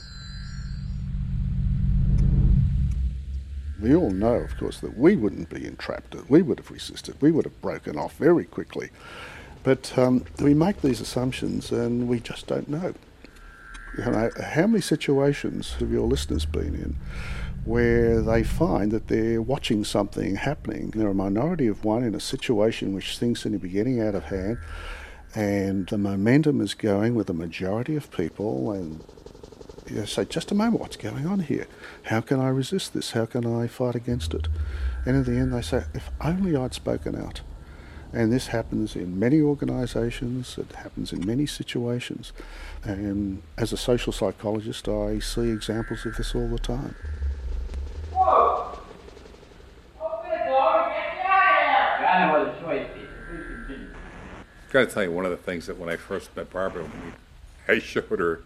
We 3.80 3.96
all 3.96 4.10
know, 4.10 4.34
of 4.34 4.56
course, 4.58 4.78
that 4.78 4.96
we 4.96 5.16
wouldn't 5.16 5.50
be 5.50 5.66
entrapped. 5.66 6.14
We 6.28 6.40
would 6.40 6.58
have 6.58 6.70
resisted. 6.70 7.16
We 7.20 7.32
would 7.32 7.44
have 7.44 7.60
broken 7.60 7.98
off 7.98 8.16
very 8.16 8.44
quickly. 8.44 8.90
But 9.64 9.96
um, 9.98 10.24
we 10.40 10.54
make 10.54 10.82
these 10.82 11.00
assumptions 11.00 11.72
and 11.72 12.08
we 12.08 12.20
just 12.20 12.46
don't 12.46 12.68
know 12.68 12.94
you 13.96 14.04
know, 14.04 14.30
how 14.42 14.66
many 14.66 14.80
situations 14.80 15.74
have 15.74 15.90
your 15.90 16.06
listeners 16.06 16.46
been 16.46 16.74
in 16.74 16.96
where 17.64 18.20
they 18.20 18.42
find 18.42 18.90
that 18.90 19.08
they're 19.08 19.42
watching 19.42 19.84
something 19.84 20.36
happening? 20.36 20.90
They're 20.90 21.08
a 21.08 21.14
minority 21.14 21.66
of 21.66 21.84
one 21.84 22.02
in 22.02 22.14
a 22.14 22.20
situation 22.20 22.92
which 22.92 23.18
things 23.18 23.42
seem 23.42 23.52
to 23.52 23.58
be 23.58 23.68
getting 23.68 24.00
out 24.00 24.14
of 24.14 24.24
hand, 24.24 24.58
and 25.34 25.86
the 25.88 25.98
momentum 25.98 26.60
is 26.60 26.74
going 26.74 27.14
with 27.14 27.28
the 27.28 27.34
majority 27.34 27.96
of 27.96 28.10
people, 28.10 28.72
and 28.72 29.02
you 29.90 30.06
say, 30.06 30.24
just 30.24 30.50
a 30.50 30.54
moment, 30.54 30.80
what's 30.80 30.96
going 30.96 31.26
on 31.26 31.40
here? 31.40 31.66
How 32.04 32.20
can 32.20 32.40
I 32.40 32.48
resist 32.48 32.94
this? 32.94 33.12
How 33.12 33.26
can 33.26 33.46
I 33.46 33.66
fight 33.66 33.94
against 33.94 34.32
it? 34.34 34.48
And 35.04 35.16
in 35.16 35.24
the 35.24 35.40
end, 35.40 35.52
they 35.52 35.62
say, 35.62 35.84
if 35.94 36.10
only 36.20 36.56
I'd 36.56 36.74
spoken 36.74 37.16
out. 37.16 37.40
And 38.12 38.30
this 38.30 38.48
happens 38.48 38.94
in 38.94 39.18
many 39.18 39.40
organisations, 39.40 40.58
it 40.58 40.72
happens 40.76 41.12
in 41.14 41.26
many 41.26 41.46
situations. 41.46 42.32
And 42.84 43.42
as 43.56 43.72
a 43.72 43.76
social 43.78 44.12
psychologist, 44.12 44.86
I 44.86 45.18
see 45.18 45.48
examples 45.48 46.04
of 46.04 46.16
this 46.16 46.34
all 46.34 46.48
the 46.48 46.58
time. 46.58 46.94
Whoa! 48.12 48.78
Got 54.72 54.88
to 54.88 54.94
tell 54.94 55.02
you, 55.02 55.12
one 55.12 55.26
of 55.26 55.30
the 55.30 55.36
things 55.36 55.66
that 55.66 55.78
when 55.78 55.90
I 55.90 55.96
first 55.96 56.34
met 56.34 56.50
Barbara, 56.50 56.84
when 56.84 57.12
I 57.68 57.78
showed 57.78 58.18
her 58.18 58.42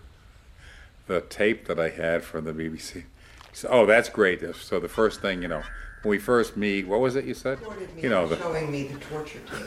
the 1.07 1.20
tape 1.20 1.68
that 1.68 1.79
I 1.79 1.91
had 1.91 2.24
from 2.24 2.45
the 2.45 2.53
BBC. 2.53 2.93
She 2.93 3.05
said, 3.53 3.70
"Oh, 3.72 3.87
that's 3.87 4.09
great." 4.09 4.43
So 4.57 4.81
the 4.81 4.89
first 4.89 5.22
thing, 5.22 5.41
you 5.41 5.47
know, 5.47 5.62
when 6.03 6.11
we 6.11 6.18
first 6.18 6.57
meet, 6.57 6.89
what 6.89 6.99
was 6.99 7.14
it 7.14 7.27
you 7.27 7.35
said? 7.35 7.61
You 7.97 8.09
know, 8.09 8.27
the, 8.27 8.37
showing 8.39 8.72
me 8.72 8.89
the 8.89 8.99
torture 8.99 9.39
tape. 9.39 9.66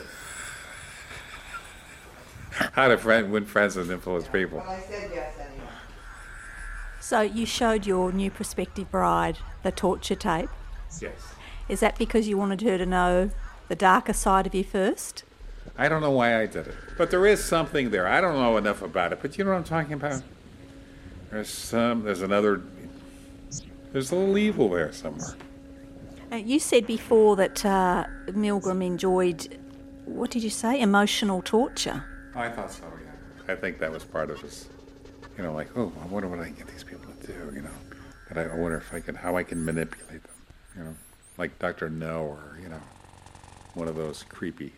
How 2.72 2.88
to 2.88 2.98
friend, 2.98 3.32
win 3.32 3.46
friends 3.46 3.78
and 3.78 3.90
influence 3.90 4.28
people. 4.28 4.58
Well, 4.58 4.68
I 4.68 4.80
said 4.80 5.10
yes 5.14 5.32
anyway. 5.38 5.66
So 7.00 7.22
you 7.22 7.46
showed 7.46 7.86
your 7.86 8.12
new 8.12 8.30
prospective 8.30 8.90
bride 8.90 9.38
the 9.62 9.72
torture 9.72 10.14
tape. 10.14 10.50
Yes. 11.00 11.12
Is 11.70 11.80
that 11.80 11.96
because 11.96 12.28
you 12.28 12.36
wanted 12.36 12.60
her 12.60 12.76
to 12.76 12.84
know 12.84 13.30
the 13.68 13.76
darker 13.76 14.12
side 14.12 14.46
of 14.46 14.54
you 14.54 14.64
first? 14.64 15.24
I 15.80 15.88
don't 15.88 16.02
know 16.02 16.10
why 16.10 16.38
I 16.38 16.44
did 16.44 16.66
it, 16.66 16.74
but 16.98 17.10
there 17.10 17.26
is 17.26 17.42
something 17.42 17.88
there. 17.90 18.06
I 18.06 18.20
don't 18.20 18.34
know 18.34 18.58
enough 18.58 18.82
about 18.82 19.14
it, 19.14 19.20
but 19.22 19.38
you 19.38 19.44
know 19.44 19.52
what 19.52 19.56
I'm 19.56 19.64
talking 19.64 19.94
about. 19.94 20.22
There's 21.30 21.48
some. 21.48 22.02
There's 22.02 22.20
another. 22.20 22.60
There's 23.90 24.12
a 24.12 24.14
little 24.14 24.36
evil 24.36 24.68
there 24.68 24.92
somewhere. 24.92 25.34
Uh, 26.30 26.36
you 26.36 26.60
said 26.60 26.86
before 26.86 27.34
that 27.36 27.64
uh, 27.64 28.04
Milgram 28.26 28.84
enjoyed, 28.84 29.58
what 30.04 30.30
did 30.30 30.42
you 30.42 30.50
say, 30.50 30.82
emotional 30.82 31.40
torture? 31.40 32.04
I 32.34 32.50
thought 32.50 32.70
so, 32.70 32.84
yeah. 33.02 33.52
I 33.52 33.56
think 33.56 33.78
that 33.78 33.90
was 33.90 34.04
part 34.04 34.30
of 34.30 34.38
his, 34.40 34.68
you 35.38 35.42
know, 35.42 35.54
like, 35.54 35.76
oh, 35.76 35.90
I 36.02 36.06
wonder 36.08 36.28
what 36.28 36.40
I 36.40 36.44
can 36.44 36.56
get 36.56 36.68
these 36.68 36.84
people 36.84 37.06
to 37.22 37.26
do, 37.26 37.52
you 37.54 37.62
know. 37.62 37.70
But 38.28 38.36
I 38.36 38.54
wonder 38.54 38.76
if 38.76 38.92
I 38.92 39.00
can, 39.00 39.14
how 39.14 39.36
I 39.36 39.42
can 39.42 39.64
manipulate 39.64 40.22
them, 40.22 40.36
you 40.76 40.84
know, 40.84 40.94
like 41.38 41.58
Dr. 41.58 41.88
No 41.88 42.26
or, 42.26 42.58
you 42.62 42.68
know, 42.68 42.82
one 43.74 43.88
of 43.88 43.96
those 43.96 44.22
creepy, 44.28 44.72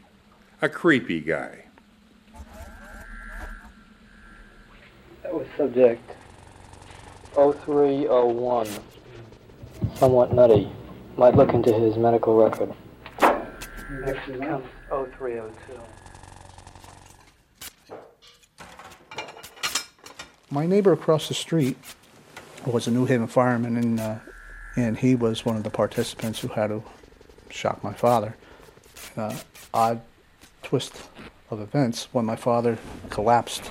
a 0.63 0.69
creepy 0.69 1.21
guy. 1.21 1.65
That 5.25 5.35
was 5.35 5.47
subject 5.57 6.09
0301. 7.35 8.69
Somewhat 9.97 10.33
nutty. 10.33 10.71
Might 11.17 11.35
look 11.35 11.53
into 11.53 11.73
his 11.73 11.97
medical 11.97 12.37
record. 12.37 12.73
Next 13.21 14.25
comes 14.41 14.65
0302. 14.89 15.81
My 20.51 20.67
neighbor 20.67 20.93
across 20.93 21.29
the 21.29 21.35
street 21.35 21.77
was 22.67 22.87
a 22.87 22.91
New 22.91 23.07
Haven 23.07 23.27
fireman, 23.27 23.77
and 23.77 24.01
uh, 24.01 24.17
and 24.77 24.97
he 24.97 25.15
was 25.15 25.45
one 25.45 25.57
of 25.57 25.65
the 25.65 25.71
participants 25.71 26.41
who 26.41 26.49
had 26.49 26.69
to 26.69 26.83
shock 27.51 27.83
my 27.83 27.93
father. 27.93 28.37
Uh, 29.17 29.37
odd 29.75 30.01
twist 30.63 31.09
of 31.51 31.61
events 31.61 32.09
when 32.13 32.25
my 32.25 32.37
father 32.37 32.79
collapsed 33.11 33.71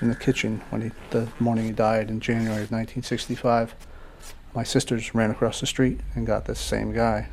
in 0.00 0.08
the 0.08 0.16
kitchen 0.16 0.60
when 0.70 0.82
he 0.82 0.90
the 1.10 1.28
morning 1.38 1.66
he 1.66 1.72
died 1.72 2.10
in 2.10 2.20
January 2.20 2.62
of 2.62 2.70
1965. 2.70 3.74
My 4.54 4.64
sisters 4.64 5.14
ran 5.14 5.30
across 5.30 5.60
the 5.60 5.66
street 5.66 6.00
and 6.14 6.26
got 6.26 6.44
this 6.44 6.58
same 6.58 6.92
guy 6.92 7.28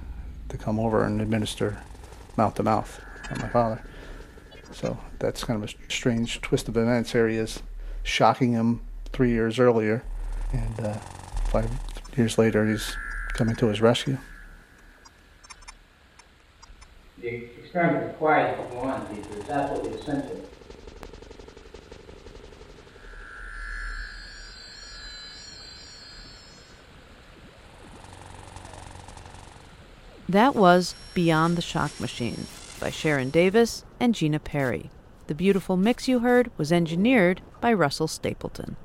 to 0.49 0.57
come 0.57 0.80
over 0.80 1.03
and 1.03 1.22
administer 1.22 1.82
mouth 2.38 2.55
to 2.55 2.64
mouth 2.64 3.01
on 3.32 3.39
my 3.39 3.49
father. 3.49 3.84
So 4.72 4.97
that's 5.18 5.43
kind 5.43 5.62
of 5.62 5.70
a 5.70 5.91
strange 5.91 6.41
twist 6.41 6.68
of 6.68 6.78
events. 6.78 7.12
Here 7.12 7.28
he 7.28 7.38
is, 7.38 7.62
shocking 8.03 8.53
him 8.53 8.82
three 9.12 9.32
years 9.32 9.60
earlier, 9.60 10.03
and 10.53 10.80
uh, 10.80 10.93
five 11.51 11.70
years 12.16 12.38
later 12.38 12.70
he's 12.70 12.95
coming 13.34 13.55
to 13.57 13.68
his 13.68 13.82
rescue. 13.82 14.18
The 17.22 17.49
experiment 17.70 18.07
requires 18.07 18.57
to 18.57 18.74
go 18.74 18.80
on, 18.80 19.05
Peter. 19.05 19.30
It's 19.38 19.47
absolutely 19.47 19.99
essential. 19.99 20.41
That 30.28 30.55
was 30.55 30.95
Beyond 31.13 31.57
the 31.57 31.61
Shock 31.61 31.99
Machine 31.99 32.47
by 32.80 32.89
Sharon 32.89 33.30
Davis 33.30 33.86
and 33.99 34.15
Gina 34.15 34.39
Perry. 34.39 34.89
The 35.28 35.36
beautiful 35.36 35.78
mix 35.78 36.07
you 36.07 36.20
heard 36.20 36.49
was 36.57 36.72
engineered 36.72 37.41
by 37.61 37.72
Russell 37.74 38.07
Stapleton. 38.07 38.78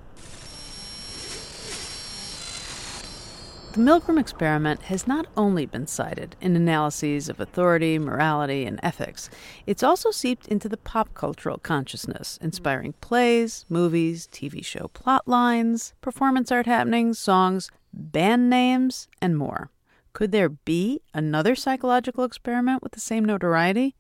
The 3.75 3.81
Milgram 3.81 4.21
experiment 4.21 4.83
has 4.83 5.09
not 5.09 5.27
only 5.37 5.67
been 5.67 5.89
cited 5.89 6.37
in 6.41 6.55
analyses 6.55 7.29
of 7.29 7.41
authority, 7.41 7.99
morality, 7.99 8.67
and 8.67 8.79
ethics, 8.85 9.29
it's 9.67 9.83
also 9.83 10.13
seeped 10.13 10.47
into 10.47 10.69
the 10.69 10.77
pop 10.77 11.13
cultural 11.13 11.59
consciousness, 11.59 12.39
inspiring 12.41 12.93
plays, 13.01 13.67
movies, 13.69 14.29
TV 14.31 14.65
show 14.65 14.87
plot 14.95 15.27
lines, 15.27 15.93
performance 16.01 16.53
art 16.53 16.67
happenings, 16.67 17.19
songs, 17.19 17.69
band 17.93 18.49
names, 18.49 19.09
and 19.21 19.37
more. 19.37 19.73
Could 20.13 20.31
there 20.31 20.51
be 20.51 21.01
another 21.13 21.57
psychological 21.57 22.23
experiment 22.23 22.81
with 22.81 22.93
the 22.93 23.01
same 23.01 23.25
notoriety? 23.25 23.97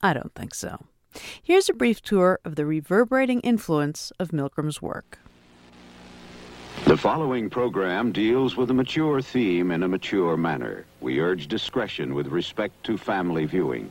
I 0.00 0.14
don't 0.14 0.34
think 0.34 0.52
so. 0.52 0.86
Here's 1.40 1.68
a 1.68 1.74
brief 1.74 2.02
tour 2.02 2.40
of 2.44 2.56
the 2.56 2.66
reverberating 2.66 3.38
influence 3.42 4.10
of 4.18 4.30
Milgram's 4.32 4.82
work. 4.82 5.20
The 6.84 6.96
following 6.96 7.48
program 7.48 8.12
deals 8.12 8.56
with 8.56 8.70
a 8.70 8.74
mature 8.74 9.22
theme 9.22 9.70
in 9.70 9.82
a 9.82 9.88
mature 9.88 10.36
manner. 10.36 10.84
We 11.00 11.20
urge 11.20 11.48
discretion 11.48 12.14
with 12.14 12.26
respect 12.26 12.84
to 12.84 12.98
family 12.98 13.46
viewing. 13.46 13.90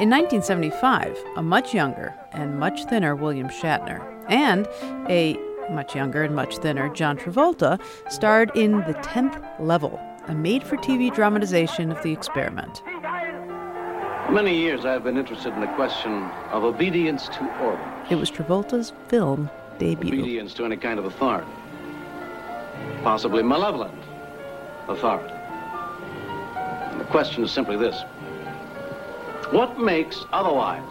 In 0.00 0.10
1975, 0.10 1.16
a 1.36 1.42
much 1.42 1.72
younger 1.72 2.14
and 2.32 2.58
much 2.58 2.84
thinner 2.84 3.16
William 3.16 3.48
Shatner 3.48 4.04
and 4.28 4.66
a 5.08 5.38
much 5.70 5.94
younger 5.94 6.22
and 6.22 6.34
much 6.34 6.58
thinner 6.58 6.88
John 6.90 7.16
Travolta 7.16 7.80
starred 8.10 8.50
in 8.54 8.78
The 8.84 8.98
Tenth 9.02 9.38
Level, 9.58 9.98
a 10.26 10.34
made 10.34 10.64
for 10.64 10.76
TV 10.76 11.14
dramatization 11.14 11.90
of 11.90 12.02
the 12.02 12.12
experiment. 12.12 12.82
For 14.28 14.34
many 14.34 14.54
years, 14.54 14.84
I 14.84 14.92
have 14.92 15.04
been 15.04 15.16
interested 15.16 15.54
in 15.54 15.60
the 15.62 15.68
question 15.68 16.30
of 16.50 16.62
obedience 16.62 17.28
to 17.28 17.50
order. 17.62 17.82
It 18.10 18.16
was 18.16 18.30
Travolta's 18.30 18.92
film 19.08 19.48
debut. 19.78 20.12
Obedience 20.12 20.52
to 20.52 20.66
any 20.66 20.76
kind 20.76 20.98
of 20.98 21.06
authority. 21.06 21.50
Possibly 23.02 23.42
malevolent 23.42 24.04
authority. 24.86 25.32
And 25.32 27.00
the 27.00 27.06
question 27.06 27.42
is 27.42 27.50
simply 27.50 27.78
this 27.78 28.02
What 29.50 29.80
makes 29.80 30.26
otherwise 30.30 30.82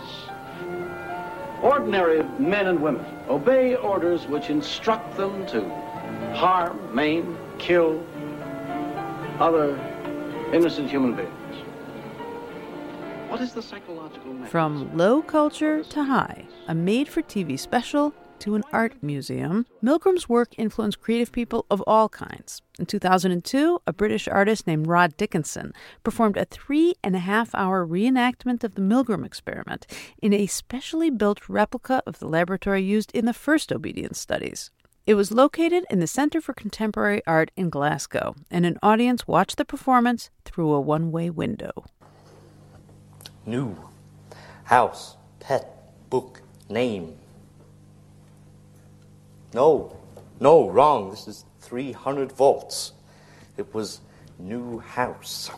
ordinary 1.61 2.23
men 2.39 2.65
and 2.65 2.81
women 2.81 3.05
obey 3.29 3.75
orders 3.75 4.25
which 4.25 4.49
instruct 4.49 5.15
them 5.15 5.45
to 5.45 5.69
harm, 6.33 6.79
maim, 6.91 7.37
kill 7.59 8.03
other 9.39 9.79
innocent 10.51 10.89
human 10.89 11.13
beings? 11.13 11.46
What 13.29 13.41
is 13.41 13.53
the 13.53 13.61
psychological 13.61 14.27
mechanism? 14.27 14.49
From 14.49 14.97
low 14.97 15.21
culture 15.21 15.83
to 15.83 16.03
high, 16.05 16.45
a 16.67 16.73
made 16.73 17.09
for 17.09 17.21
TV 17.21 17.59
special 17.59 18.13
to 18.39 18.55
an 18.55 18.63
art 18.71 18.95
museum, 19.01 19.65
Milgram's 19.83 20.29
work 20.29 20.53
influenced 20.57 21.01
creative 21.01 21.33
people 21.33 21.65
of 21.69 21.83
all 21.85 22.07
kinds. 22.07 22.61
In 22.79 22.85
2002, 22.85 23.81
a 23.85 23.91
British 23.91 24.29
artist 24.29 24.65
named 24.65 24.87
Rod 24.87 25.17
Dickinson 25.17 25.73
performed 26.03 26.37
a 26.37 26.45
three 26.45 26.95
and 27.03 27.15
a 27.17 27.19
half 27.19 27.53
hour 27.53 27.85
reenactment 27.85 28.63
of 28.63 28.75
the 28.75 28.81
Milgram 28.81 29.25
experiment 29.25 29.85
in 30.21 30.33
a 30.33 30.47
specially 30.47 31.09
built 31.09 31.49
replica 31.49 32.01
of 32.07 32.19
the 32.19 32.27
laboratory 32.27 32.81
used 32.81 33.11
in 33.11 33.25
the 33.25 33.33
first 33.33 33.73
obedience 33.73 34.19
studies. 34.19 34.71
It 35.05 35.15
was 35.15 35.31
located 35.31 35.85
in 35.89 35.99
the 35.99 36.07
Centre 36.07 36.41
for 36.41 36.53
Contemporary 36.53 37.21
Art 37.25 37.51
in 37.55 37.69
Glasgow, 37.69 38.35
and 38.51 38.65
an 38.65 38.77
audience 38.83 39.27
watched 39.27 39.57
the 39.57 39.65
performance 39.65 40.29
through 40.43 40.71
a 40.73 40.81
one 40.81 41.11
way 41.11 41.29
window. 41.29 41.71
New. 43.47 43.77
House. 44.65 45.15
Pet. 45.39 45.65
Book. 46.09 46.41
Name. 46.69 47.15
No. 49.53 49.95
No, 50.39 50.69
wrong. 50.69 51.09
This 51.09 51.27
is 51.27 51.45
300 51.61 52.31
volts. 52.31 52.91
It 53.55 53.73
was 53.73 54.01
new 54.37 54.79
house. 54.79 55.49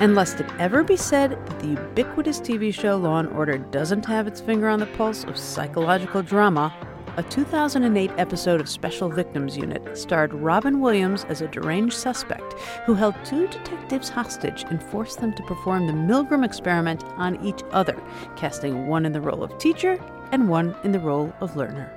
And 0.00 0.16
lest 0.16 0.40
it 0.40 0.50
ever 0.58 0.82
be 0.82 0.96
said 0.96 1.30
that 1.30 1.60
the 1.60 1.68
ubiquitous 1.68 2.40
TV 2.40 2.74
show 2.74 2.96
Law 2.96 3.20
and 3.20 3.28
Order 3.28 3.58
doesn't 3.58 4.04
have 4.06 4.26
its 4.26 4.40
finger 4.40 4.68
on 4.68 4.80
the 4.80 4.86
pulse 4.86 5.22
of 5.22 5.38
psychological 5.38 6.22
drama, 6.22 6.74
a 7.18 7.22
2008 7.24 8.10
episode 8.16 8.58
of 8.58 8.68
Special 8.70 9.10
Victims 9.10 9.54
Unit 9.54 9.98
starred 9.98 10.32
Robin 10.32 10.80
Williams 10.80 11.24
as 11.24 11.42
a 11.42 11.48
deranged 11.48 11.94
suspect 11.94 12.54
who 12.86 12.94
held 12.94 13.14
two 13.22 13.46
detectives 13.48 14.08
hostage 14.08 14.64
and 14.70 14.82
forced 14.82 15.20
them 15.20 15.34
to 15.34 15.42
perform 15.42 15.86
the 15.86 15.92
Milgram 15.92 16.42
experiment 16.42 17.04
on 17.18 17.38
each 17.44 17.60
other, 17.70 18.02
casting 18.36 18.86
one 18.86 19.04
in 19.04 19.12
the 19.12 19.20
role 19.20 19.44
of 19.44 19.58
teacher 19.58 20.02
and 20.32 20.48
one 20.48 20.74
in 20.84 20.92
the 20.92 20.98
role 20.98 21.30
of 21.40 21.54
learner. 21.54 21.92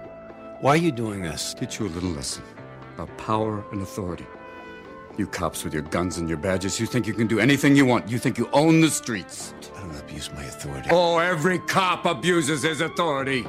Why 0.60 0.72
are 0.72 0.78
you 0.78 0.92
doing 0.92 1.22
this? 1.22 1.54
Teach 1.54 1.80
you 1.80 1.88
a 1.88 1.90
little 1.90 2.10
lesson 2.10 2.44
about 2.96 3.18
power 3.18 3.64
and 3.72 3.82
authority. 3.82 4.28
You 5.18 5.28
cops 5.28 5.64
with 5.64 5.74
your 5.74 5.84
guns 5.84 6.18
and 6.18 6.28
your 6.28 6.38
badges, 6.38 6.78
you 6.78 6.86
think 6.86 7.08
you 7.08 7.14
can 7.14 7.28
do 7.28 7.40
anything 7.40 7.74
you 7.78 7.86
want. 7.86 8.10
You 8.10 8.20
think 8.20 8.38
you 8.38 8.50
own 8.52 8.82
the 8.82 8.90
streets. 8.90 9.54
I 9.78 9.80
don't 9.80 9.98
abuse 9.98 10.30
my 10.34 10.44
authority. 10.44 10.90
Oh, 10.92 11.20
every 11.20 11.60
cop 11.60 12.06
abuses 12.06 12.64
his 12.64 12.82
authority. 12.82 13.48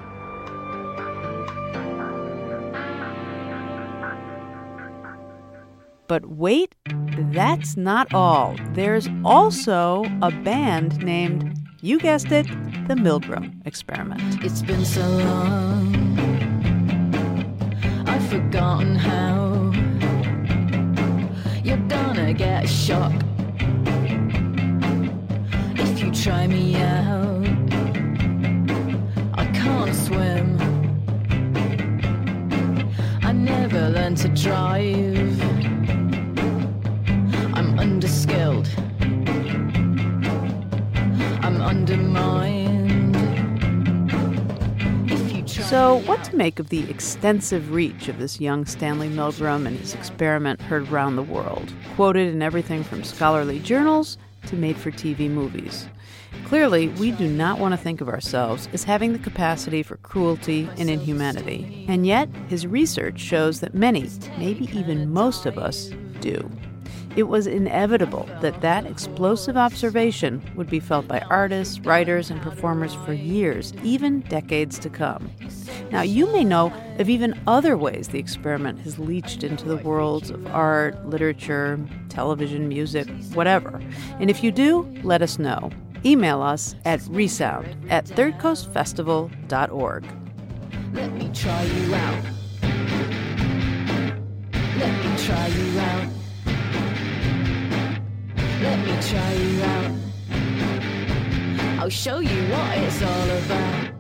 But 6.09 6.27
wait, 6.27 6.75
that's 7.33 7.77
not 7.77 8.15
all. 8.15 8.55
There's 8.75 9.09
also 9.25 10.05
a 10.23 10.31
band 10.31 11.03
named, 11.03 11.59
you 11.81 11.99
guessed 11.99 12.31
it, 12.31 12.47
the 12.87 12.95
Milgram 12.95 13.67
Experiment. 13.67 14.45
It's 14.45 14.63
been 14.63 14.85
so 14.85 15.01
long, 15.01 15.97
I've 18.07 18.25
forgotten 18.29 18.95
how. 18.95 19.73
You're 21.65 21.89
gonna 21.89 22.33
get 22.33 22.65
a 22.65 22.69
shock 22.69 23.13
if 25.75 26.01
you 26.01 26.13
try 26.13 26.47
me 26.47 26.77
out. 26.77 27.49
I 29.35 29.47
can't 29.47 29.95
swim, 29.95 30.57
I 33.23 33.33
never 33.33 33.89
learned 33.89 34.19
to 34.19 34.29
drive. 34.29 35.16
What 46.17 46.25
to 46.25 46.37
make 46.37 46.59
of 46.59 46.71
the 46.71 46.89
extensive 46.89 47.73
reach 47.73 48.09
of 48.09 48.19
this 48.19 48.41
young 48.41 48.65
Stanley 48.65 49.09
Milgram 49.11 49.67
and 49.67 49.79
his 49.79 49.93
experiment 49.93 50.63
heard 50.63 50.89
around 50.91 51.17
the 51.17 51.23
world, 51.23 51.71
quoted 51.95 52.33
in 52.33 52.41
everything 52.41 52.83
from 52.83 53.05
scholarly 53.05 53.59
journals 53.59 54.17
to 54.47 54.57
made 54.57 54.79
for 54.79 54.91
TV 54.91 55.29
movies? 55.29 55.87
Clearly, 56.47 56.89
we 56.89 57.11
do 57.11 57.29
not 57.29 57.59
want 57.59 57.73
to 57.73 57.77
think 57.77 58.01
of 58.01 58.09
ourselves 58.09 58.67
as 58.73 58.85
having 58.85 59.13
the 59.13 59.19
capacity 59.19 59.83
for 59.83 59.99
cruelty 59.99 60.71
and 60.79 60.89
inhumanity. 60.89 61.85
And 61.87 62.07
yet, 62.07 62.31
his 62.49 62.67
research 62.67 63.21
shows 63.21 63.61
that 63.61 63.75
many, 63.75 64.09
maybe 64.39 64.71
even 64.75 65.13
most 65.13 65.45
of 65.45 65.59
us, 65.59 65.91
do. 66.21 66.51
It 67.17 67.29
was 67.29 67.47
inevitable 67.47 68.29
that 68.43 68.61
that 68.61 68.85
explosive 68.85 69.57
observation 69.57 70.43
would 70.55 70.69
be 70.69 70.81
felt 70.81 71.09
by 71.09 71.21
artists, 71.31 71.81
writers, 71.81 72.31
and 72.31 72.43
performers 72.43 72.95
for 72.95 73.15
years, 73.15 73.73
even 73.83 74.21
decades 74.21 74.79
to 74.81 74.91
come. 74.91 75.31
Now, 75.91 76.03
you 76.03 76.31
may 76.31 76.45
know 76.45 76.75
of 76.99 77.09
even 77.09 77.41
other 77.47 77.79
ways 77.79 78.09
the 78.09 78.19
experiment 78.19 78.81
has 78.81 78.99
leached 78.99 79.43
into 79.43 79.65
the 79.65 79.79
worlds 79.79 80.29
of 80.29 80.47
art, 80.49 81.09
literature, 81.09 81.81
television, 82.11 82.69
music, 82.69 83.09
whatever. 83.33 83.81
And 84.21 84.29
if 84.29 84.45
you 84.45 84.53
do, 84.53 84.83
let 85.03 85.23
us 85.23 85.39
know. 85.39 85.71
Email 86.05 86.43
us 86.43 86.75
at 86.85 87.01
resound 87.09 87.75
at 87.89 88.05
thirdcoastfestival.org. 88.05 90.07
Let 90.93 91.13
me 91.15 91.31
try 91.33 91.63
you 91.63 91.95
out. 91.95 92.25
Let 94.79 95.05
me 95.05 95.25
try 95.25 95.47
you 95.47 95.81
out. 95.81 96.09
Let 98.63 98.79
me 98.87 98.97
try 99.03 99.33
you 99.35 99.63
out. 99.63 99.93
I'll 101.79 101.91
show 101.91 102.21
you 102.21 102.43
what 102.51 102.79
it's 102.79 103.03
all 103.03 103.31
about. 103.31 103.96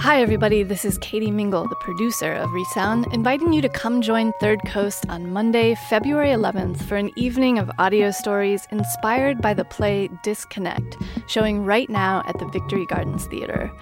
Hi, 0.00 0.22
everybody. 0.22 0.62
This 0.62 0.84
is 0.84 0.96
Katie 0.98 1.32
Mingle, 1.32 1.66
the 1.66 1.74
producer 1.74 2.32
of 2.32 2.52
Resound, 2.52 3.08
inviting 3.12 3.52
you 3.52 3.60
to 3.60 3.68
come 3.68 4.00
join 4.00 4.32
Third 4.40 4.60
Coast 4.64 5.04
on 5.08 5.32
Monday, 5.32 5.74
February 5.90 6.28
11th, 6.28 6.84
for 6.84 6.94
an 6.94 7.10
evening 7.16 7.58
of 7.58 7.68
audio 7.80 8.12
stories 8.12 8.68
inspired 8.70 9.42
by 9.42 9.54
the 9.54 9.64
play 9.64 10.08
Disconnect, 10.22 10.96
showing 11.26 11.64
right 11.64 11.90
now 11.90 12.22
at 12.28 12.38
the 12.38 12.46
Victory 12.46 12.86
Gardens 12.86 13.26
Theater. 13.26 13.72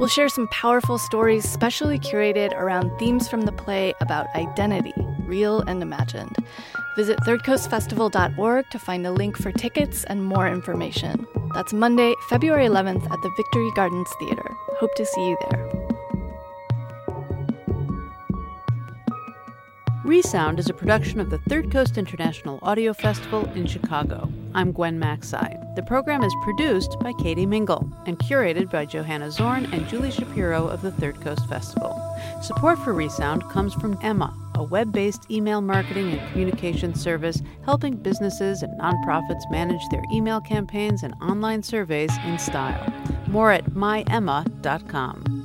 We'll 0.00 0.08
share 0.08 0.30
some 0.30 0.48
powerful 0.48 0.96
stories 0.96 1.46
specially 1.46 1.98
curated 1.98 2.54
around 2.54 2.90
themes 2.98 3.28
from 3.28 3.42
the 3.42 3.52
play 3.52 3.92
about 4.00 4.34
identity, 4.34 4.94
real 5.26 5.60
and 5.60 5.82
imagined. 5.82 6.34
Visit 6.96 7.18
thirdcoastfestival.org 7.20 8.70
to 8.70 8.78
find 8.78 9.06
a 9.06 9.12
link 9.12 9.36
for 9.36 9.52
tickets 9.52 10.04
and 10.04 10.24
more 10.24 10.48
information. 10.48 11.26
That's 11.54 11.72
Monday, 11.74 12.14
February 12.28 12.66
11th 12.66 13.04
at 13.10 13.22
the 13.22 13.32
Victory 13.36 13.70
Gardens 13.76 14.10
Theater. 14.18 14.56
Hope 14.78 14.94
to 14.94 15.04
see 15.04 15.28
you 15.28 15.36
there. 15.50 15.57
Resound 20.08 20.58
is 20.58 20.70
a 20.70 20.74
production 20.74 21.20
of 21.20 21.28
the 21.28 21.36
Third 21.50 21.70
Coast 21.70 21.98
International 21.98 22.58
Audio 22.62 22.94
Festival 22.94 23.44
in 23.54 23.66
Chicago. 23.66 24.32
I'm 24.54 24.72
Gwen 24.72 24.98
Macsai. 24.98 25.76
The 25.76 25.82
program 25.82 26.22
is 26.22 26.34
produced 26.42 26.98
by 27.00 27.12
Katie 27.20 27.44
Mingle 27.44 27.92
and 28.06 28.18
curated 28.18 28.70
by 28.70 28.86
Johanna 28.86 29.30
Zorn 29.30 29.66
and 29.66 29.86
Julie 29.86 30.10
Shapiro 30.10 30.66
of 30.66 30.80
the 30.80 30.92
Third 30.92 31.20
Coast 31.20 31.46
Festival. 31.46 31.94
Support 32.42 32.78
for 32.78 32.94
Resound 32.94 33.48
comes 33.50 33.74
from 33.74 33.98
Emma, 34.02 34.34
a 34.54 34.64
web 34.64 34.92
based 34.92 35.30
email 35.30 35.60
marketing 35.60 36.12
and 36.12 36.32
communication 36.32 36.94
service 36.94 37.42
helping 37.66 37.94
businesses 37.94 38.62
and 38.62 38.80
nonprofits 38.80 39.42
manage 39.50 39.82
their 39.90 40.02
email 40.10 40.40
campaigns 40.40 41.02
and 41.02 41.12
online 41.20 41.62
surveys 41.62 42.16
in 42.24 42.38
style. 42.38 42.90
More 43.26 43.52
at 43.52 43.66
myemma.com. 43.72 45.37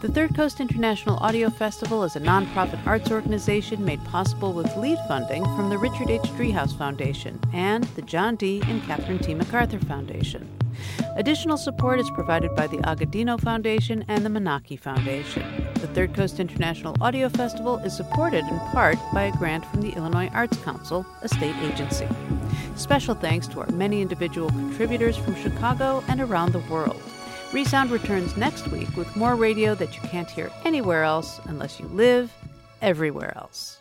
The 0.00 0.08
Third 0.08 0.34
Coast 0.34 0.60
International 0.60 1.16
Audio 1.18 1.48
Festival 1.48 2.02
is 2.04 2.16
a 2.16 2.20
nonprofit 2.20 2.84
arts 2.86 3.10
organization 3.10 3.84
made 3.84 4.04
possible 4.04 4.52
with 4.52 4.76
lead 4.76 4.98
funding 5.06 5.44
from 5.44 5.70
the 5.70 5.78
Richard 5.78 6.10
H. 6.10 6.22
Driehaus 6.22 6.76
Foundation 6.76 7.38
and 7.52 7.84
the 7.94 8.02
John 8.02 8.36
D. 8.36 8.62
and 8.66 8.82
Catherine 8.84 9.18
T. 9.18 9.34
MacArthur 9.34 9.78
Foundation. 9.78 10.48
Additional 11.16 11.56
support 11.56 12.00
is 12.00 12.10
provided 12.10 12.54
by 12.56 12.66
the 12.66 12.78
Agudino 12.78 13.40
Foundation 13.40 14.04
and 14.08 14.24
the 14.24 14.30
Menaki 14.30 14.78
Foundation. 14.78 15.44
The 15.74 15.88
Third 15.88 16.14
Coast 16.14 16.40
International 16.40 16.96
Audio 17.00 17.28
Festival 17.28 17.78
is 17.78 17.96
supported 17.96 18.44
in 18.46 18.58
part 18.70 18.96
by 19.12 19.24
a 19.24 19.36
grant 19.36 19.64
from 19.66 19.82
the 19.82 19.90
Illinois 19.90 20.30
Arts 20.32 20.56
Council, 20.58 21.06
a 21.22 21.28
state 21.28 21.56
agency. 21.62 22.08
Special 22.76 23.14
thanks 23.14 23.46
to 23.48 23.60
our 23.60 23.70
many 23.70 24.00
individual 24.00 24.48
contributors 24.48 25.16
from 25.16 25.36
Chicago 25.36 26.02
and 26.08 26.20
around 26.20 26.52
the 26.52 26.60
world. 26.70 27.00
Resound 27.52 27.90
returns 27.90 28.36
next 28.36 28.68
week 28.68 28.96
with 28.96 29.14
more 29.14 29.36
radio 29.36 29.74
that 29.74 29.94
you 29.94 30.08
can't 30.08 30.30
hear 30.30 30.50
anywhere 30.64 31.04
else 31.04 31.38
unless 31.44 31.78
you 31.78 31.86
live 31.88 32.32
everywhere 32.80 33.36
else. 33.36 33.78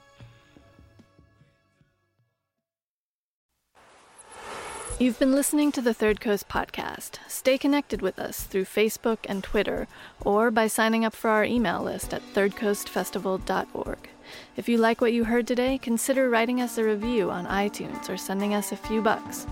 You've 4.99 5.17
been 5.17 5.31
listening 5.31 5.71
to 5.71 5.81
the 5.81 5.95
Third 5.95 6.21
Coast 6.21 6.47
podcast. 6.47 7.17
Stay 7.27 7.57
connected 7.57 8.03
with 8.03 8.19
us 8.19 8.43
through 8.43 8.65
Facebook 8.65 9.17
and 9.25 9.43
Twitter 9.43 9.87
or 10.19 10.51
by 10.51 10.67
signing 10.67 11.03
up 11.05 11.15
for 11.15 11.31
our 11.31 11.43
email 11.43 11.81
list 11.81 12.13
at 12.13 12.21
thirdcoastfestival.org. 12.35 14.09
If 14.55 14.69
you 14.69 14.77
like 14.77 15.01
what 15.01 15.13
you 15.13 15.23
heard 15.23 15.47
today, 15.47 15.79
consider 15.79 16.29
writing 16.29 16.61
us 16.61 16.77
a 16.77 16.83
review 16.83 17.31
on 17.31 17.47
iTunes 17.47 18.09
or 18.09 18.17
sending 18.17 18.53
us 18.53 18.71
a 18.71 18.77
few 18.77 19.01
bucks. 19.01 19.47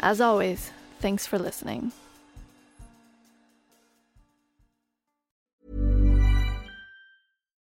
As 0.00 0.20
always, 0.20 0.70
thanks 0.98 1.24
for 1.24 1.38
listening. 1.38 1.92